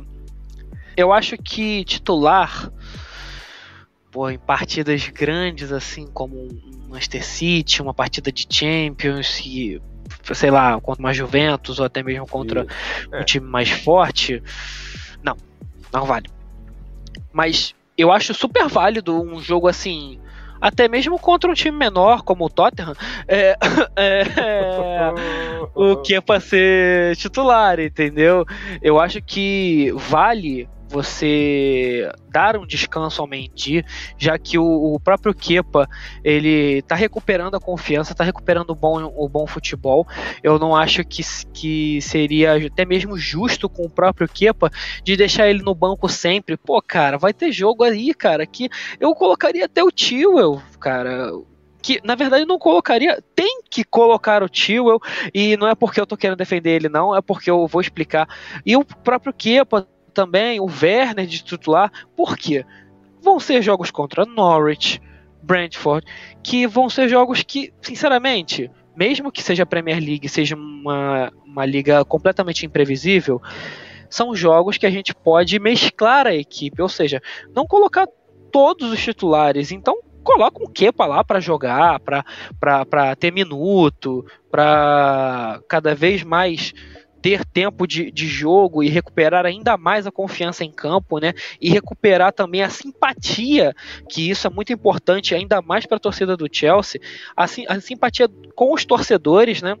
eu 0.97 1.13
acho 1.13 1.37
que 1.37 1.83
titular, 1.83 2.71
pô, 4.11 4.29
em 4.29 4.39
partidas 4.39 5.07
grandes 5.09 5.71
assim 5.71 6.07
como 6.07 6.35
um 6.35 6.87
Manchester 6.89 7.25
City, 7.25 7.81
uma 7.81 7.93
partida 7.93 8.31
de 8.31 8.47
Champions, 8.49 9.39
e, 9.45 9.81
sei 10.33 10.51
lá, 10.51 10.79
contra 10.79 11.01
uma 11.01 11.13
Juventus 11.13 11.79
ou 11.79 11.85
até 11.85 12.03
mesmo 12.03 12.27
contra 12.27 12.65
e, 13.11 13.15
um 13.15 13.19
é. 13.19 13.23
time 13.23 13.47
mais 13.47 13.69
forte, 13.69 14.41
não, 15.23 15.35
não 15.91 16.05
vale. 16.05 16.29
Mas 17.31 17.73
eu 17.97 18.11
acho 18.11 18.33
super 18.33 18.67
válido 18.67 19.21
um 19.21 19.41
jogo 19.41 19.67
assim, 19.67 20.19
até 20.59 20.87
mesmo 20.87 21.17
contra 21.17 21.49
um 21.49 21.53
time 21.53 21.75
menor 21.75 22.21
como 22.21 22.45
o 22.45 22.49
Tottenham, 22.49 22.95
é, 23.27 23.57
é, 23.95 24.23
o 25.73 25.97
que 25.97 26.15
é 26.15 26.21
para 26.21 26.39
ser 26.39 27.15
titular, 27.15 27.79
entendeu? 27.79 28.45
Eu 28.81 28.99
acho 28.99 29.21
que 29.21 29.91
vale 29.95 30.69
você 30.91 32.11
dar 32.29 32.57
um 32.57 32.65
descanso 32.65 33.21
ao 33.21 33.27
Mendy, 33.27 33.83
já 34.17 34.37
que 34.37 34.57
o, 34.57 34.93
o 34.93 34.99
próprio 34.99 35.33
Kepa 35.33 35.87
ele 36.23 36.79
está 36.79 36.95
recuperando 36.95 37.55
a 37.55 37.59
confiança, 37.59 38.11
está 38.11 38.23
recuperando 38.23 38.71
o 38.71 38.75
bom, 38.75 39.11
o 39.15 39.29
bom 39.29 39.47
futebol. 39.47 40.05
Eu 40.43 40.59
não 40.59 40.75
acho 40.75 41.03
que, 41.05 41.23
que 41.53 42.01
seria 42.01 42.55
até 42.67 42.85
mesmo 42.85 43.17
justo 43.17 43.69
com 43.69 43.83
o 43.83 43.89
próprio 43.89 44.27
Kepa 44.27 44.69
de 45.03 45.15
deixar 45.15 45.49
ele 45.49 45.63
no 45.63 45.73
banco 45.73 46.09
sempre. 46.09 46.57
Pô, 46.57 46.81
cara, 46.81 47.17
vai 47.17 47.33
ter 47.33 47.51
jogo 47.51 47.83
aí, 47.83 48.13
cara, 48.13 48.45
que 48.45 48.69
eu 48.99 49.15
colocaria 49.15 49.65
até 49.65 49.83
o 49.83 49.91
Tio, 49.91 50.61
cara 50.79 51.31
que 51.81 51.99
na 52.03 52.15
verdade 52.15 52.45
não 52.45 52.59
colocaria, 52.59 53.21
tem 53.35 53.61
que 53.69 53.83
colocar 53.83 54.43
o 54.43 54.49
Tio 54.49 54.99
e 55.33 55.57
não 55.57 55.67
é 55.67 55.73
porque 55.73 55.99
eu 55.99 56.05
tô 56.05 56.15
querendo 56.15 56.37
defender 56.37 56.75
ele 56.75 56.89
não, 56.89 57.15
é 57.15 57.21
porque 57.21 57.49
eu 57.49 57.65
vou 57.67 57.81
explicar. 57.81 58.29
E 58.65 58.77
o 58.77 58.85
próprio 58.85 59.33
Kepa 59.33 59.87
também 60.13 60.59
o 60.59 60.65
Werner 60.65 61.25
de 61.25 61.43
titular. 61.43 61.91
Por 62.15 62.37
quê? 62.37 62.65
Vão 63.21 63.39
ser 63.39 63.61
jogos 63.61 63.91
contra 63.91 64.25
Norwich, 64.25 65.01
Brentford, 65.41 66.05
que 66.43 66.67
vão 66.67 66.89
ser 66.89 67.07
jogos 67.07 67.43
que, 67.43 67.73
sinceramente, 67.81 68.69
mesmo 68.95 69.31
que 69.31 69.41
seja 69.41 69.63
a 69.63 69.65
Premier 69.65 69.99
League, 69.99 70.27
seja 70.29 70.55
uma, 70.55 71.31
uma 71.45 71.65
liga 71.65 72.03
completamente 72.05 72.65
imprevisível, 72.65 73.41
são 74.09 74.35
jogos 74.35 74.77
que 74.77 74.85
a 74.85 74.91
gente 74.91 75.15
pode 75.15 75.57
mesclar 75.59 76.27
a 76.27 76.35
equipe, 76.35 76.81
ou 76.81 76.89
seja, 76.89 77.21
não 77.55 77.65
colocar 77.65 78.07
todos 78.51 78.91
os 78.91 79.01
titulares. 79.01 79.71
Então, 79.71 79.97
coloca 80.23 80.61
um 80.61 80.71
Kepa 80.71 81.05
lá 81.05 81.23
para 81.23 81.39
jogar, 81.39 81.99
para 81.99 83.15
ter 83.15 83.31
minuto, 83.31 84.25
para 84.49 85.61
cada 85.67 85.95
vez 85.95 86.23
mais 86.23 86.73
ter 87.21 87.45
tempo 87.45 87.85
de, 87.85 88.11
de 88.11 88.27
jogo 88.27 88.83
e 88.83 88.89
recuperar 88.89 89.45
ainda 89.45 89.77
mais 89.77 90.07
a 90.07 90.11
confiança 90.11 90.63
em 90.63 90.71
campo, 90.71 91.19
né? 91.19 91.33
E 91.59 91.69
recuperar 91.69 92.33
também 92.33 92.63
a 92.63 92.69
simpatia, 92.69 93.73
que 94.09 94.29
isso 94.29 94.47
é 94.47 94.49
muito 94.49 94.73
importante, 94.73 95.35
ainda 95.35 95.61
mais 95.61 95.85
para 95.85 95.97
a 95.97 95.99
torcida 95.99 96.35
do 96.35 96.47
Chelsea, 96.51 96.99
a, 97.35 97.43
a 97.43 97.79
simpatia 97.79 98.27
com 98.55 98.73
os 98.73 98.85
torcedores, 98.85 99.61
né? 99.61 99.75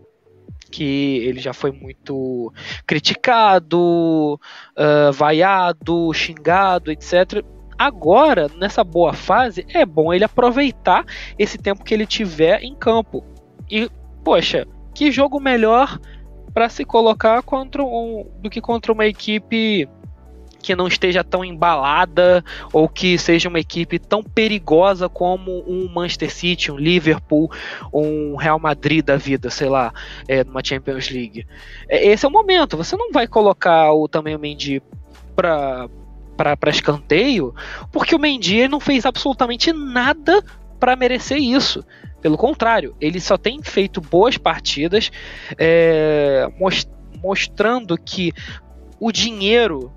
que 0.69 1.17
ele 1.25 1.41
já 1.41 1.51
foi 1.51 1.69
muito 1.69 2.53
criticado, 2.87 4.35
uh, 4.35 5.11
vaiado, 5.11 6.13
xingado, 6.13 6.91
etc. 6.91 7.43
Agora, 7.77 8.49
nessa 8.55 8.83
boa 8.83 9.11
fase, 9.11 9.65
é 9.69 9.85
bom 9.85 10.13
ele 10.13 10.23
aproveitar 10.23 11.05
esse 11.37 11.57
tempo 11.57 11.83
que 11.83 11.93
ele 11.93 12.05
tiver 12.05 12.63
em 12.63 12.73
campo. 12.73 13.23
E, 13.69 13.89
poxa, 14.23 14.65
que 14.95 15.11
jogo 15.11 15.41
melhor 15.41 15.99
para 16.53 16.69
se 16.69 16.85
colocar 16.85 17.41
contra 17.43 17.83
um, 17.83 18.25
do 18.39 18.49
que 18.49 18.61
contra 18.61 18.91
uma 18.91 19.05
equipe 19.05 19.87
que 20.61 20.75
não 20.75 20.87
esteja 20.87 21.23
tão 21.23 21.43
embalada 21.43 22.43
ou 22.71 22.87
que 22.87 23.17
seja 23.17 23.49
uma 23.49 23.59
equipe 23.59 23.97
tão 23.97 24.23
perigosa 24.23 25.09
como 25.09 25.63
um 25.67 25.89
Manchester 25.91 26.31
City, 26.31 26.71
um 26.71 26.77
Liverpool, 26.77 27.51
um 27.91 28.35
Real 28.35 28.59
Madrid 28.59 29.03
da 29.03 29.17
vida, 29.17 29.49
sei 29.49 29.67
lá, 29.67 29.91
é, 30.27 30.43
numa 30.43 30.61
Champions 30.63 31.09
League. 31.09 31.47
É, 31.89 32.07
esse 32.07 32.25
é 32.25 32.29
o 32.29 32.31
momento. 32.31 32.77
Você 32.77 32.95
não 32.95 33.11
vai 33.11 33.27
colocar 33.27 33.91
o 33.91 34.07
também 34.07 34.35
o 34.35 34.39
Mendy 34.39 34.81
para 35.35 35.89
para 36.37 36.71
escanteio, 36.71 37.53
porque 37.91 38.15
o 38.15 38.19
Mendy 38.19 38.67
não 38.67 38.79
fez 38.79 39.05
absolutamente 39.05 39.71
nada 39.71 40.43
para 40.79 40.95
merecer 40.95 41.37
isso. 41.37 41.85
Pelo 42.21 42.37
contrário, 42.37 42.95
ele 43.01 43.19
só 43.19 43.37
tem 43.37 43.61
feito 43.63 43.99
boas 43.99 44.37
partidas, 44.37 45.11
é, 45.57 46.47
most, 46.59 46.89
mostrando 47.21 47.97
que 47.97 48.31
o 48.99 49.11
dinheiro 49.11 49.91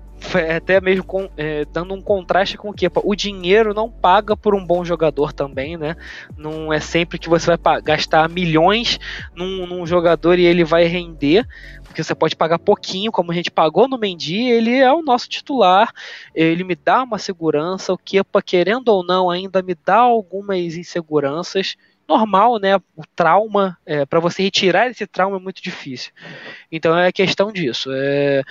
até 0.55 0.81
mesmo 0.81 1.03
com, 1.03 1.29
é, 1.37 1.65
dando 1.65 1.93
um 1.93 2.01
contraste 2.01 2.57
com 2.57 2.69
o 2.69 2.73
que 2.73 2.89
o 3.03 3.15
dinheiro 3.15 3.73
não 3.73 3.89
paga 3.89 4.35
por 4.35 4.55
um 4.55 4.65
bom 4.65 4.83
jogador 4.83 5.31
também, 5.31 5.77
né? 5.77 5.95
Não 6.37 6.73
é 6.73 6.79
sempre 6.79 7.19
que 7.19 7.29
você 7.29 7.55
vai 7.55 7.81
gastar 7.81 8.27
milhões 8.29 8.99
num, 9.35 9.67
num, 9.67 9.85
jogador 9.85 10.39
e 10.39 10.45
ele 10.45 10.63
vai 10.63 10.85
render, 10.85 11.45
porque 11.83 12.03
você 12.03 12.15
pode 12.15 12.35
pagar 12.35 12.57
pouquinho, 12.57 13.11
como 13.11 13.31
a 13.31 13.35
gente 13.35 13.51
pagou 13.51 13.87
no 13.87 13.97
Mendy, 13.97 14.49
ele 14.49 14.75
é 14.75 14.91
o 14.91 15.03
nosso 15.03 15.29
titular, 15.29 15.91
ele 16.33 16.63
me 16.63 16.75
dá 16.75 17.03
uma 17.03 17.19
segurança, 17.19 17.93
o 17.93 17.97
Kepa, 17.97 18.41
querendo 18.41 18.89
ou 18.89 19.05
não, 19.05 19.29
ainda 19.29 19.61
me 19.61 19.75
dá 19.75 19.97
algumas 19.97 20.75
inseguranças, 20.75 21.75
normal, 22.07 22.59
né? 22.59 22.77
O 22.95 23.03
trauma, 23.15 23.77
é, 23.85 24.05
para 24.05 24.19
você 24.19 24.43
retirar 24.43 24.89
esse 24.89 25.05
trauma 25.07 25.37
é 25.37 25.39
muito 25.39 25.61
difícil. 25.61 26.11
Então 26.71 26.97
é 26.97 27.11
questão 27.11 27.51
disso. 27.51 27.89
É, 27.93 28.43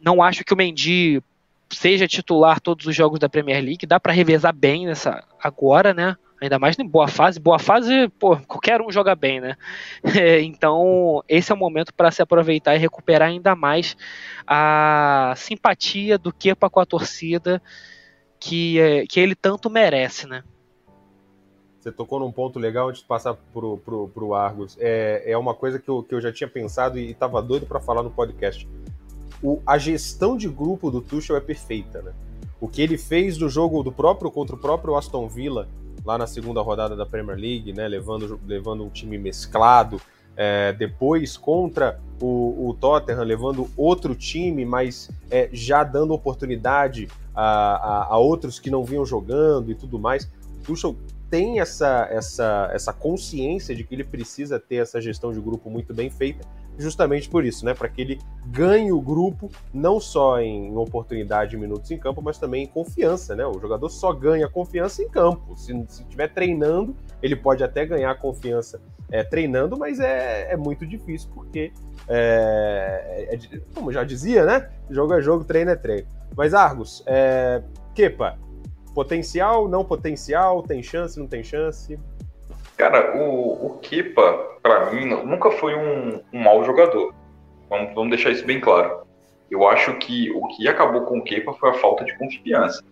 não 0.00 0.22
acho 0.22 0.44
que 0.44 0.52
o 0.52 0.56
Mendy 0.56 1.22
seja 1.70 2.06
titular 2.06 2.60
todos 2.60 2.86
os 2.86 2.94
jogos 2.94 3.18
da 3.18 3.28
Premier 3.28 3.62
League, 3.62 3.86
dá 3.86 3.98
para 3.98 4.12
revezar 4.12 4.54
bem 4.54 4.86
nessa 4.86 5.24
agora, 5.40 5.94
né? 5.94 6.16
Ainda 6.40 6.58
mais 6.58 6.76
em 6.76 6.86
boa 6.86 7.06
fase. 7.06 7.38
Boa 7.38 7.58
fase, 7.58 8.08
pô, 8.18 8.36
qualquer 8.36 8.80
um 8.80 8.90
joga 8.90 9.14
bem, 9.14 9.40
né? 9.40 9.56
É, 10.20 10.40
então, 10.42 11.22
esse 11.28 11.52
é 11.52 11.54
o 11.54 11.58
momento 11.58 11.94
para 11.94 12.10
se 12.10 12.20
aproveitar 12.20 12.74
e 12.74 12.78
recuperar 12.78 13.28
ainda 13.28 13.54
mais 13.54 13.96
a 14.46 15.32
simpatia 15.36 16.18
do 16.18 16.32
Kepa 16.32 16.68
com 16.68 16.80
a 16.80 16.86
torcida 16.86 17.62
que, 18.40 18.80
é, 18.80 19.06
que 19.06 19.20
ele 19.20 19.36
tanto 19.36 19.70
merece, 19.70 20.26
né? 20.26 20.42
Você 21.82 21.90
tocou 21.90 22.20
num 22.20 22.30
ponto 22.30 22.60
legal 22.60 22.88
antes 22.88 23.00
de 23.00 23.08
passar 23.08 23.34
pro, 23.52 23.76
pro, 23.78 24.06
pro 24.06 24.34
Argos. 24.34 24.76
É, 24.78 25.32
é 25.32 25.36
uma 25.36 25.52
coisa 25.52 25.80
que 25.80 25.88
eu, 25.88 26.00
que 26.00 26.14
eu 26.14 26.20
já 26.20 26.32
tinha 26.32 26.48
pensado 26.48 26.96
e 26.96 27.10
estava 27.10 27.42
doido 27.42 27.66
para 27.66 27.80
falar 27.80 28.04
no 28.04 28.10
podcast. 28.10 28.68
O, 29.42 29.60
a 29.66 29.76
gestão 29.78 30.36
de 30.36 30.48
grupo 30.48 30.92
do 30.92 31.00
Tuchel 31.00 31.34
é 31.36 31.40
perfeita, 31.40 32.00
né? 32.00 32.12
O 32.60 32.68
que 32.68 32.80
ele 32.80 32.96
fez 32.96 33.36
no 33.36 33.48
jogo 33.48 33.82
do 33.82 33.90
próprio 33.90 34.30
contra 34.30 34.54
o 34.54 34.58
próprio 34.58 34.94
Aston 34.94 35.26
Villa 35.26 35.68
lá 36.04 36.16
na 36.16 36.28
segunda 36.28 36.60
rodada 36.60 36.94
da 36.94 37.04
Premier 37.04 37.36
League, 37.36 37.72
né, 37.72 37.88
levando, 37.88 38.38
levando 38.46 38.84
um 38.84 38.88
time 38.88 39.18
mesclado, 39.18 40.00
é, 40.36 40.72
depois 40.72 41.36
contra 41.36 42.00
o, 42.20 42.68
o, 42.68 42.74
Tottenham, 42.74 43.24
levando 43.24 43.68
outro 43.76 44.14
time, 44.14 44.64
mas 44.64 45.10
é, 45.30 45.48
já 45.52 45.82
dando 45.82 46.14
oportunidade 46.14 47.08
a, 47.34 47.42
a, 47.42 48.14
a, 48.14 48.18
outros 48.18 48.60
que 48.60 48.70
não 48.70 48.84
vinham 48.84 49.04
jogando 49.04 49.70
e 49.70 49.74
tudo 49.74 49.98
mais. 49.98 50.28
Tuchel 50.64 50.96
tem 51.32 51.60
essa, 51.60 52.06
essa, 52.10 52.68
essa 52.74 52.92
consciência 52.92 53.74
de 53.74 53.82
que 53.84 53.94
ele 53.94 54.04
precisa 54.04 54.60
ter 54.60 54.76
essa 54.76 55.00
gestão 55.00 55.32
de 55.32 55.40
grupo 55.40 55.70
muito 55.70 55.94
bem 55.94 56.10
feita 56.10 56.46
justamente 56.78 57.26
por 57.26 57.42
isso, 57.42 57.64
né? 57.64 57.72
Para 57.72 57.88
que 57.88 58.02
ele 58.02 58.20
ganhe 58.46 58.92
o 58.92 59.00
grupo, 59.00 59.50
não 59.72 59.98
só 59.98 60.42
em 60.42 60.76
oportunidade 60.76 61.52
de 61.52 61.56
minutos 61.56 61.90
em 61.90 61.98
campo, 61.98 62.20
mas 62.20 62.36
também 62.36 62.64
em 62.64 62.66
confiança, 62.66 63.34
né? 63.34 63.46
O 63.46 63.58
jogador 63.58 63.88
só 63.88 64.12
ganha 64.12 64.46
confiança 64.46 65.02
em 65.02 65.08
campo. 65.08 65.56
Se 65.56 65.74
estiver 65.74 66.28
treinando, 66.28 66.94
ele 67.22 67.34
pode 67.34 67.64
até 67.64 67.86
ganhar 67.86 68.14
confiança 68.18 68.78
é, 69.10 69.22
treinando, 69.22 69.78
mas 69.78 70.00
é, 70.00 70.52
é 70.52 70.56
muito 70.56 70.86
difícil, 70.86 71.30
porque, 71.34 71.72
é, 72.08 73.28
é, 73.30 73.34
é 73.34 73.60
como 73.74 73.90
já 73.90 74.04
dizia, 74.04 74.44
né? 74.44 74.68
Jogo 74.90 75.14
é 75.14 75.22
jogo, 75.22 75.44
treino 75.44 75.70
é 75.70 75.76
treino. 75.76 76.06
Mas, 76.36 76.52
Argos, 76.52 77.02
é, 77.06 77.62
Kepa, 77.94 78.38
potencial, 78.94 79.68
não 79.68 79.84
potencial, 79.84 80.62
tem 80.62 80.82
chance, 80.82 81.18
não 81.18 81.26
tem 81.26 81.42
chance? 81.42 81.98
Cara, 82.76 83.16
o, 83.16 83.66
o 83.66 83.78
Kepa, 83.78 84.58
para 84.62 84.90
mim, 84.90 85.06
nunca 85.06 85.50
foi 85.52 85.74
um, 85.74 86.20
um 86.32 86.42
mau 86.42 86.64
jogador. 86.64 87.14
Vamos, 87.68 87.94
vamos 87.94 88.10
deixar 88.10 88.30
isso 88.30 88.46
bem 88.46 88.60
claro. 88.60 89.02
Eu 89.50 89.68
acho 89.68 89.94
que 89.98 90.30
o 90.30 90.46
que 90.48 90.66
acabou 90.66 91.02
com 91.02 91.18
o 91.18 91.24
Kepa 91.24 91.52
foi 91.54 91.70
a 91.70 91.74
falta 91.74 92.04
de 92.04 92.16
confiança. 92.16 92.82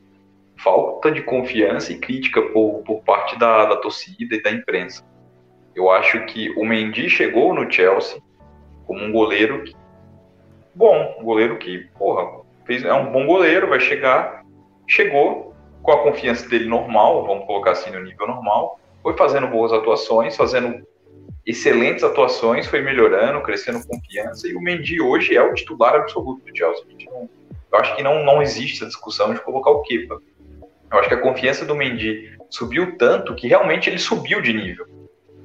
Falta 0.58 1.10
de 1.10 1.22
confiança 1.22 1.92
e 1.92 1.98
crítica 1.98 2.42
por, 2.42 2.82
por 2.84 3.02
parte 3.02 3.38
da, 3.38 3.66
da 3.66 3.76
torcida 3.76 4.34
e 4.34 4.42
da 4.42 4.50
imprensa. 4.50 5.02
Eu 5.74 5.90
acho 5.90 6.24
que 6.26 6.50
o 6.58 6.64
Mendy 6.64 7.08
chegou 7.08 7.54
no 7.54 7.70
Chelsea 7.70 8.20
como 8.86 9.04
um 9.04 9.12
goleiro 9.12 9.64
que, 9.64 9.74
bom, 10.74 11.16
um 11.18 11.24
goleiro 11.24 11.56
que, 11.58 11.88
porra, 11.98 12.42
fez, 12.66 12.84
é 12.84 12.92
um 12.92 13.10
bom 13.10 13.26
goleiro, 13.26 13.68
vai 13.68 13.80
chegar, 13.80 14.44
chegou 14.86 15.49
com 15.82 15.92
a 15.92 16.02
confiança 16.02 16.48
dele 16.48 16.68
normal, 16.68 17.26
vamos 17.26 17.46
colocar 17.46 17.72
assim 17.72 17.90
no 17.90 18.02
nível 18.02 18.26
normal, 18.26 18.78
foi 19.02 19.16
fazendo 19.16 19.46
boas 19.48 19.72
atuações, 19.72 20.36
fazendo 20.36 20.86
excelentes 21.46 22.04
atuações, 22.04 22.66
foi 22.66 22.82
melhorando, 22.82 23.42
crescendo 23.42 23.86
confiança, 23.86 24.46
e 24.46 24.54
o 24.54 24.60
Mendy 24.60 25.00
hoje 25.00 25.36
é 25.36 25.42
o 25.42 25.54
titular 25.54 25.94
absoluto 25.94 26.44
do 26.44 26.56
Chelsea. 26.56 26.84
Não, 27.06 27.28
eu 27.72 27.78
acho 27.78 27.96
que 27.96 28.02
não, 28.02 28.24
não 28.24 28.42
existe 28.42 28.76
essa 28.76 28.86
discussão 28.86 29.32
de 29.32 29.40
colocar 29.40 29.70
o 29.70 29.82
Kepa. 29.82 30.20
Eu 30.90 30.98
acho 30.98 31.08
que 31.08 31.14
a 31.14 31.20
confiança 31.20 31.64
do 31.64 31.74
Mendy 31.74 32.36
subiu 32.50 32.96
tanto 32.96 33.34
que 33.34 33.48
realmente 33.48 33.88
ele 33.88 33.98
subiu 33.98 34.40
de 34.40 34.52
nível. 34.52 34.86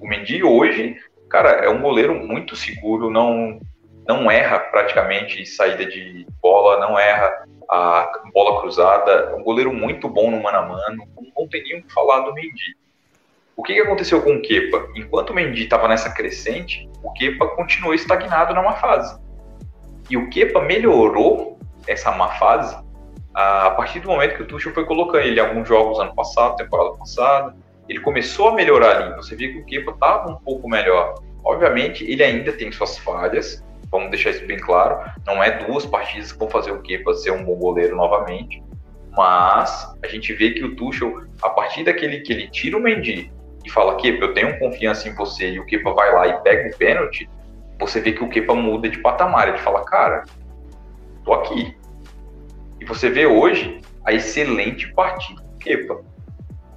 O 0.02 0.08
Mendy 0.08 0.44
hoje, 0.44 0.98
cara, 1.30 1.52
é 1.64 1.70
um 1.70 1.82
goleiro 1.82 2.16
muito 2.16 2.56
seguro, 2.56 3.10
não, 3.10 3.60
não 4.08 4.30
erra 4.30 4.60
praticamente 4.60 5.46
saída 5.46 5.86
de 5.86 6.26
bola, 6.42 6.80
não 6.80 6.98
erra 7.00 7.46
a 7.70 8.12
bola 8.34 8.62
cruzada, 8.62 9.36
um 9.36 9.44
goleiro 9.44 9.74
muito 9.74 10.08
bom 10.10 10.32
no 10.32 10.42
mano 10.42 10.58
a 10.58 10.66
mano, 10.66 11.08
não 11.36 11.48
tem 11.48 11.64
nem 11.64 11.80
o 11.80 11.84
que 11.84 11.94
falar 11.94 12.22
do 12.22 12.34
Mendy. 12.34 12.78
O 13.56 13.64
que, 13.64 13.80
aconteceu 13.80 14.22
com 14.22 14.36
o 14.36 14.42
Kepa? 14.42 14.90
Enquanto 14.96 15.30
o 15.30 15.34
Mendy 15.34 15.64
estava 15.64 15.88
nessa 15.88 16.10
crescente, 16.14 16.90
o 17.02 17.12
Kepa 17.14 17.48
continuou 17.56 17.94
estagnado 17.94 18.54
na 18.54 18.62
má 18.62 18.74
fase. 18.74 19.18
E 20.10 20.18
o 20.18 20.30
Kepa 20.30 20.62
melhorou 20.62 21.58
essa 21.88 22.12
má 22.12 22.30
fase 22.36 22.78
a 23.36 23.70
partir 23.72 24.00
do 24.00 24.08
momento 24.08 24.36
que 24.36 24.44
o 24.44 24.48
Tuchel 24.48 24.74
foi 24.74 24.86
colocando 24.86 25.26
ele 25.26 25.40
alguns 25.40 25.68
jogos 25.68 26.00
ano 26.00 26.16
passado, 26.16 26.56
temporada 26.56 26.98
passada. 26.98 27.56
Ele 27.88 28.00
começou 28.00 28.50
a 28.50 28.54
melhorar 28.54 28.98
ali. 28.98 29.16
Você 29.18 29.36
via 29.36 29.52
que 29.52 29.60
o 29.60 29.66
Kepa 29.66 29.92
estava 29.92 30.32
um 30.32 30.38
pouco 30.38 30.70
melhor. 30.70 31.16
Obviamente, 31.44 32.10
ele 32.10 32.24
ainda 32.24 32.54
tem 32.54 32.72
suas 32.72 32.98
falhas, 32.98 33.64
vamos 33.92 34.10
deixar 34.10 34.32
isso 34.32 34.46
bem 34.46 34.60
claro. 34.60 35.00
Não 35.26 35.44
é 35.44 35.64
duas 35.66 35.86
partidas 35.86 36.32
que 36.32 36.40
vão 36.40 36.50
fazer 36.50 36.72
o 36.72 36.82
Kepa 36.82 37.14
ser 37.14 37.32
um 37.32 37.44
bom 37.44 37.56
goleiro 37.56 37.96
novamente. 37.96 38.64
Mas 39.16 39.96
a 40.04 40.08
gente 40.08 40.34
vê 40.34 40.52
que 40.52 40.64
o 40.64 40.76
Tuchel, 40.76 41.22
a 41.42 41.50
partir 41.50 41.84
daquele 41.84 42.20
que 42.20 42.34
ele 42.34 42.50
tira 42.50 42.78
o 42.78 42.82
Mendy 42.82 43.32
e 43.64 43.70
fala, 43.70 43.96
Kepa, 43.96 44.26
eu 44.26 44.34
tenho 44.34 44.60
confiança 44.60 45.08
em 45.08 45.16
você, 45.16 45.52
e 45.52 45.60
o 45.60 45.66
Kepa 45.66 45.94
vai 45.94 46.14
lá 46.14 46.28
e 46.28 46.42
pega 46.42 46.70
o 46.70 46.78
pênalti, 46.78 47.30
você 47.80 48.00
vê 48.00 48.12
que 48.12 48.24
o 48.24 48.30
Kepa 48.30 48.54
muda 48.54 48.90
de 48.90 49.00
patamar. 49.00 49.48
Ele 49.48 49.58
fala, 49.58 49.84
cara, 49.86 50.26
tô 51.24 51.34
aqui. 51.34 51.76
E 52.80 52.86
você 52.86 53.10
vê 53.10 53.26
hoje 53.26 53.82
a 54.04 54.14
excelente 54.14 54.94
partida 54.94 55.42
do 55.42 55.58
Kepa. 55.60 56.02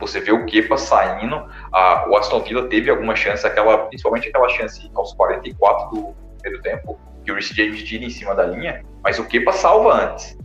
Você 0.00 0.20
vê 0.20 0.30
o 0.30 0.46
Kepa 0.46 0.76
saindo, 0.76 1.44
a, 1.72 2.09
o 2.09 2.16
Aston 2.16 2.40
Villa 2.40 2.68
teve 2.68 2.88
alguma 2.88 3.16
chance, 3.16 3.44
aquela, 3.44 3.78
principalmente 3.86 4.28
aquela 4.28 4.48
chance 4.48 4.88
aos 4.94 5.12
44 5.14 5.90
do 5.90 6.28
primeiro 6.49 6.62
tempo, 6.62 6.99
que 7.24 7.30
o 7.30 7.34
Rhys 7.34 7.49
James 7.49 7.82
tira 7.82 8.05
em 8.05 8.11
cima 8.11 8.34
da 8.34 8.44
linha, 8.46 8.84
mas 9.03 9.18
o 9.18 9.26
Kepa 9.26 9.53
salva 9.53 9.92
antes. 9.92 10.36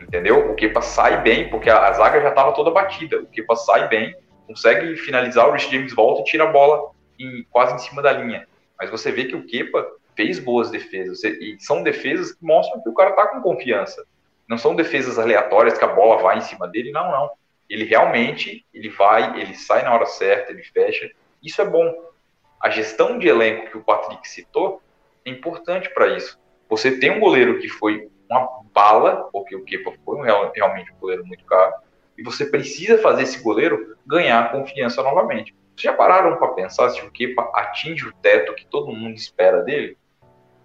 Entendeu? 0.00 0.50
O 0.50 0.54
Kepa 0.54 0.80
sai 0.80 1.22
bem, 1.22 1.48
porque 1.50 1.68
a, 1.68 1.88
a 1.88 1.92
zaga 1.92 2.20
já 2.20 2.30
estava 2.30 2.52
toda 2.52 2.70
batida. 2.70 3.20
O 3.20 3.26
Kepa 3.26 3.56
sai 3.56 3.88
bem, 3.88 4.14
consegue 4.46 4.96
finalizar, 4.96 5.48
o 5.48 5.52
Rich 5.52 5.70
James 5.70 5.94
volta 5.94 6.22
e 6.22 6.24
tira 6.24 6.44
a 6.44 6.52
bola 6.52 6.90
em, 7.18 7.44
quase 7.50 7.74
em 7.74 7.78
cima 7.78 8.02
da 8.02 8.12
linha. 8.12 8.46
Mas 8.78 8.90
você 8.90 9.12
vê 9.12 9.24
que 9.24 9.36
o 9.36 9.46
Kepa 9.46 9.86
fez 10.16 10.38
boas 10.38 10.70
defesas, 10.70 11.22
e 11.24 11.56
são 11.60 11.82
defesas 11.82 12.32
que 12.32 12.44
mostram 12.44 12.82
que 12.82 12.88
o 12.88 12.94
cara 12.94 13.12
tá 13.12 13.28
com 13.28 13.40
confiança. 13.40 14.04
Não 14.48 14.58
são 14.58 14.74
defesas 14.74 15.18
aleatórias 15.18 15.78
que 15.78 15.84
a 15.84 15.88
bola 15.88 16.20
vai 16.20 16.38
em 16.38 16.42
cima 16.42 16.66
dele, 16.66 16.90
não, 16.90 17.10
não. 17.10 17.30
Ele 17.68 17.84
realmente, 17.84 18.66
ele 18.74 18.88
vai, 18.88 19.40
ele 19.40 19.54
sai 19.54 19.84
na 19.84 19.94
hora 19.94 20.06
certa, 20.06 20.50
ele 20.50 20.64
fecha. 20.64 21.08
Isso 21.40 21.62
é 21.62 21.64
bom. 21.64 22.10
A 22.60 22.68
gestão 22.68 23.18
de 23.18 23.28
elenco 23.28 23.70
que 23.70 23.78
o 23.78 23.84
Patrick 23.84 24.28
citou 24.28 24.82
é 25.24 25.30
importante 25.30 25.92
para 25.92 26.08
isso. 26.16 26.38
Você 26.68 26.98
tem 26.98 27.10
um 27.10 27.20
goleiro 27.20 27.58
que 27.58 27.68
foi 27.68 28.08
uma 28.28 28.60
bala, 28.72 29.28
porque 29.32 29.56
o 29.56 29.64
Kepa 29.64 29.92
foi 30.04 30.24
realmente 30.24 30.92
um 30.92 31.00
goleiro 31.00 31.26
muito 31.26 31.44
caro, 31.44 31.74
e 32.16 32.22
você 32.22 32.46
precisa 32.46 32.98
fazer 32.98 33.22
esse 33.22 33.42
goleiro 33.42 33.96
ganhar 34.06 34.52
confiança 34.52 35.02
novamente. 35.02 35.54
Vocês 35.74 35.82
já 35.82 35.92
pararam 35.92 36.36
para 36.36 36.48
pensar 36.48 36.90
se 36.90 37.00
o 37.02 37.10
Kepa 37.10 37.50
atinge 37.54 38.06
o 38.06 38.12
teto 38.12 38.54
que 38.54 38.66
todo 38.66 38.92
mundo 38.92 39.16
espera 39.16 39.62
dele? 39.62 39.96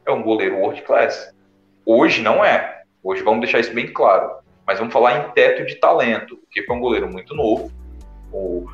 É 0.06 0.12
um 0.12 0.22
goleiro 0.22 0.58
world 0.58 0.82
class. 0.82 1.34
Hoje 1.86 2.22
não 2.22 2.44
é. 2.44 2.84
Hoje 3.02 3.24
vamos 3.24 3.40
deixar 3.40 3.60
isso 3.60 3.74
bem 3.74 3.92
claro. 3.92 4.38
Mas 4.68 4.80
vamos 4.80 4.94
falar 4.94 5.18
em 5.18 5.32
teto 5.32 5.66
de 5.66 5.76
talento. 5.76 6.36
O 6.36 6.48
Kepa 6.52 6.74
é 6.74 6.76
um 6.76 6.80
goleiro 6.80 7.12
muito 7.12 7.34
novo. 7.34 7.72
O 8.32 8.68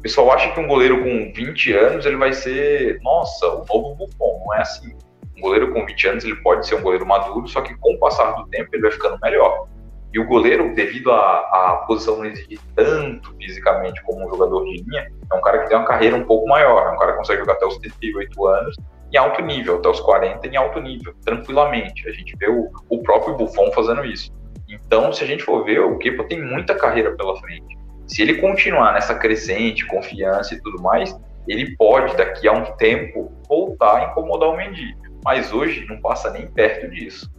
pessoal 0.00 0.32
acha 0.32 0.52
que 0.52 0.60
um 0.60 0.66
goleiro 0.66 1.02
com 1.02 1.32
20 1.32 1.72
anos 1.74 2.06
ele 2.06 2.16
vai 2.16 2.32
ser, 2.32 3.00
nossa, 3.02 3.46
o 3.46 3.64
novo 3.66 3.94
Buffon. 3.94 4.42
Não 4.46 4.54
é 4.54 4.60
assim. 4.62 4.96
Goleiro 5.42 5.72
com 5.72 5.84
20 5.84 6.08
anos 6.08 6.24
ele 6.24 6.36
pode 6.36 6.66
ser 6.66 6.76
um 6.76 6.82
goleiro 6.82 7.04
maduro, 7.04 7.46
só 7.48 7.60
que 7.60 7.74
com 7.74 7.94
o 7.94 7.98
passar 7.98 8.32
do 8.32 8.46
tempo 8.46 8.70
ele 8.72 8.82
vai 8.82 8.92
ficando 8.92 9.18
melhor. 9.20 9.66
E 10.14 10.18
o 10.18 10.26
goleiro, 10.26 10.74
devido 10.74 11.10
à 11.10 11.84
posição 11.86 12.18
não 12.18 12.26
exigir 12.26 12.60
tanto 12.76 13.34
fisicamente 13.36 14.02
como 14.02 14.26
um 14.26 14.30
jogador 14.30 14.64
de 14.64 14.82
linha, 14.82 15.10
é 15.30 15.34
um 15.34 15.40
cara 15.40 15.60
que 15.60 15.68
tem 15.68 15.76
uma 15.76 15.86
carreira 15.86 16.16
um 16.16 16.24
pouco 16.24 16.46
maior. 16.46 16.86
É 16.86 16.90
um 16.94 16.98
cara 16.98 17.12
que 17.12 17.18
consegue 17.18 17.40
jogar 17.40 17.54
até 17.54 17.66
os 17.66 17.78
38 17.78 18.46
anos 18.46 18.76
em 19.12 19.16
alto 19.16 19.42
nível, 19.42 19.76
até 19.76 19.88
os 19.88 20.00
40 20.00 20.46
em 20.46 20.56
alto 20.56 20.80
nível, 20.80 21.14
tranquilamente. 21.24 22.08
A 22.08 22.12
gente 22.12 22.34
vê 22.38 22.48
o, 22.48 22.70
o 22.90 23.02
próprio 23.02 23.36
Buffon 23.36 23.70
fazendo 23.72 24.04
isso. 24.04 24.30
Então, 24.68 25.12
se 25.12 25.24
a 25.24 25.26
gente 25.26 25.42
for 25.42 25.64
ver, 25.64 25.80
o 25.80 25.98
Kepa 25.98 26.24
tem 26.24 26.42
muita 26.42 26.74
carreira 26.74 27.12
pela 27.16 27.36
frente. 27.36 27.76
Se 28.06 28.20
ele 28.20 28.34
continuar 28.34 28.92
nessa 28.92 29.14
crescente, 29.14 29.86
confiança 29.86 30.54
e 30.54 30.60
tudo 30.60 30.82
mais, 30.82 31.14
ele 31.48 31.76
pode, 31.76 32.16
daqui 32.16 32.46
a 32.46 32.52
um 32.52 32.64
tempo, 32.76 33.32
voltar 33.48 33.96
a 33.96 34.04
incomodar 34.10 34.50
o 34.50 34.56
Mendy. 34.56 34.96
Mas 35.24 35.52
hoje 35.52 35.86
não 35.86 36.00
passa 36.00 36.30
nem 36.30 36.46
perto 36.46 36.90
disso. 36.90 37.30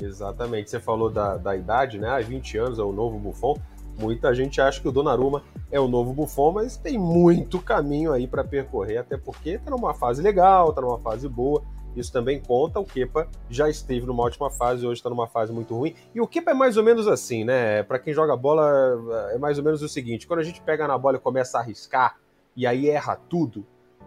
Exatamente. 0.00 0.70
Você 0.70 0.80
falou 0.80 1.10
da, 1.10 1.36
da 1.36 1.56
idade, 1.56 1.98
né? 1.98 2.08
Há 2.08 2.20
20 2.20 2.58
anos 2.58 2.78
é 2.78 2.82
o 2.82 2.92
novo 2.92 3.18
Buffon. 3.18 3.56
Muita 3.98 4.34
gente 4.34 4.60
acha 4.60 4.80
que 4.80 4.88
o 4.88 4.92
Donnarumma 4.92 5.42
é 5.70 5.78
o 5.78 5.86
novo 5.86 6.12
Buffon, 6.12 6.52
mas 6.52 6.76
tem 6.76 6.98
muito 6.98 7.60
caminho 7.60 8.12
aí 8.12 8.26
para 8.26 8.42
percorrer, 8.42 8.98
até 8.98 9.16
porque 9.16 9.56
tá 9.56 9.70
numa 9.70 9.94
fase 9.94 10.20
legal, 10.20 10.72
tá 10.72 10.80
numa 10.80 10.98
fase 10.98 11.28
boa. 11.28 11.62
Isso 11.94 12.12
também 12.12 12.40
conta. 12.40 12.80
O 12.80 12.84
Kepa 12.84 13.28
já 13.48 13.68
esteve 13.68 14.04
numa 14.04 14.24
ótima 14.24 14.50
fase, 14.50 14.84
hoje 14.84 14.98
está 14.98 15.08
numa 15.08 15.28
fase 15.28 15.52
muito 15.52 15.76
ruim. 15.76 15.94
E 16.12 16.20
o 16.20 16.26
Kepa 16.26 16.50
é 16.50 16.54
mais 16.54 16.76
ou 16.76 16.82
menos 16.82 17.06
assim, 17.06 17.44
né? 17.44 17.84
Para 17.84 18.00
quem 18.00 18.12
joga 18.12 18.36
bola, 18.36 19.30
é 19.32 19.38
mais 19.38 19.58
ou 19.58 19.64
menos 19.64 19.80
o 19.80 19.88
seguinte: 19.88 20.26
quando 20.26 20.40
a 20.40 20.44
gente 20.44 20.60
pega 20.60 20.88
na 20.88 20.98
bola 20.98 21.16
e 21.16 21.20
começa 21.20 21.56
a 21.56 21.60
arriscar, 21.60 22.16
e 22.56 22.66
aí 22.66 22.88
erra 22.88 23.16
tudo, 23.16 23.64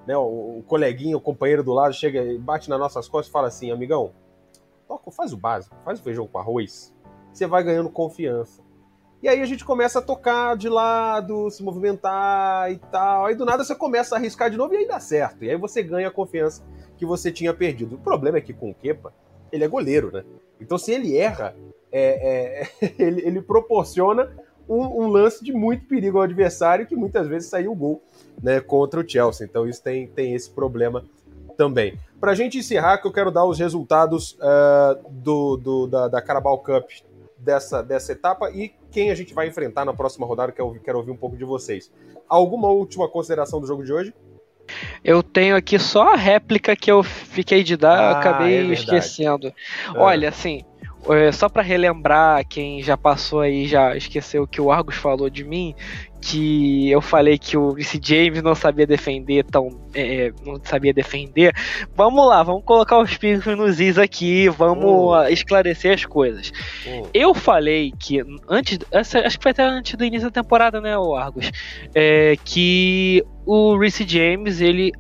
né? 0.08 0.18
O, 0.18 0.60
o 0.60 0.64
coleguinha, 0.66 1.18
o 1.18 1.22
companheiro 1.22 1.62
do 1.62 1.74
lado 1.74 1.93
chega 1.93 2.24
e 2.24 2.38
bate 2.38 2.70
nas 2.70 2.80
nossas 2.80 3.10
costas 3.10 3.28
e 3.28 3.32
fala 3.32 3.49
assim: 3.49 3.70
amigão, 3.70 4.14
toca, 4.88 5.12
faz 5.12 5.34
o 5.34 5.38
básico, 5.38 5.76
faz 5.84 5.99
o 5.99 6.03
feijão 6.03 6.26
com 6.26 6.39
arroz. 6.39 6.95
Você 7.34 7.45
vai 7.45 7.62
ganhando 7.64 7.89
confiança. 7.89 8.66
E 9.22 9.28
aí 9.28 9.41
a 9.41 9.45
gente 9.45 9.66
começa 9.66 9.99
a 9.99 10.01
tocar 10.01 10.55
de 10.55 10.70
lado, 10.70 11.49
se 11.49 11.64
movimentar 11.64 12.72
e 12.72 12.78
tal. 12.78 13.26
Aí 13.26 13.36
do 13.36 13.45
nada 13.45 13.64
você 13.64 13.76
começa 13.76 14.16
a 14.16 14.18
arriscar 14.18 14.49
de 14.49 14.58
novo 14.58 14.74
e 14.74 14.78
aí 14.78 14.88
dá 14.88 14.99
certo. 14.99 15.43
E 15.43 15.49
aí 15.49 15.58
você 15.58 15.84
ganha 15.84 16.08
a 16.08 16.12
confiança 16.12 16.64
que 16.97 17.05
você 17.05 17.32
tinha 17.32 17.53
perdido. 17.53 17.95
O 17.95 17.99
problema 17.99 18.38
é 18.38 18.41
que 18.41 18.53
com 18.53 18.70
o 18.70 18.76
Kepa, 18.76 19.14
ele 19.51 19.64
é 19.64 19.68
goleiro, 19.68 20.12
né? 20.12 20.24
Então 20.62 20.78
se 20.78 20.91
ele 20.91 21.18
erra, 21.18 21.55
é, 21.91 22.62
é, 22.82 22.93
ele, 23.03 23.22
ele, 23.26 23.41
proporciona 23.41 24.32
um, 24.70 25.03
um, 25.03 25.08
lance 25.08 25.43
de 25.43 25.51
muito 25.51 25.88
perigo 25.88 26.18
ao 26.18 26.24
adversário 26.24 26.86
que 26.86 26.95
muitas 26.95 27.28
vezes 27.28 27.49
saiu 27.49 27.72
o 27.72 27.76
gol 27.76 28.03
né, 28.41 28.59
contra 28.59 28.99
o 28.99 29.07
Chelsea. 29.07 29.45
Então 29.45 29.67
isso 29.67 29.81
tem, 29.81 30.07
tem 30.07 30.33
esse 30.33 30.49
problema 30.49 31.03
também. 31.57 31.97
Para 32.19 32.31
a 32.31 32.35
gente 32.35 32.57
encerrar, 32.57 32.99
que 32.99 33.07
eu 33.07 33.11
quero 33.11 33.31
dar 33.31 33.45
os 33.45 33.59
resultados 33.59 34.38
uh, 34.39 35.09
do, 35.09 35.57
do, 35.57 35.88
da, 35.88 36.07
da 36.07 36.21
Carabao 36.21 36.59
Cup 36.59 36.89
dessa, 37.38 37.81
dessa 37.81 38.11
etapa 38.11 38.49
e 38.51 38.73
quem 38.91 39.11
a 39.11 39.15
gente 39.15 39.33
vai 39.33 39.47
enfrentar 39.47 39.85
na 39.85 39.93
próxima 39.93 40.25
rodada, 40.25 40.51
que 40.51 40.61
eu 40.61 40.77
quero 40.83 40.97
ouvir 40.97 41.11
um 41.11 41.17
pouco 41.17 41.38
de 41.38 41.43
vocês. 41.43 41.91
Alguma 42.27 42.69
última 42.69 43.07
consideração 43.07 43.59
do 43.59 43.67
jogo 43.67 43.83
de 43.83 43.93
hoje? 43.93 44.13
Eu 45.03 45.23
tenho 45.23 45.55
aqui 45.55 45.79
só 45.79 46.13
a 46.13 46.15
réplica 46.15 46.75
que 46.75 46.91
eu 46.91 47.01
fiquei 47.01 47.63
de 47.63 47.77
dar, 47.77 47.99
ah, 47.99 48.19
acabei 48.19 48.57
é 48.57 48.73
esquecendo. 48.73 49.47
É. 49.47 49.53
Olha, 49.95 50.29
assim, 50.29 50.65
é, 51.10 51.32
só 51.32 51.47
para 51.47 51.62
relembrar 51.62 52.45
quem 52.47 52.82
já 52.82 52.97
passou 52.97 53.41
aí, 53.41 53.68
já 53.68 53.95
esqueceu 53.95 54.43
o 54.43 54.47
que 54.47 54.60
o 54.60 54.72
Argus 54.72 54.95
falou 54.95 55.30
de 55.30 55.43
mim, 55.43 55.74
que 56.22 56.89
eu 56.89 57.01
falei 57.01 57.38
que 57.38 57.55
o 57.55 57.72
Reece 57.72 57.99
James 58.03 58.41
não 58.41 58.55
sabia 58.55 58.86
defender 58.86 59.43
tão. 59.45 59.70
É, 59.93 60.28
é, 60.28 60.34
não 60.45 60.60
sabia 60.64 60.93
defender. 60.93 61.53
Vamos 61.95 62.28
lá, 62.28 62.43
vamos 62.43 62.64
colocar 62.66 62.99
os 62.99 63.16
pingos 63.18 63.45
nos 63.58 63.80
is 63.80 63.97
aqui, 63.97 64.49
vamos 64.49 65.30
esclarecer 65.30 65.93
as 65.93 66.05
coisas. 66.05 66.51
Eu 67.14 67.34
falei 67.34 67.93
que 67.97 68.22
antes. 68.49 68.80
Acho 68.91 69.38
que 69.38 69.43
foi 69.43 69.51
até 69.51 69.64
antes 69.64 69.95
do 69.95 70.03
início 70.03 70.30
da 70.30 70.41
temporada, 70.41 70.82
né, 70.82 70.97
o 70.97 71.16
Argus? 71.16 71.51
É, 71.93 72.36
que 72.43 73.24
o 73.45 73.78
Reece 73.78 74.05
James, 74.08 74.60
ele 74.60 74.91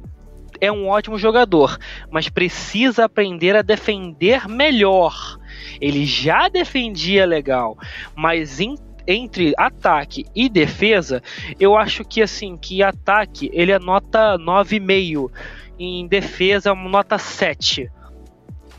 é 0.59 0.71
um 0.71 0.87
ótimo 0.87 1.17
jogador, 1.17 1.77
mas 2.11 2.29
precisa 2.29 3.05
aprender 3.05 3.55
a 3.55 3.61
defender 3.61 4.47
melhor. 4.47 5.37
Ele 5.79 6.05
já 6.05 6.47
defendia 6.47 7.25
legal, 7.25 7.77
mas 8.15 8.59
em 8.59 8.75
entre 9.09 9.53
ataque 9.57 10.25
e 10.35 10.49
defesa, 10.49 11.23
eu 11.57 11.77
acho 11.77 12.03
que 12.03 12.21
assim, 12.21 12.57
que 12.57 12.83
ataque 12.83 13.49
ele 13.53 13.71
é 13.71 13.79
nota 13.79 14.37
9,5, 14.37 15.31
em 15.79 16.05
defesa 16.05 16.71
é 16.71 16.75
nota 16.75 17.17
7 17.17 17.89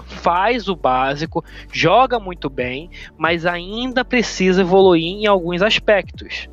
faz 0.08 0.68
o 0.68 0.74
básico, 0.74 1.44
joga 1.70 2.18
muito 2.18 2.48
bem, 2.48 2.90
mas 3.16 3.46
ainda 3.46 4.04
precisa 4.04 4.62
evoluir 4.62 5.04
em 5.04 5.26
alguns 5.26 5.62
aspectos. 5.62 6.48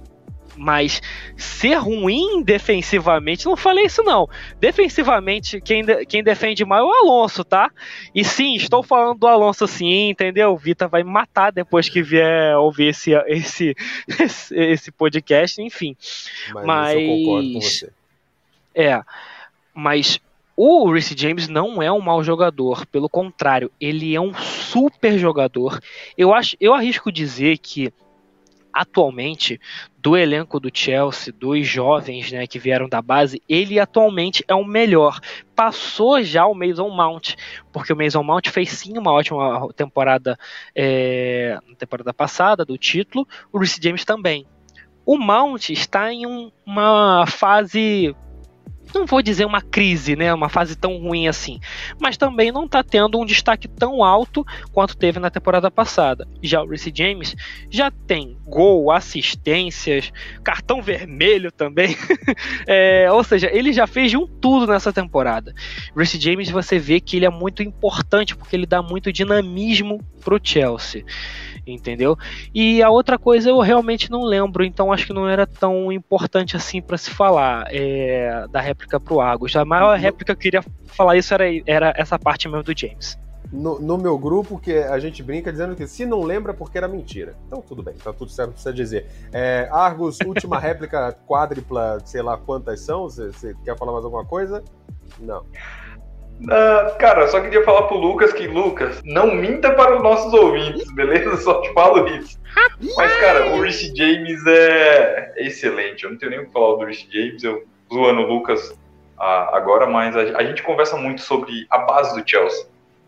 Mas 0.57 1.01
ser 1.35 1.75
ruim 1.75 2.41
defensivamente, 2.41 3.45
não 3.45 3.57
falei 3.57 3.85
isso 3.85 4.03
não. 4.03 4.27
Defensivamente, 4.59 5.59
quem, 5.59 5.83
de, 5.83 6.05
quem 6.05 6.23
defende 6.23 6.63
mal 6.63 6.79
é 6.79 6.83
o 6.83 6.93
Alonso, 6.93 7.43
tá? 7.43 7.69
E 8.13 8.23
sim, 8.23 8.55
estou 8.55 8.81
falando 8.81 9.19
do 9.19 9.27
Alonso 9.27 9.67
sim, 9.67 10.09
entendeu? 10.09 10.51
O 10.51 10.57
Vita 10.57 10.87
vai 10.87 11.03
me 11.03 11.11
matar 11.11 11.51
depois 11.51 11.89
que 11.89 12.01
vier 12.01 12.55
ouvir 12.57 12.89
esse, 12.89 13.11
esse, 13.27 13.75
esse, 14.19 14.55
esse 14.55 14.91
podcast, 14.91 15.61
enfim. 15.61 15.95
Mas, 16.53 16.65
mas 16.65 16.95
eu 16.95 17.07
concordo 17.07 17.53
com 17.53 17.61
você. 17.61 17.89
É, 18.73 19.01
mas 19.73 20.19
o 20.57 20.89
Reece 20.89 21.15
James 21.17 21.47
não 21.49 21.81
é 21.81 21.91
um 21.91 21.99
mau 21.99 22.23
jogador, 22.23 22.85
pelo 22.85 23.09
contrário, 23.09 23.69
ele 23.79 24.15
é 24.15 24.21
um 24.21 24.33
super 24.33 25.17
jogador. 25.17 25.79
Eu 26.17 26.33
acho, 26.33 26.55
eu 26.61 26.73
arrisco 26.73 27.11
dizer 27.11 27.57
que 27.57 27.91
atualmente 28.75 29.59
do 29.97 30.17
elenco 30.17 30.59
do 30.59 30.69
Chelsea, 30.71 31.33
dos 31.33 31.65
jovens 31.65 32.29
né, 32.29 32.45
que 32.45 32.59
vieram 32.59 32.89
da 32.89 33.01
base, 33.01 33.41
ele 33.47 33.79
atualmente 33.79 34.43
é 34.49 34.53
o 34.53 34.65
melhor. 34.65 35.19
Passou 35.55 36.21
já 36.21 36.45
o 36.45 36.53
Mason 36.53 36.89
Mount, 36.89 37.35
porque 37.71 37.93
o 37.93 37.95
Mason 37.95 38.21
Mount 38.21 38.49
fez 38.49 38.69
sim 38.69 38.97
uma 38.97 39.13
ótima 39.13 39.71
temporada 39.73 40.37
é, 40.75 41.57
na 41.67 41.75
temporada 41.75 42.13
passada 42.13 42.65
do 42.65 42.77
título, 42.77 43.25
o 43.51 43.57
Reece 43.57 43.79
James 43.81 44.03
também. 44.03 44.45
O 45.05 45.17
Mount 45.17 45.69
está 45.69 46.11
em 46.11 46.25
um, 46.25 46.51
uma 46.65 47.25
fase 47.27 48.13
não 48.93 49.05
vou 49.05 49.21
dizer 49.21 49.45
uma 49.45 49.61
crise, 49.61 50.15
né, 50.15 50.33
uma 50.33 50.49
fase 50.49 50.75
tão 50.75 50.97
ruim 50.97 51.27
assim, 51.27 51.59
mas 51.99 52.17
também 52.17 52.51
não 52.51 52.65
está 52.65 52.83
tendo 52.83 53.19
um 53.19 53.25
destaque 53.25 53.67
tão 53.67 54.03
alto 54.03 54.45
quanto 54.71 54.97
teve 54.97 55.19
na 55.19 55.29
temporada 55.29 55.71
passada. 55.71 56.27
Já 56.41 56.61
o 56.61 56.67
Reece 56.67 56.91
James 56.93 57.35
já 57.69 57.89
tem 57.89 58.37
gol, 58.45 58.91
assistências, 58.91 60.11
cartão 60.43 60.81
vermelho 60.81 61.51
também, 61.51 61.95
é, 62.67 63.11
ou 63.11 63.23
seja, 63.23 63.49
ele 63.51 63.73
já 63.73 63.87
fez 63.87 64.11
de 64.11 64.17
um 64.17 64.27
tudo 64.27 64.67
nessa 64.67 64.93
temporada. 64.93 65.53
Reece 65.95 66.19
James 66.19 66.49
você 66.49 66.77
vê 66.77 66.99
que 66.99 67.17
ele 67.17 67.25
é 67.25 67.29
muito 67.29 67.63
importante 67.63 68.35
porque 68.35 68.55
ele 68.55 68.65
dá 68.65 68.81
muito 68.81 69.11
dinamismo 69.11 70.03
para 70.23 70.35
o 70.35 70.39
Chelsea 70.41 71.05
entendeu? 71.65 72.17
E 72.53 72.81
a 72.81 72.89
outra 72.89 73.17
coisa 73.17 73.49
eu 73.49 73.59
realmente 73.59 74.11
não 74.11 74.23
lembro, 74.23 74.63
então 74.63 74.91
acho 74.91 75.07
que 75.07 75.13
não 75.13 75.27
era 75.27 75.47
tão 75.47 75.91
importante 75.91 76.55
assim 76.55 76.81
para 76.81 76.97
se 76.97 77.09
falar 77.09 77.67
é, 77.69 78.47
da 78.49 78.61
réplica 78.61 78.99
pro 78.99 79.19
Argos. 79.19 79.55
A 79.55 79.65
maior 79.65 79.97
réplica 79.97 80.25
que 80.25 80.31
eu 80.31 80.51
queria 80.51 80.63
falar 80.87 81.17
isso 81.17 81.33
era, 81.33 81.45
era 81.65 81.93
essa 81.95 82.17
parte 82.17 82.47
mesmo 82.47 82.63
do 82.63 82.77
James. 82.77 83.17
No, 83.51 83.79
no, 83.79 83.97
meu 83.97 84.17
grupo, 84.17 84.59
que 84.59 84.73
a 84.73 84.97
gente 84.99 85.21
brinca 85.21 85.51
dizendo 85.51 85.75
que 85.75 85.87
se 85.87 86.05
não 86.05 86.23
lembra, 86.23 86.51
é 86.51 86.55
porque 86.55 86.77
era 86.77 86.87
mentira. 86.87 87.35
Então 87.47 87.61
tudo 87.61 87.83
bem, 87.83 87.93
tá 87.93 88.11
tudo 88.11 88.31
certo, 88.31 88.51
precisa 88.51 88.73
dizer. 88.73 89.07
É, 89.31 89.69
Argos, 89.71 90.19
última 90.25 90.57
réplica 90.59 91.15
quádrupla, 91.27 91.99
sei 92.05 92.21
lá 92.21 92.37
quantas 92.37 92.81
são? 92.81 93.03
Você 93.03 93.55
quer 93.63 93.77
falar 93.77 93.93
mais 93.93 94.03
alguma 94.03 94.25
coisa? 94.25 94.63
Não. 95.19 95.45
Uh, 96.41 96.97
cara, 96.97 97.27
só 97.27 97.39
queria 97.39 97.63
falar 97.63 97.83
pro 97.83 97.97
Lucas 97.97 98.33
que, 98.33 98.45
Lucas, 98.45 99.01
não 99.05 99.33
minta 99.33 99.71
para 99.71 99.95
os 99.95 100.03
nossos 100.03 100.33
ouvintes, 100.33 100.91
beleza? 100.93 101.37
Só 101.37 101.61
te 101.61 101.73
falo 101.73 102.07
isso. 102.09 102.39
Mas, 102.97 103.15
cara, 103.17 103.55
o 103.55 103.61
Rich 103.61 103.93
James 103.95 104.45
é 104.45 105.33
excelente. 105.37 106.03
Eu 106.03 106.11
não 106.11 106.17
tenho 106.17 106.31
nem 106.31 106.39
o 106.41 106.45
que 106.45 106.51
falar 106.51 106.77
do 106.77 106.85
Rich 106.85 107.07
James. 107.11 107.43
Eu 107.43 107.63
zoando 107.91 108.21
o 108.21 108.27
Lucas 108.27 108.71
uh, 109.17 109.55
agora, 109.55 109.87
mas 109.87 110.15
a, 110.15 110.43
gente 110.43 110.61
conversa 110.63 110.97
muito 110.97 111.21
sobre 111.21 111.65
a 111.69 111.79
base 111.79 112.19
do 112.19 112.29
Chelsea. 112.29 112.67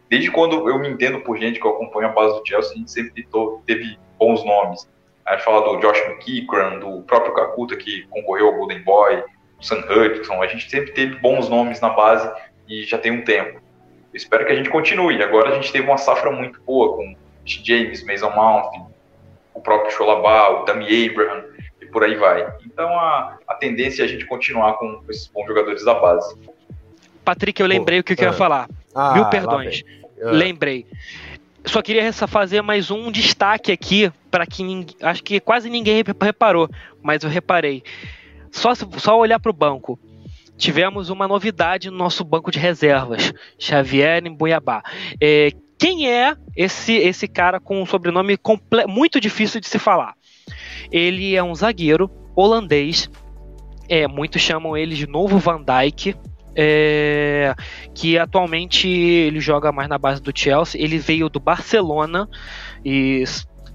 Desde 0.09 0.31
quando 0.31 0.69
eu 0.69 0.79
me 0.79 0.87
entendo 0.87 1.19
por 1.19 1.37
gente 1.37 1.59
que 1.59 1.67
eu 1.67 1.71
acompanho 1.71 2.07
a 2.07 2.13
base 2.13 2.39
do 2.39 2.47
Chelsea, 2.47 2.73
a 2.73 2.77
gente 2.77 2.91
sempre 2.91 3.25
teve 3.65 3.99
bons 4.17 4.43
nomes. 4.45 4.89
A 5.25 5.33
gente 5.33 5.43
fala 5.43 5.61
do 5.61 5.81
Josh 5.81 5.99
McKeekran, 6.07 6.79
do 6.79 7.01
próprio 7.01 7.33
Kakuta, 7.33 7.75
que 7.75 8.03
concorreu 8.07 8.47
ao 8.47 8.55
Golden 8.55 8.81
Boy, 8.83 9.17
do 9.59 9.65
Sam 9.65 9.83
Hudson. 9.89 10.41
A 10.41 10.47
gente 10.47 10.69
sempre 10.69 10.93
teve 10.93 11.15
bons 11.15 11.49
nomes 11.49 11.81
na 11.81 11.89
base 11.89 12.31
e 12.67 12.83
já 12.83 12.97
tem 12.97 13.11
um 13.11 13.23
tempo. 13.23 13.59
Eu 14.13 14.17
espero 14.17 14.45
que 14.45 14.51
a 14.51 14.55
gente 14.55 14.69
continue. 14.69 15.21
Agora 15.21 15.49
a 15.49 15.55
gente 15.55 15.71
teve 15.71 15.85
uma 15.85 15.97
safra 15.97 16.31
muito 16.31 16.59
boa 16.61 16.95
com 16.95 17.15
James, 17.45 18.03
Mason 18.03 18.31
Mount, 18.31 18.87
o 19.53 19.61
próprio 19.61 19.91
Cholabá, 19.91 20.49
o 20.49 20.65
Tammy 20.65 21.09
Abraham 21.09 21.43
e 21.81 21.85
por 21.85 22.03
aí 22.03 22.15
vai. 22.15 22.47
Então 22.65 22.87
a, 22.99 23.37
a 23.47 23.55
tendência 23.55 24.03
é 24.03 24.05
a 24.05 24.07
gente 24.07 24.25
continuar 24.25 24.73
com 24.73 25.01
esses 25.09 25.27
bons 25.27 25.47
jogadores 25.47 25.83
da 25.83 25.93
base. 25.93 26.35
Patrick, 27.23 27.61
eu 27.61 27.67
lembrei 27.67 27.99
Pô, 27.99 28.01
o 28.01 28.03
que 28.03 28.13
eu 28.13 28.17
queria 28.17 28.31
é. 28.31 28.33
falar. 28.33 28.69
Ah, 28.93 29.13
Mil 29.13 29.25
perdões. 29.25 29.83
É. 30.17 30.31
Lembrei. 30.31 30.85
Só 31.65 31.81
queria 31.81 32.11
fazer 32.13 32.61
mais 32.61 32.89
um 32.89 33.11
destaque 33.11 33.71
aqui 33.71 34.11
para 34.31 34.45
que 34.45 34.63
acho 35.01 35.21
que 35.23 35.39
quase 35.39 35.69
ninguém 35.69 36.01
reparou, 36.21 36.69
mas 37.01 37.23
eu 37.23 37.29
reparei. 37.29 37.83
Só, 38.51 38.73
só 38.73 39.19
olhar 39.19 39.39
para 39.39 39.49
o 39.49 39.53
banco 39.53 39.99
tivemos 40.57 41.09
uma 41.09 41.27
novidade 41.27 41.89
no 41.89 41.97
nosso 41.97 42.23
banco 42.23 42.51
de 42.51 42.59
reservas, 42.59 43.33
Xavier 43.59 44.23
Mbuiabá. 44.23 44.83
É, 45.21 45.51
quem 45.77 46.09
é 46.09 46.35
esse 46.55 46.93
esse 46.93 47.27
cara 47.27 47.59
com 47.59 47.81
um 47.81 47.85
sobrenome 47.85 48.37
muito 48.87 49.19
difícil 49.19 49.61
de 49.61 49.67
se 49.67 49.77
falar? 49.77 50.15
Ele 50.91 51.35
é 51.35 51.43
um 51.43 51.53
zagueiro 51.53 52.09
holandês, 52.35 53.09
é, 53.87 54.07
muitos 54.07 54.41
chamam 54.41 54.75
ele 54.75 54.95
de 54.95 55.07
novo 55.07 55.37
Van 55.37 55.63
Dijk, 55.63 56.15
é, 56.55 57.53
que 57.93 58.17
atualmente 58.17 58.87
ele 58.89 59.39
joga 59.39 59.71
mais 59.71 59.87
na 59.87 59.97
base 59.97 60.21
do 60.21 60.31
Chelsea. 60.33 60.81
Ele 60.81 60.97
veio 60.97 61.29
do 61.29 61.39
Barcelona 61.39 62.27
e 62.83 63.23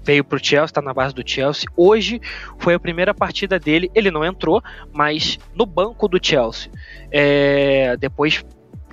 veio 0.03 0.23
pro 0.23 0.43
Chelsea, 0.43 0.65
está 0.65 0.81
na 0.81 0.93
base 0.93 1.13
do 1.13 1.23
Chelsea. 1.25 1.65
Hoje 1.75 2.21
foi 2.59 2.73
a 2.73 2.79
primeira 2.79 3.13
partida 3.13 3.59
dele. 3.59 3.89
Ele 3.95 4.11
não 4.11 4.23
entrou, 4.23 4.61
mas 4.91 5.39
no 5.55 5.65
banco 5.65 6.07
do 6.07 6.19
Chelsea. 6.21 6.71
É, 7.11 7.95
depois, 7.97 8.43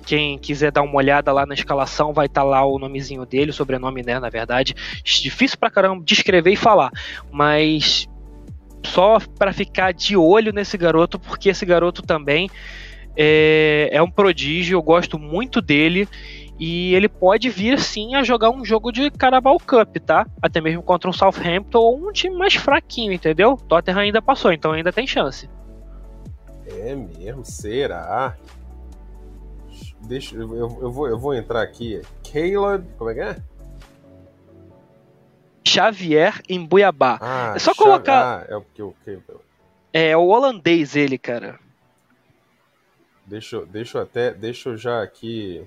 quem 0.05 0.37
quiser 0.37 0.71
dar 0.71 0.81
uma 0.81 0.95
olhada 0.95 1.31
lá 1.31 1.45
na 1.45 1.53
escalação, 1.53 2.13
vai 2.13 2.25
estar 2.25 2.41
tá 2.41 2.47
lá 2.47 2.65
o 2.65 2.79
nomezinho 2.79 3.25
dele, 3.25 3.51
o 3.51 3.53
sobrenome, 3.53 4.01
né? 4.03 4.19
Na 4.19 4.29
verdade, 4.29 4.73
difícil 5.03 5.57
pra 5.57 5.69
caramba 5.69 6.03
de 6.03 6.13
escrever 6.13 6.51
e 6.51 6.55
falar, 6.55 6.91
mas 7.31 8.07
só 8.83 9.19
para 9.37 9.53
ficar 9.53 9.93
de 9.93 10.17
olho 10.17 10.51
nesse 10.51 10.77
garoto, 10.77 11.19
porque 11.19 11.49
esse 11.49 11.65
garoto 11.65 12.01
também 12.01 12.49
é, 13.15 13.89
é 13.91 14.01
um 14.01 14.09
prodígio. 14.09 14.75
Eu 14.75 14.81
gosto 14.81 15.19
muito 15.19 15.61
dele 15.61 16.07
e 16.63 16.93
ele 16.93 17.09
pode 17.09 17.49
vir 17.49 17.79
sim 17.79 18.13
a 18.13 18.21
jogar 18.21 18.51
um 18.51 18.63
jogo 18.63 18.91
de 18.91 19.09
Carabao 19.09 19.57
Cup, 19.57 19.97
tá? 19.97 20.27
Até 20.39 20.61
mesmo 20.61 20.83
contra 20.83 21.09
um 21.09 21.13
Southampton 21.13 21.79
ou 21.79 22.07
um 22.07 22.11
time 22.11 22.37
mais 22.37 22.53
fraquinho, 22.53 23.11
entendeu? 23.11 23.57
Tottenham 23.57 24.01
ainda 24.01 24.21
passou, 24.21 24.53
então 24.53 24.71
ainda 24.71 24.93
tem 24.93 25.07
chance. 25.07 25.49
É 26.67 26.95
mesmo? 26.95 27.43
Será? 27.43 28.37
Deixa, 30.01 30.35
eu, 30.35 30.55
eu, 30.55 30.91
vou, 30.91 31.07
eu 31.07 31.17
vou 31.17 31.33
entrar 31.33 31.63
aqui. 31.63 31.99
Caleb. 32.23 32.87
Como 32.95 33.09
é 33.09 33.13
que 33.15 33.21
é? 33.21 33.37
Xavier 35.67 36.43
em 36.47 36.63
Buiabá. 36.63 37.17
Ah, 37.19 37.53
é 37.55 37.59
só 37.59 37.73
colocar. 37.73 38.41
Ah, 38.41 38.45
é 38.47 38.55
o 38.55 38.93
É 39.91 40.15
o 40.15 40.27
holandês 40.27 40.95
ele, 40.95 41.17
cara. 41.17 41.59
Deixa, 43.25 43.65
deixa 43.65 43.97
eu 43.97 44.03
até. 44.03 44.31
Deixa 44.31 44.69
eu 44.69 44.77
já 44.77 45.01
aqui. 45.01 45.65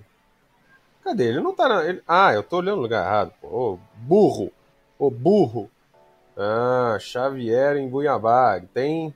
Cadê? 1.04 1.28
Ele 1.28 1.40
não 1.40 1.54
tá 1.54 1.68
na. 1.68 1.84
Ele... 1.84 2.02
Ah, 2.08 2.32
eu 2.32 2.42
tô 2.42 2.56
olhando 2.56 2.76
no 2.76 2.82
lugar 2.82 3.04
errado. 3.04 3.32
Ô, 3.42 3.78
burro! 3.94 4.50
Ô, 4.98 5.10
burro! 5.10 5.70
Ah, 6.34 6.96
Xavier 6.98 7.76
em 7.76 7.88
Buiabá. 7.88 8.58
Tem 8.72 9.14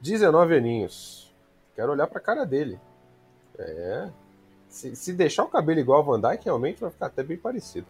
19 0.00 0.56
aninhos. 0.56 1.30
Quero 1.76 1.92
olhar 1.92 2.06
pra 2.06 2.20
cara 2.20 2.46
dele. 2.46 2.80
É. 3.58 4.08
Se, 4.66 4.96
se 4.96 5.12
deixar 5.12 5.44
o 5.44 5.48
cabelo 5.48 5.78
igual 5.78 5.98
ao 5.98 6.04
Van 6.04 6.20
Dyke, 6.20 6.46
realmente 6.46 6.80
vai 6.80 6.90
ficar 6.90 7.06
até 7.06 7.22
bem 7.22 7.36
parecido. 7.36 7.86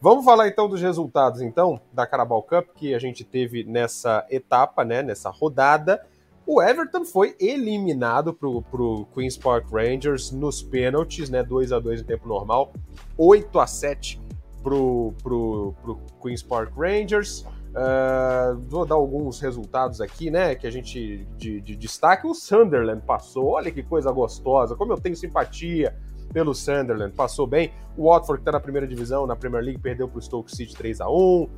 Vamos 0.00 0.24
falar 0.24 0.46
então 0.46 0.68
dos 0.68 0.80
resultados 0.80 1.42
então 1.42 1.80
da 1.92 2.06
Carabao 2.06 2.42
Cup 2.42 2.68
que 2.76 2.94
a 2.94 2.98
gente 2.98 3.24
teve 3.24 3.64
nessa 3.64 4.24
etapa, 4.30 4.84
né, 4.84 5.02
nessa 5.02 5.28
rodada. 5.28 6.06
O 6.52 6.60
Everton 6.60 7.04
foi 7.04 7.36
eliminado 7.38 8.34
pro, 8.34 8.60
pro 8.60 9.06
Queen's 9.14 9.38
Park 9.38 9.70
Rangers 9.70 10.32
nos 10.32 10.60
pênaltis, 10.60 11.30
né? 11.30 11.44
2 11.44 11.70
a 11.70 11.78
2 11.78 12.00
em 12.00 12.04
tempo 12.04 12.26
normal, 12.26 12.72
8 13.16 13.60
a 13.60 13.68
7 13.68 14.20
pro, 14.60 15.14
pro, 15.22 15.72
pro 15.80 16.00
Queen's 16.20 16.42
Park 16.42 16.76
Rangers. 16.76 17.46
Uh, 17.68 18.58
vou 18.68 18.84
dar 18.84 18.96
alguns 18.96 19.38
resultados 19.38 20.00
aqui, 20.00 20.28
né? 20.28 20.56
Que 20.56 20.66
a 20.66 20.72
gente 20.72 21.24
de, 21.36 21.60
de 21.60 21.76
destaque. 21.76 22.26
O 22.26 22.34
Sunderland 22.34 23.02
passou, 23.06 23.50
olha 23.50 23.70
que 23.70 23.84
coisa 23.84 24.10
gostosa, 24.10 24.74
como 24.74 24.92
eu 24.92 25.00
tenho 25.00 25.14
simpatia 25.14 25.96
pelo 26.32 26.52
Sunderland, 26.52 27.14
passou 27.14 27.46
bem. 27.46 27.72
O 27.96 28.10
Watford, 28.10 28.38
que 28.38 28.42
está 28.42 28.50
na 28.50 28.60
primeira 28.60 28.88
divisão, 28.88 29.24
na 29.24 29.36
Premier 29.36 29.62
League, 29.62 29.80
perdeu 29.80 30.08
para 30.08 30.18
o 30.18 30.20
Stoke 30.20 30.50
City 30.50 30.74
3 30.74 31.00
a 31.00 31.08
1 31.08 31.12
O 31.12 31.44
uh, 31.44 31.48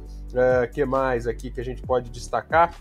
que 0.70 0.84
mais 0.84 1.26
aqui 1.26 1.50
que 1.50 1.62
a 1.62 1.64
gente 1.64 1.80
pode 1.80 2.10
destacar? 2.10 2.74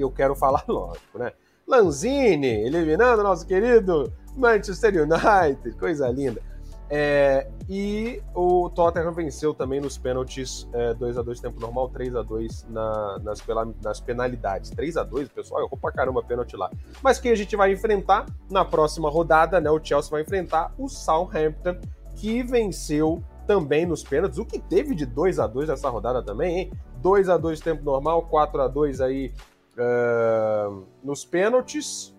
Eu 0.00 0.10
quero 0.10 0.34
falar, 0.34 0.64
lógico, 0.68 1.18
né? 1.18 1.32
Lanzini 1.66 2.64
eliminando 2.66 3.22
nosso 3.22 3.44
querido 3.46 4.12
Manchester 4.36 5.02
United, 5.02 5.76
coisa 5.78 6.08
linda. 6.08 6.40
É, 6.88 7.48
e 7.68 8.22
o 8.32 8.70
Tottenham 8.70 9.12
venceu 9.12 9.52
também 9.52 9.80
nos 9.80 9.98
pênaltis 9.98 10.68
é, 10.72 10.94
2x2 10.94 11.40
tempo 11.40 11.60
normal, 11.60 11.90
3x2 11.90 12.64
na, 12.68 13.18
nas, 13.18 13.42
nas 13.82 14.00
penalidades. 14.00 14.70
3x2, 14.70 15.28
pessoal, 15.28 15.62
eu 15.62 15.68
vou 15.68 15.78
pra 15.78 15.90
caramba 15.90 16.22
pênalti 16.22 16.56
lá. 16.56 16.70
Mas 17.02 17.18
quem 17.18 17.32
a 17.32 17.34
gente 17.34 17.56
vai 17.56 17.72
enfrentar 17.72 18.26
na 18.48 18.64
próxima 18.64 19.10
rodada, 19.10 19.60
né? 19.60 19.68
O 19.70 19.82
Chelsea 19.82 20.10
vai 20.10 20.22
enfrentar 20.22 20.72
o 20.78 20.88
Southampton, 20.88 21.76
que 22.14 22.42
venceu 22.44 23.22
também 23.48 23.84
nos 23.84 24.04
pênaltis. 24.04 24.38
O 24.38 24.44
que 24.44 24.60
teve 24.60 24.94
de 24.94 25.06
2 25.06 25.40
a 25.40 25.46
2 25.46 25.68
nessa 25.68 25.88
rodada 25.88 26.22
também, 26.22 26.58
hein? 26.58 26.72
2 26.98 27.28
a 27.28 27.36
2 27.36 27.60
tempo 27.60 27.84
normal, 27.84 28.22
4 28.22 28.62
a 28.62 28.68
2 28.68 29.00
aí 29.00 29.32
Uh, 29.78 30.86
nos 31.02 31.24
pênaltis, 31.24 32.16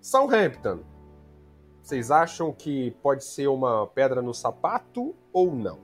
Southampton. 0.00 0.80
Vocês 1.82 2.10
acham 2.10 2.52
que 2.52 2.90
pode 3.02 3.24
ser 3.24 3.48
uma 3.48 3.86
pedra 3.86 4.22
no 4.22 4.32
sapato 4.32 5.14
ou 5.32 5.54
não? 5.54 5.78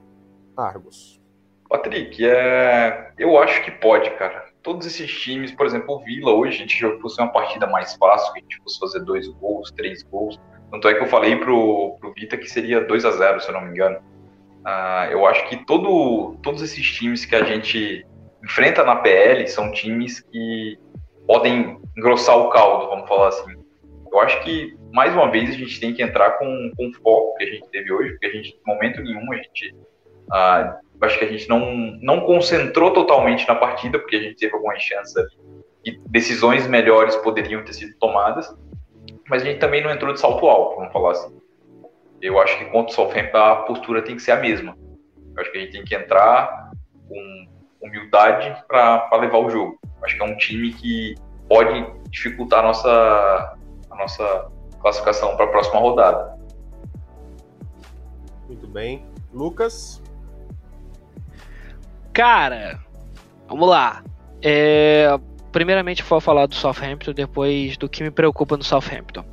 Argos. 0.57 1.21
Patrick, 1.69 2.25
é... 2.25 3.11
eu 3.17 3.37
acho 3.37 3.63
que 3.63 3.71
pode, 3.71 4.09
cara. 4.11 4.45
Todos 4.61 4.85
esses 4.87 5.11
times, 5.11 5.51
por 5.51 5.65
exemplo, 5.65 5.95
o 5.95 5.99
Vila 5.99 6.31
hoje, 6.33 6.55
a 6.55 6.59
gente 6.59 6.79
já 6.79 6.95
fosse 6.99 7.21
uma 7.21 7.31
partida 7.31 7.67
mais 7.67 7.95
fácil, 7.95 8.33
que 8.33 8.39
a 8.39 8.41
gente 8.41 8.61
fosse 8.61 8.79
fazer 8.79 8.99
dois 9.01 9.27
gols, 9.27 9.71
três 9.71 10.03
gols. 10.03 10.39
Tanto 10.71 10.87
é 10.87 10.93
que 10.93 11.03
eu 11.03 11.07
falei 11.07 11.35
pro, 11.37 11.97
pro 11.99 12.13
Vita 12.13 12.37
que 12.37 12.49
seria 12.49 12.83
2 12.83 13.05
a 13.05 13.11
0 13.11 13.41
se 13.41 13.49
eu 13.49 13.53
não 13.53 13.61
me 13.61 13.71
engano. 13.71 13.97
Uh, 14.65 15.11
eu 15.11 15.25
acho 15.27 15.47
que 15.47 15.63
todo, 15.65 16.35
todos 16.41 16.61
esses 16.61 16.85
times 16.85 17.25
que 17.25 17.35
a 17.35 17.43
gente 17.43 18.05
enfrenta 18.45 18.83
na 18.83 18.97
PL 18.97 19.47
são 19.47 19.71
times 19.71 20.21
que 20.21 20.77
podem 21.27 21.77
engrossar 21.97 22.37
o 22.37 22.49
caldo, 22.49 22.87
vamos 22.87 23.09
falar 23.09 23.29
assim. 23.29 23.53
Eu 24.11 24.19
acho 24.19 24.41
que, 24.43 24.77
mais 24.93 25.13
uma 25.13 25.29
vez, 25.29 25.49
a 25.49 25.53
gente 25.53 25.79
tem 25.79 25.93
que 25.93 26.01
entrar 26.01 26.37
com, 26.37 26.71
com 26.77 26.87
o 26.87 26.93
foco 26.93 27.35
que 27.35 27.43
a 27.43 27.47
gente 27.47 27.67
teve 27.69 27.91
hoje, 27.91 28.11
porque 28.11 28.27
a 28.27 28.31
gente, 28.31 28.49
em 28.49 28.67
momento 28.67 29.01
nenhum, 29.01 29.33
a 29.33 29.35
gente. 29.37 29.75
Ah, 30.31 30.79
acho 31.01 31.19
que 31.19 31.25
a 31.25 31.27
gente 31.27 31.49
não, 31.49 31.71
não 32.01 32.21
concentrou 32.21 32.91
totalmente 32.91 33.47
na 33.47 33.55
partida, 33.55 33.99
porque 33.99 34.15
a 34.15 34.21
gente 34.21 34.37
teve 34.37 34.53
algumas 34.53 34.81
chances 34.81 35.13
e 35.83 35.99
decisões 36.09 36.65
melhores 36.67 37.15
poderiam 37.17 37.63
ter 37.63 37.73
sido 37.73 37.95
tomadas, 37.99 38.55
mas 39.29 39.41
a 39.41 39.45
gente 39.45 39.59
também 39.59 39.83
não 39.83 39.91
entrou 39.91 40.13
de 40.13 40.19
salto 40.19 40.47
alto, 40.47 40.77
vamos 40.77 40.93
falar 40.93 41.11
assim. 41.11 41.35
Eu 42.21 42.39
acho 42.39 42.57
que 42.57 42.65
contra 42.65 42.91
o 42.91 42.95
Southampton 42.95 43.37
a 43.37 43.55
postura 43.57 44.01
tem 44.01 44.15
que 44.15 44.21
ser 44.21 44.31
a 44.31 44.37
mesma. 44.37 44.75
Eu 45.35 45.41
acho 45.41 45.51
que 45.51 45.57
a 45.57 45.61
gente 45.61 45.73
tem 45.73 45.83
que 45.83 45.93
entrar 45.93 46.71
com 47.07 47.45
humildade 47.81 48.63
para 48.67 49.09
levar 49.17 49.37
o 49.39 49.49
jogo. 49.49 49.79
Acho 50.03 50.17
que 50.17 50.23
é 50.23 50.25
um 50.25 50.37
time 50.37 50.73
que 50.73 51.15
pode 51.47 51.85
dificultar 52.09 52.59
a 52.59 52.63
nossa, 52.63 53.57
a 53.91 53.95
nossa 53.95 54.51
classificação 54.79 55.35
para 55.35 55.45
a 55.45 55.49
próxima 55.49 55.79
rodada. 55.79 56.37
Muito 58.47 58.67
bem. 58.67 59.05
Lucas? 59.33 60.01
Cara, 62.13 62.79
vamos 63.47 63.67
lá. 63.67 64.03
É, 64.41 65.07
primeiramente 65.51 66.03
vou 66.03 66.21
falar 66.21 66.45
do 66.45 66.55
Southampton, 66.55 67.13
depois 67.13 67.77
do 67.77 67.89
que 67.89 68.03
me 68.03 68.11
preocupa 68.11 68.57
no 68.57 68.63
Southampton. 68.63 69.25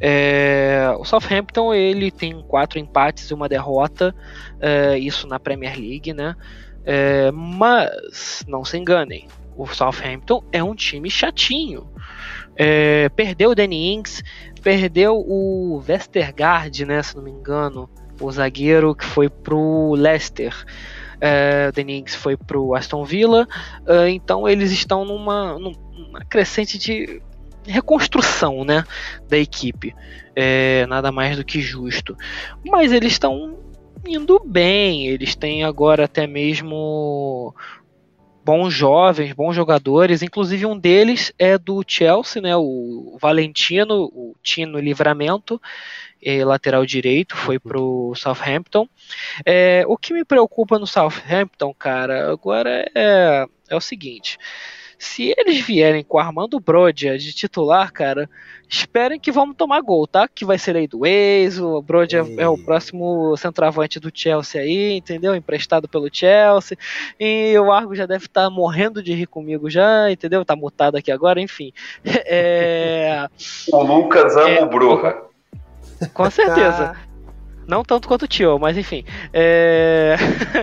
É, 0.00 0.92
o 0.98 1.04
Southampton 1.04 1.72
ele 1.72 2.10
tem 2.10 2.42
quatro 2.42 2.78
empates 2.78 3.30
e 3.30 3.34
uma 3.34 3.48
derrota, 3.48 4.14
é, 4.60 4.98
isso 4.98 5.26
na 5.26 5.38
Premier 5.38 5.78
League, 5.78 6.12
né? 6.12 6.34
É, 6.84 7.30
mas, 7.32 8.44
não 8.46 8.64
se 8.64 8.78
enganem, 8.78 9.28
o 9.56 9.66
Southampton 9.66 10.42
é 10.52 10.62
um 10.62 10.74
time 10.74 11.10
chatinho. 11.10 11.88
É, 12.56 13.08
perdeu 13.10 13.50
o 13.50 13.54
Danny 13.54 13.94
Ings, 13.94 14.22
perdeu 14.62 15.16
o 15.16 15.82
Westergaard, 15.86 16.84
né, 16.84 17.02
se 17.02 17.16
não 17.16 17.22
me 17.22 17.30
engano, 17.30 17.88
o 18.20 18.30
zagueiro 18.30 18.94
que 18.94 19.04
foi 19.04 19.28
pro 19.28 19.94
Leicester. 19.94 20.54
É, 21.20 21.68
o 21.68 21.72
Danny 21.72 21.98
Ings 21.98 22.14
foi 22.14 22.36
pro 22.36 22.74
Aston 22.74 23.04
Villa, 23.04 23.46
é, 23.86 24.08
então 24.10 24.48
eles 24.48 24.70
estão 24.70 25.04
numa, 25.04 25.58
numa 25.58 26.24
crescente 26.28 26.78
de 26.78 27.20
reconstrução 27.66 28.64
né, 28.64 28.84
da 29.28 29.36
equipe. 29.36 29.94
É, 30.34 30.86
nada 30.86 31.12
mais 31.12 31.36
do 31.36 31.44
que 31.44 31.60
justo. 31.60 32.16
Mas 32.64 32.92
eles 32.92 33.12
estão 33.12 33.58
indo 34.06 34.40
bem. 34.44 35.06
Eles 35.06 35.34
têm 35.34 35.64
agora 35.64 36.04
até 36.04 36.26
mesmo 36.26 37.54
bons 38.44 38.72
jovens, 38.72 39.32
bons 39.32 39.54
jogadores. 39.54 40.22
Inclusive 40.22 40.64
um 40.64 40.78
deles 40.78 41.32
é 41.38 41.58
do 41.58 41.84
Chelsea, 41.86 42.40
né? 42.40 42.56
O 42.56 43.18
Valentino, 43.20 44.04
o 44.04 44.34
Tino 44.42 44.78
Livramento, 44.78 45.60
é, 46.22 46.44
lateral 46.44 46.86
direito, 46.86 47.36
foi 47.36 47.56
uhum. 47.56 47.60
pro 47.60 48.12
Southampton. 48.16 48.88
É, 49.44 49.84
o 49.86 49.96
que 49.96 50.14
me 50.14 50.24
preocupa 50.24 50.78
no 50.78 50.86
Southampton, 50.86 51.74
cara, 51.74 52.32
agora 52.32 52.90
é, 52.94 53.44
é 53.68 53.76
o 53.76 53.80
seguinte. 53.80 54.38
Se 54.98 55.32
eles 55.38 55.60
vierem 55.60 56.02
com 56.02 56.18
Armando 56.18 56.58
Brodia 56.58 57.16
de 57.16 57.32
titular, 57.32 57.92
cara, 57.92 58.28
esperem 58.68 59.20
que 59.20 59.30
vamos 59.30 59.54
tomar 59.56 59.80
gol, 59.80 60.08
tá? 60.08 60.26
Que 60.26 60.44
vai 60.44 60.58
ser 60.58 60.74
aí 60.74 60.88
do 60.88 61.06
ex, 61.06 61.60
o 61.60 61.80
Brodia 61.80 62.24
e... 62.26 62.40
é 62.40 62.48
o 62.48 62.58
próximo 62.58 63.36
centroavante 63.36 64.00
do 64.00 64.10
Chelsea 64.12 64.60
aí, 64.60 64.96
entendeu? 64.96 65.36
Emprestado 65.36 65.88
pelo 65.88 66.08
Chelsea. 66.12 66.76
E 67.18 67.56
o 67.56 67.70
Argo 67.70 67.94
já 67.94 68.06
deve 68.06 68.26
estar 68.26 68.44
tá 68.44 68.50
morrendo 68.50 69.00
de 69.00 69.14
rir 69.14 69.26
comigo 69.26 69.70
já, 69.70 70.10
entendeu? 70.10 70.44
Tá 70.44 70.56
mutado 70.56 70.96
aqui 70.96 71.12
agora, 71.12 71.40
enfim. 71.40 71.72
É... 72.30 73.26
O 73.72 73.82
Lucas 73.82 74.36
ama 74.36 74.48
é... 74.48 74.62
o 74.62 74.68
Broja. 74.68 75.16
Com 76.12 76.30
certeza. 76.30 76.96
Não 77.66 77.82
tanto 77.82 78.08
quanto 78.08 78.22
o 78.22 78.28
Tio, 78.28 78.58
mas 78.58 78.76
enfim. 78.76 79.04
É... 79.32 80.16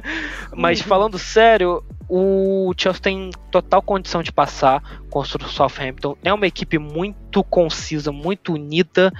mas 0.56 0.82
falando 0.82 1.18
sério, 1.18 1.84
o 2.08 2.74
Chelsea 2.78 3.02
tem 3.02 3.30
total 3.52 3.82
condição 3.82 4.22
de 4.22 4.32
passar 4.32 5.02
contra 5.10 5.44
o 5.44 5.50
Southampton. 5.50 6.16
É 6.24 6.34
uma 6.34 6.48
equipe 6.48 6.78
muito 6.78 7.44
concisa, 7.44 8.12
muito 8.12 8.54
unida. 8.54 9.12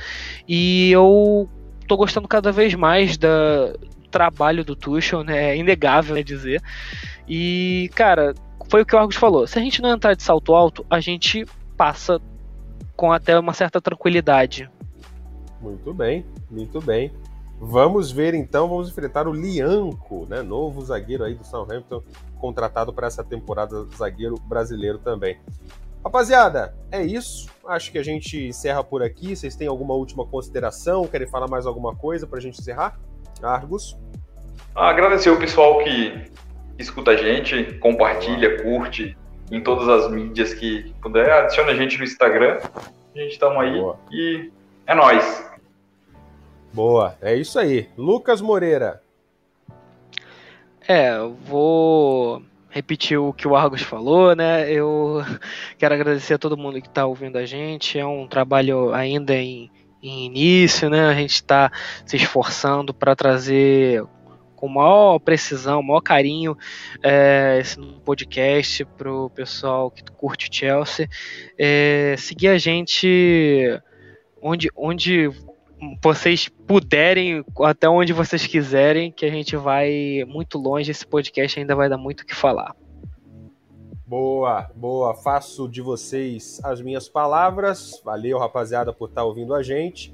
E 0.48 0.92
eu 0.92 1.50
tô 1.88 1.98
gostando 1.98 2.28
cada 2.28 2.52
vez 2.52 2.76
mais 2.76 3.18
do 3.18 3.28
trabalho 4.12 4.64
do 4.64 4.76
Tuchel, 4.76 5.24
né? 5.24 5.52
É 5.52 5.58
inegável 5.58 6.16
né, 6.16 6.24
dizer. 6.24 6.62
E, 7.28 7.90
cara, 7.96 8.34
foi 8.70 8.82
o 8.82 8.86
que 8.86 8.96
o 8.96 9.00
Argos 9.00 9.16
falou. 9.16 9.48
Se 9.48 9.58
a 9.60 9.62
gente 9.62 9.82
não 9.82 9.92
entrar 9.92 10.14
de 10.14 10.24
salto 10.24 10.54
alto, 10.54 10.86
a 10.90 11.00
gente 11.00 11.46
passa 11.76 12.22
com 12.96 13.12
até 13.12 13.38
uma 13.38 13.54
certa 13.54 13.82
tranquilidade. 13.82 14.70
Muito 15.60 15.94
bem, 15.94 16.26
muito 16.50 16.80
bem. 16.80 17.12
Vamos 17.60 18.12
ver 18.12 18.34
então, 18.34 18.68
vamos 18.68 18.90
enfrentar 18.90 19.28
o 19.28 19.34
Lianco, 19.34 20.26
né? 20.30 20.42
Novo 20.42 20.82
zagueiro 20.82 21.24
aí 21.24 21.36
do 21.36 21.46
Southampton, 21.46 22.04
contratado 22.46 22.94
para 22.94 23.08
essa 23.08 23.24
temporada, 23.24 23.86
zagueiro 23.98 24.36
brasileiro 24.36 25.00
também. 25.00 25.40
Rapaziada, 26.04 26.76
é 26.92 27.04
isso. 27.04 27.50
Acho 27.68 27.92
que 27.92 27.98
a 27.98 28.04
gente 28.04 28.38
encerra 28.46 28.84
por 28.84 29.02
aqui. 29.02 29.36
Vocês 29.36 29.56
têm 29.56 29.68
alguma 29.68 29.96
última 29.96 30.24
consideração? 30.28 31.08
Querem 31.08 31.28
falar 31.28 31.48
mais 31.48 31.66
alguma 31.66 31.96
coisa 31.96 32.28
para 32.28 32.38
a 32.38 32.42
gente 32.42 32.62
encerrar? 32.62 33.00
Argos? 33.42 33.98
Agradecer 34.76 35.32
o 35.32 35.40
pessoal 35.40 35.80
que 35.84 36.32
escuta 36.78 37.12
a 37.12 37.18
gente, 37.18 37.74
compartilha, 37.80 38.62
curte 38.62 39.18
em 39.50 39.60
todas 39.60 39.90
as 39.90 40.12
mídias 40.12 40.54
que 40.54 40.94
puder. 41.02 41.32
Adiciona 41.32 41.72
a 41.72 41.76
gente 41.76 41.98
no 41.98 42.04
Instagram. 42.04 42.60
A 43.16 43.18
gente 43.18 43.32
estamos 43.32 43.58
aí 43.58 43.80
Boa. 43.80 43.98
e 44.12 44.52
é 44.86 44.94
nós. 44.94 45.50
Boa, 46.72 47.16
é 47.20 47.34
isso 47.34 47.58
aí. 47.58 47.90
Lucas 47.98 48.40
Moreira. 48.40 49.02
É, 50.88 51.18
vou 51.20 52.44
repetir 52.70 53.18
o 53.18 53.34
que 53.34 53.48
o 53.48 53.56
Argos 53.56 53.82
falou, 53.82 54.36
né? 54.36 54.70
Eu 54.72 55.24
quero 55.80 55.96
agradecer 55.96 56.36
a 56.36 56.38
todo 56.38 56.58
mundo 56.58 56.82
que 56.82 56.88
está 56.88 57.06
ouvindo 57.06 57.38
a 57.38 57.46
gente. 57.46 57.98
É 57.98 58.06
um 58.06 58.28
trabalho 58.28 58.94
ainda 58.94 59.34
em, 59.34 59.72
em 60.04 60.26
início, 60.26 60.90
né? 60.90 61.08
A 61.08 61.14
gente 61.14 61.36
está 61.36 61.72
se 62.06 62.18
esforçando 62.18 62.94
para 62.94 63.16
trazer 63.16 64.04
com 64.56 64.68
maior 64.68 65.20
precisão, 65.20 65.82
maior 65.82 66.02
carinho 66.02 66.58
é, 67.02 67.58
esse 67.60 67.80
podcast 68.04 68.86
para 68.86 69.12
o 69.12 69.30
pessoal 69.30 69.90
que 69.90 70.04
curte 70.04 70.50
Chelsea. 70.52 71.10
É, 71.58 72.16
seguir 72.18 72.50
a 72.50 72.58
gente 72.58 73.82
onde, 74.42 74.70
onde 74.76 75.30
vocês 76.02 76.48
puderem, 76.48 77.44
até 77.62 77.88
onde 77.90 78.14
vocês 78.14 78.46
quiserem, 78.46 79.12
que 79.12 79.26
a 79.26 79.30
gente 79.30 79.56
vai 79.56 80.24
muito 80.28 80.58
longe. 80.58 80.92
Esse 80.92 81.06
podcast 81.06 81.60
ainda 81.60 81.76
vai 81.76 81.90
dar 81.90 81.98
muito 81.98 82.22
o 82.22 82.26
que 82.26 82.36
falar. 82.36 82.76
Boa, 84.06 84.70
boa. 84.76 85.16
Faço 85.16 85.68
de 85.68 85.82
vocês 85.82 86.62
as 86.64 86.82
minhas 86.82 87.10
palavras. 87.10 88.02
Valeu, 88.04 88.38
rapaziada, 88.38 88.94
por 88.94 89.10
estar 89.10 89.24
ouvindo 89.24 89.54
a 89.54 89.64
gente. 89.64 90.14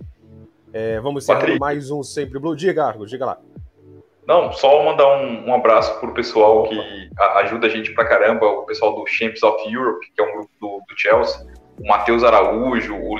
É, 0.73 0.99
vamos 0.99 1.23
encerrar 1.23 1.59
mais 1.59 1.91
um 1.91 2.01
Sempre 2.01 2.39
Blue. 2.39 2.55
Diga, 2.55 2.85
Argo, 2.85 3.05
diga 3.05 3.25
lá. 3.25 3.37
Não, 4.25 4.53
só 4.53 4.83
mandar 4.85 5.17
um, 5.17 5.49
um 5.49 5.53
abraço 5.53 5.99
pro 5.99 6.13
pessoal 6.13 6.63
que 6.63 7.09
ajuda 7.37 7.67
a 7.67 7.69
gente 7.69 7.93
pra 7.93 8.07
caramba, 8.07 8.45
o 8.45 8.63
pessoal 8.63 8.95
do 8.95 9.05
Champions 9.05 9.43
of 9.43 9.73
Europe, 9.73 10.05
que 10.15 10.21
é 10.21 10.25
um 10.25 10.33
grupo 10.33 10.51
do, 10.61 10.81
do 10.87 10.97
Chelsea 10.97 11.51
o 11.81 11.87
Matheus 11.87 12.23
Araújo, 12.23 12.95
o, 12.95 13.13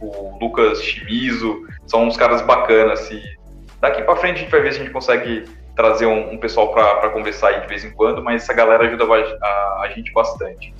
o 0.00 0.38
Lucas 0.40 0.82
Chimizo, 0.82 1.66
são 1.86 2.06
uns 2.06 2.16
caras 2.16 2.40
bacanas. 2.42 3.10
E 3.10 3.22
daqui 3.80 4.02
para 4.02 4.16
frente 4.16 4.36
a 4.36 4.38
gente 4.38 4.50
vai 4.50 4.62
ver 4.62 4.72
se 4.72 4.80
a 4.80 4.82
gente 4.82 4.92
consegue 4.92 5.44
trazer 5.74 6.06
um, 6.06 6.32
um 6.32 6.38
pessoal 6.38 6.72
para 6.72 7.10
conversar 7.10 7.48
aí 7.48 7.60
de 7.60 7.66
vez 7.66 7.84
em 7.84 7.90
quando, 7.90 8.24
mas 8.24 8.42
essa 8.42 8.54
galera 8.54 8.86
ajuda 8.86 9.04
a, 9.04 9.46
a, 9.82 9.92
gente 9.94 10.10
bastante. 10.12 10.74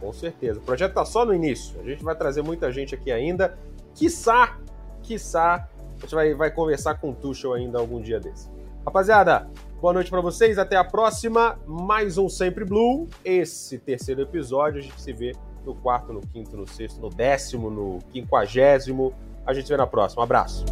Com 0.00 0.12
certeza. 0.12 0.58
O 0.58 0.62
projeto 0.62 0.90
está 0.90 1.04
só 1.04 1.24
no 1.24 1.32
início. 1.32 1.80
A 1.80 1.84
gente 1.84 2.02
vai 2.02 2.16
trazer 2.16 2.42
muita 2.42 2.70
gente 2.72 2.94
aqui 2.94 3.12
ainda. 3.12 3.56
Quiçá, 3.94 4.58
quiçá, 5.02 5.68
a 5.96 6.00
gente 6.00 6.14
vai, 6.14 6.34
vai 6.34 6.50
conversar 6.50 6.96
com 6.96 7.10
o 7.10 7.14
Tuchel 7.14 7.54
ainda 7.54 7.78
algum 7.78 8.00
dia 8.00 8.18
desse. 8.18 8.50
Rapaziada, 8.84 9.48
boa 9.80 9.92
noite 9.92 10.10
para 10.10 10.20
vocês. 10.20 10.58
Até 10.58 10.76
a 10.76 10.84
próxima. 10.84 11.58
Mais 11.66 12.18
um 12.18 12.28
Sempre 12.28 12.64
Blue. 12.64 13.08
Esse 13.24 13.78
terceiro 13.78 14.20
episódio. 14.20 14.80
A 14.80 14.82
gente 14.82 15.00
se 15.00 15.12
vê 15.12 15.32
no 15.66 15.74
quarto, 15.74 16.12
no 16.12 16.20
quinto, 16.20 16.56
no 16.56 16.66
sexto, 16.66 17.00
no 17.00 17.10
décimo, 17.10 17.70
no 17.70 17.98
quinquagésimo. 18.12 19.12
A 19.44 19.52
gente 19.52 19.66
se 19.66 19.72
vê 19.72 19.76
na 19.76 19.86
próxima. 19.86 20.22
Um 20.22 20.24
abraço. 20.24 20.64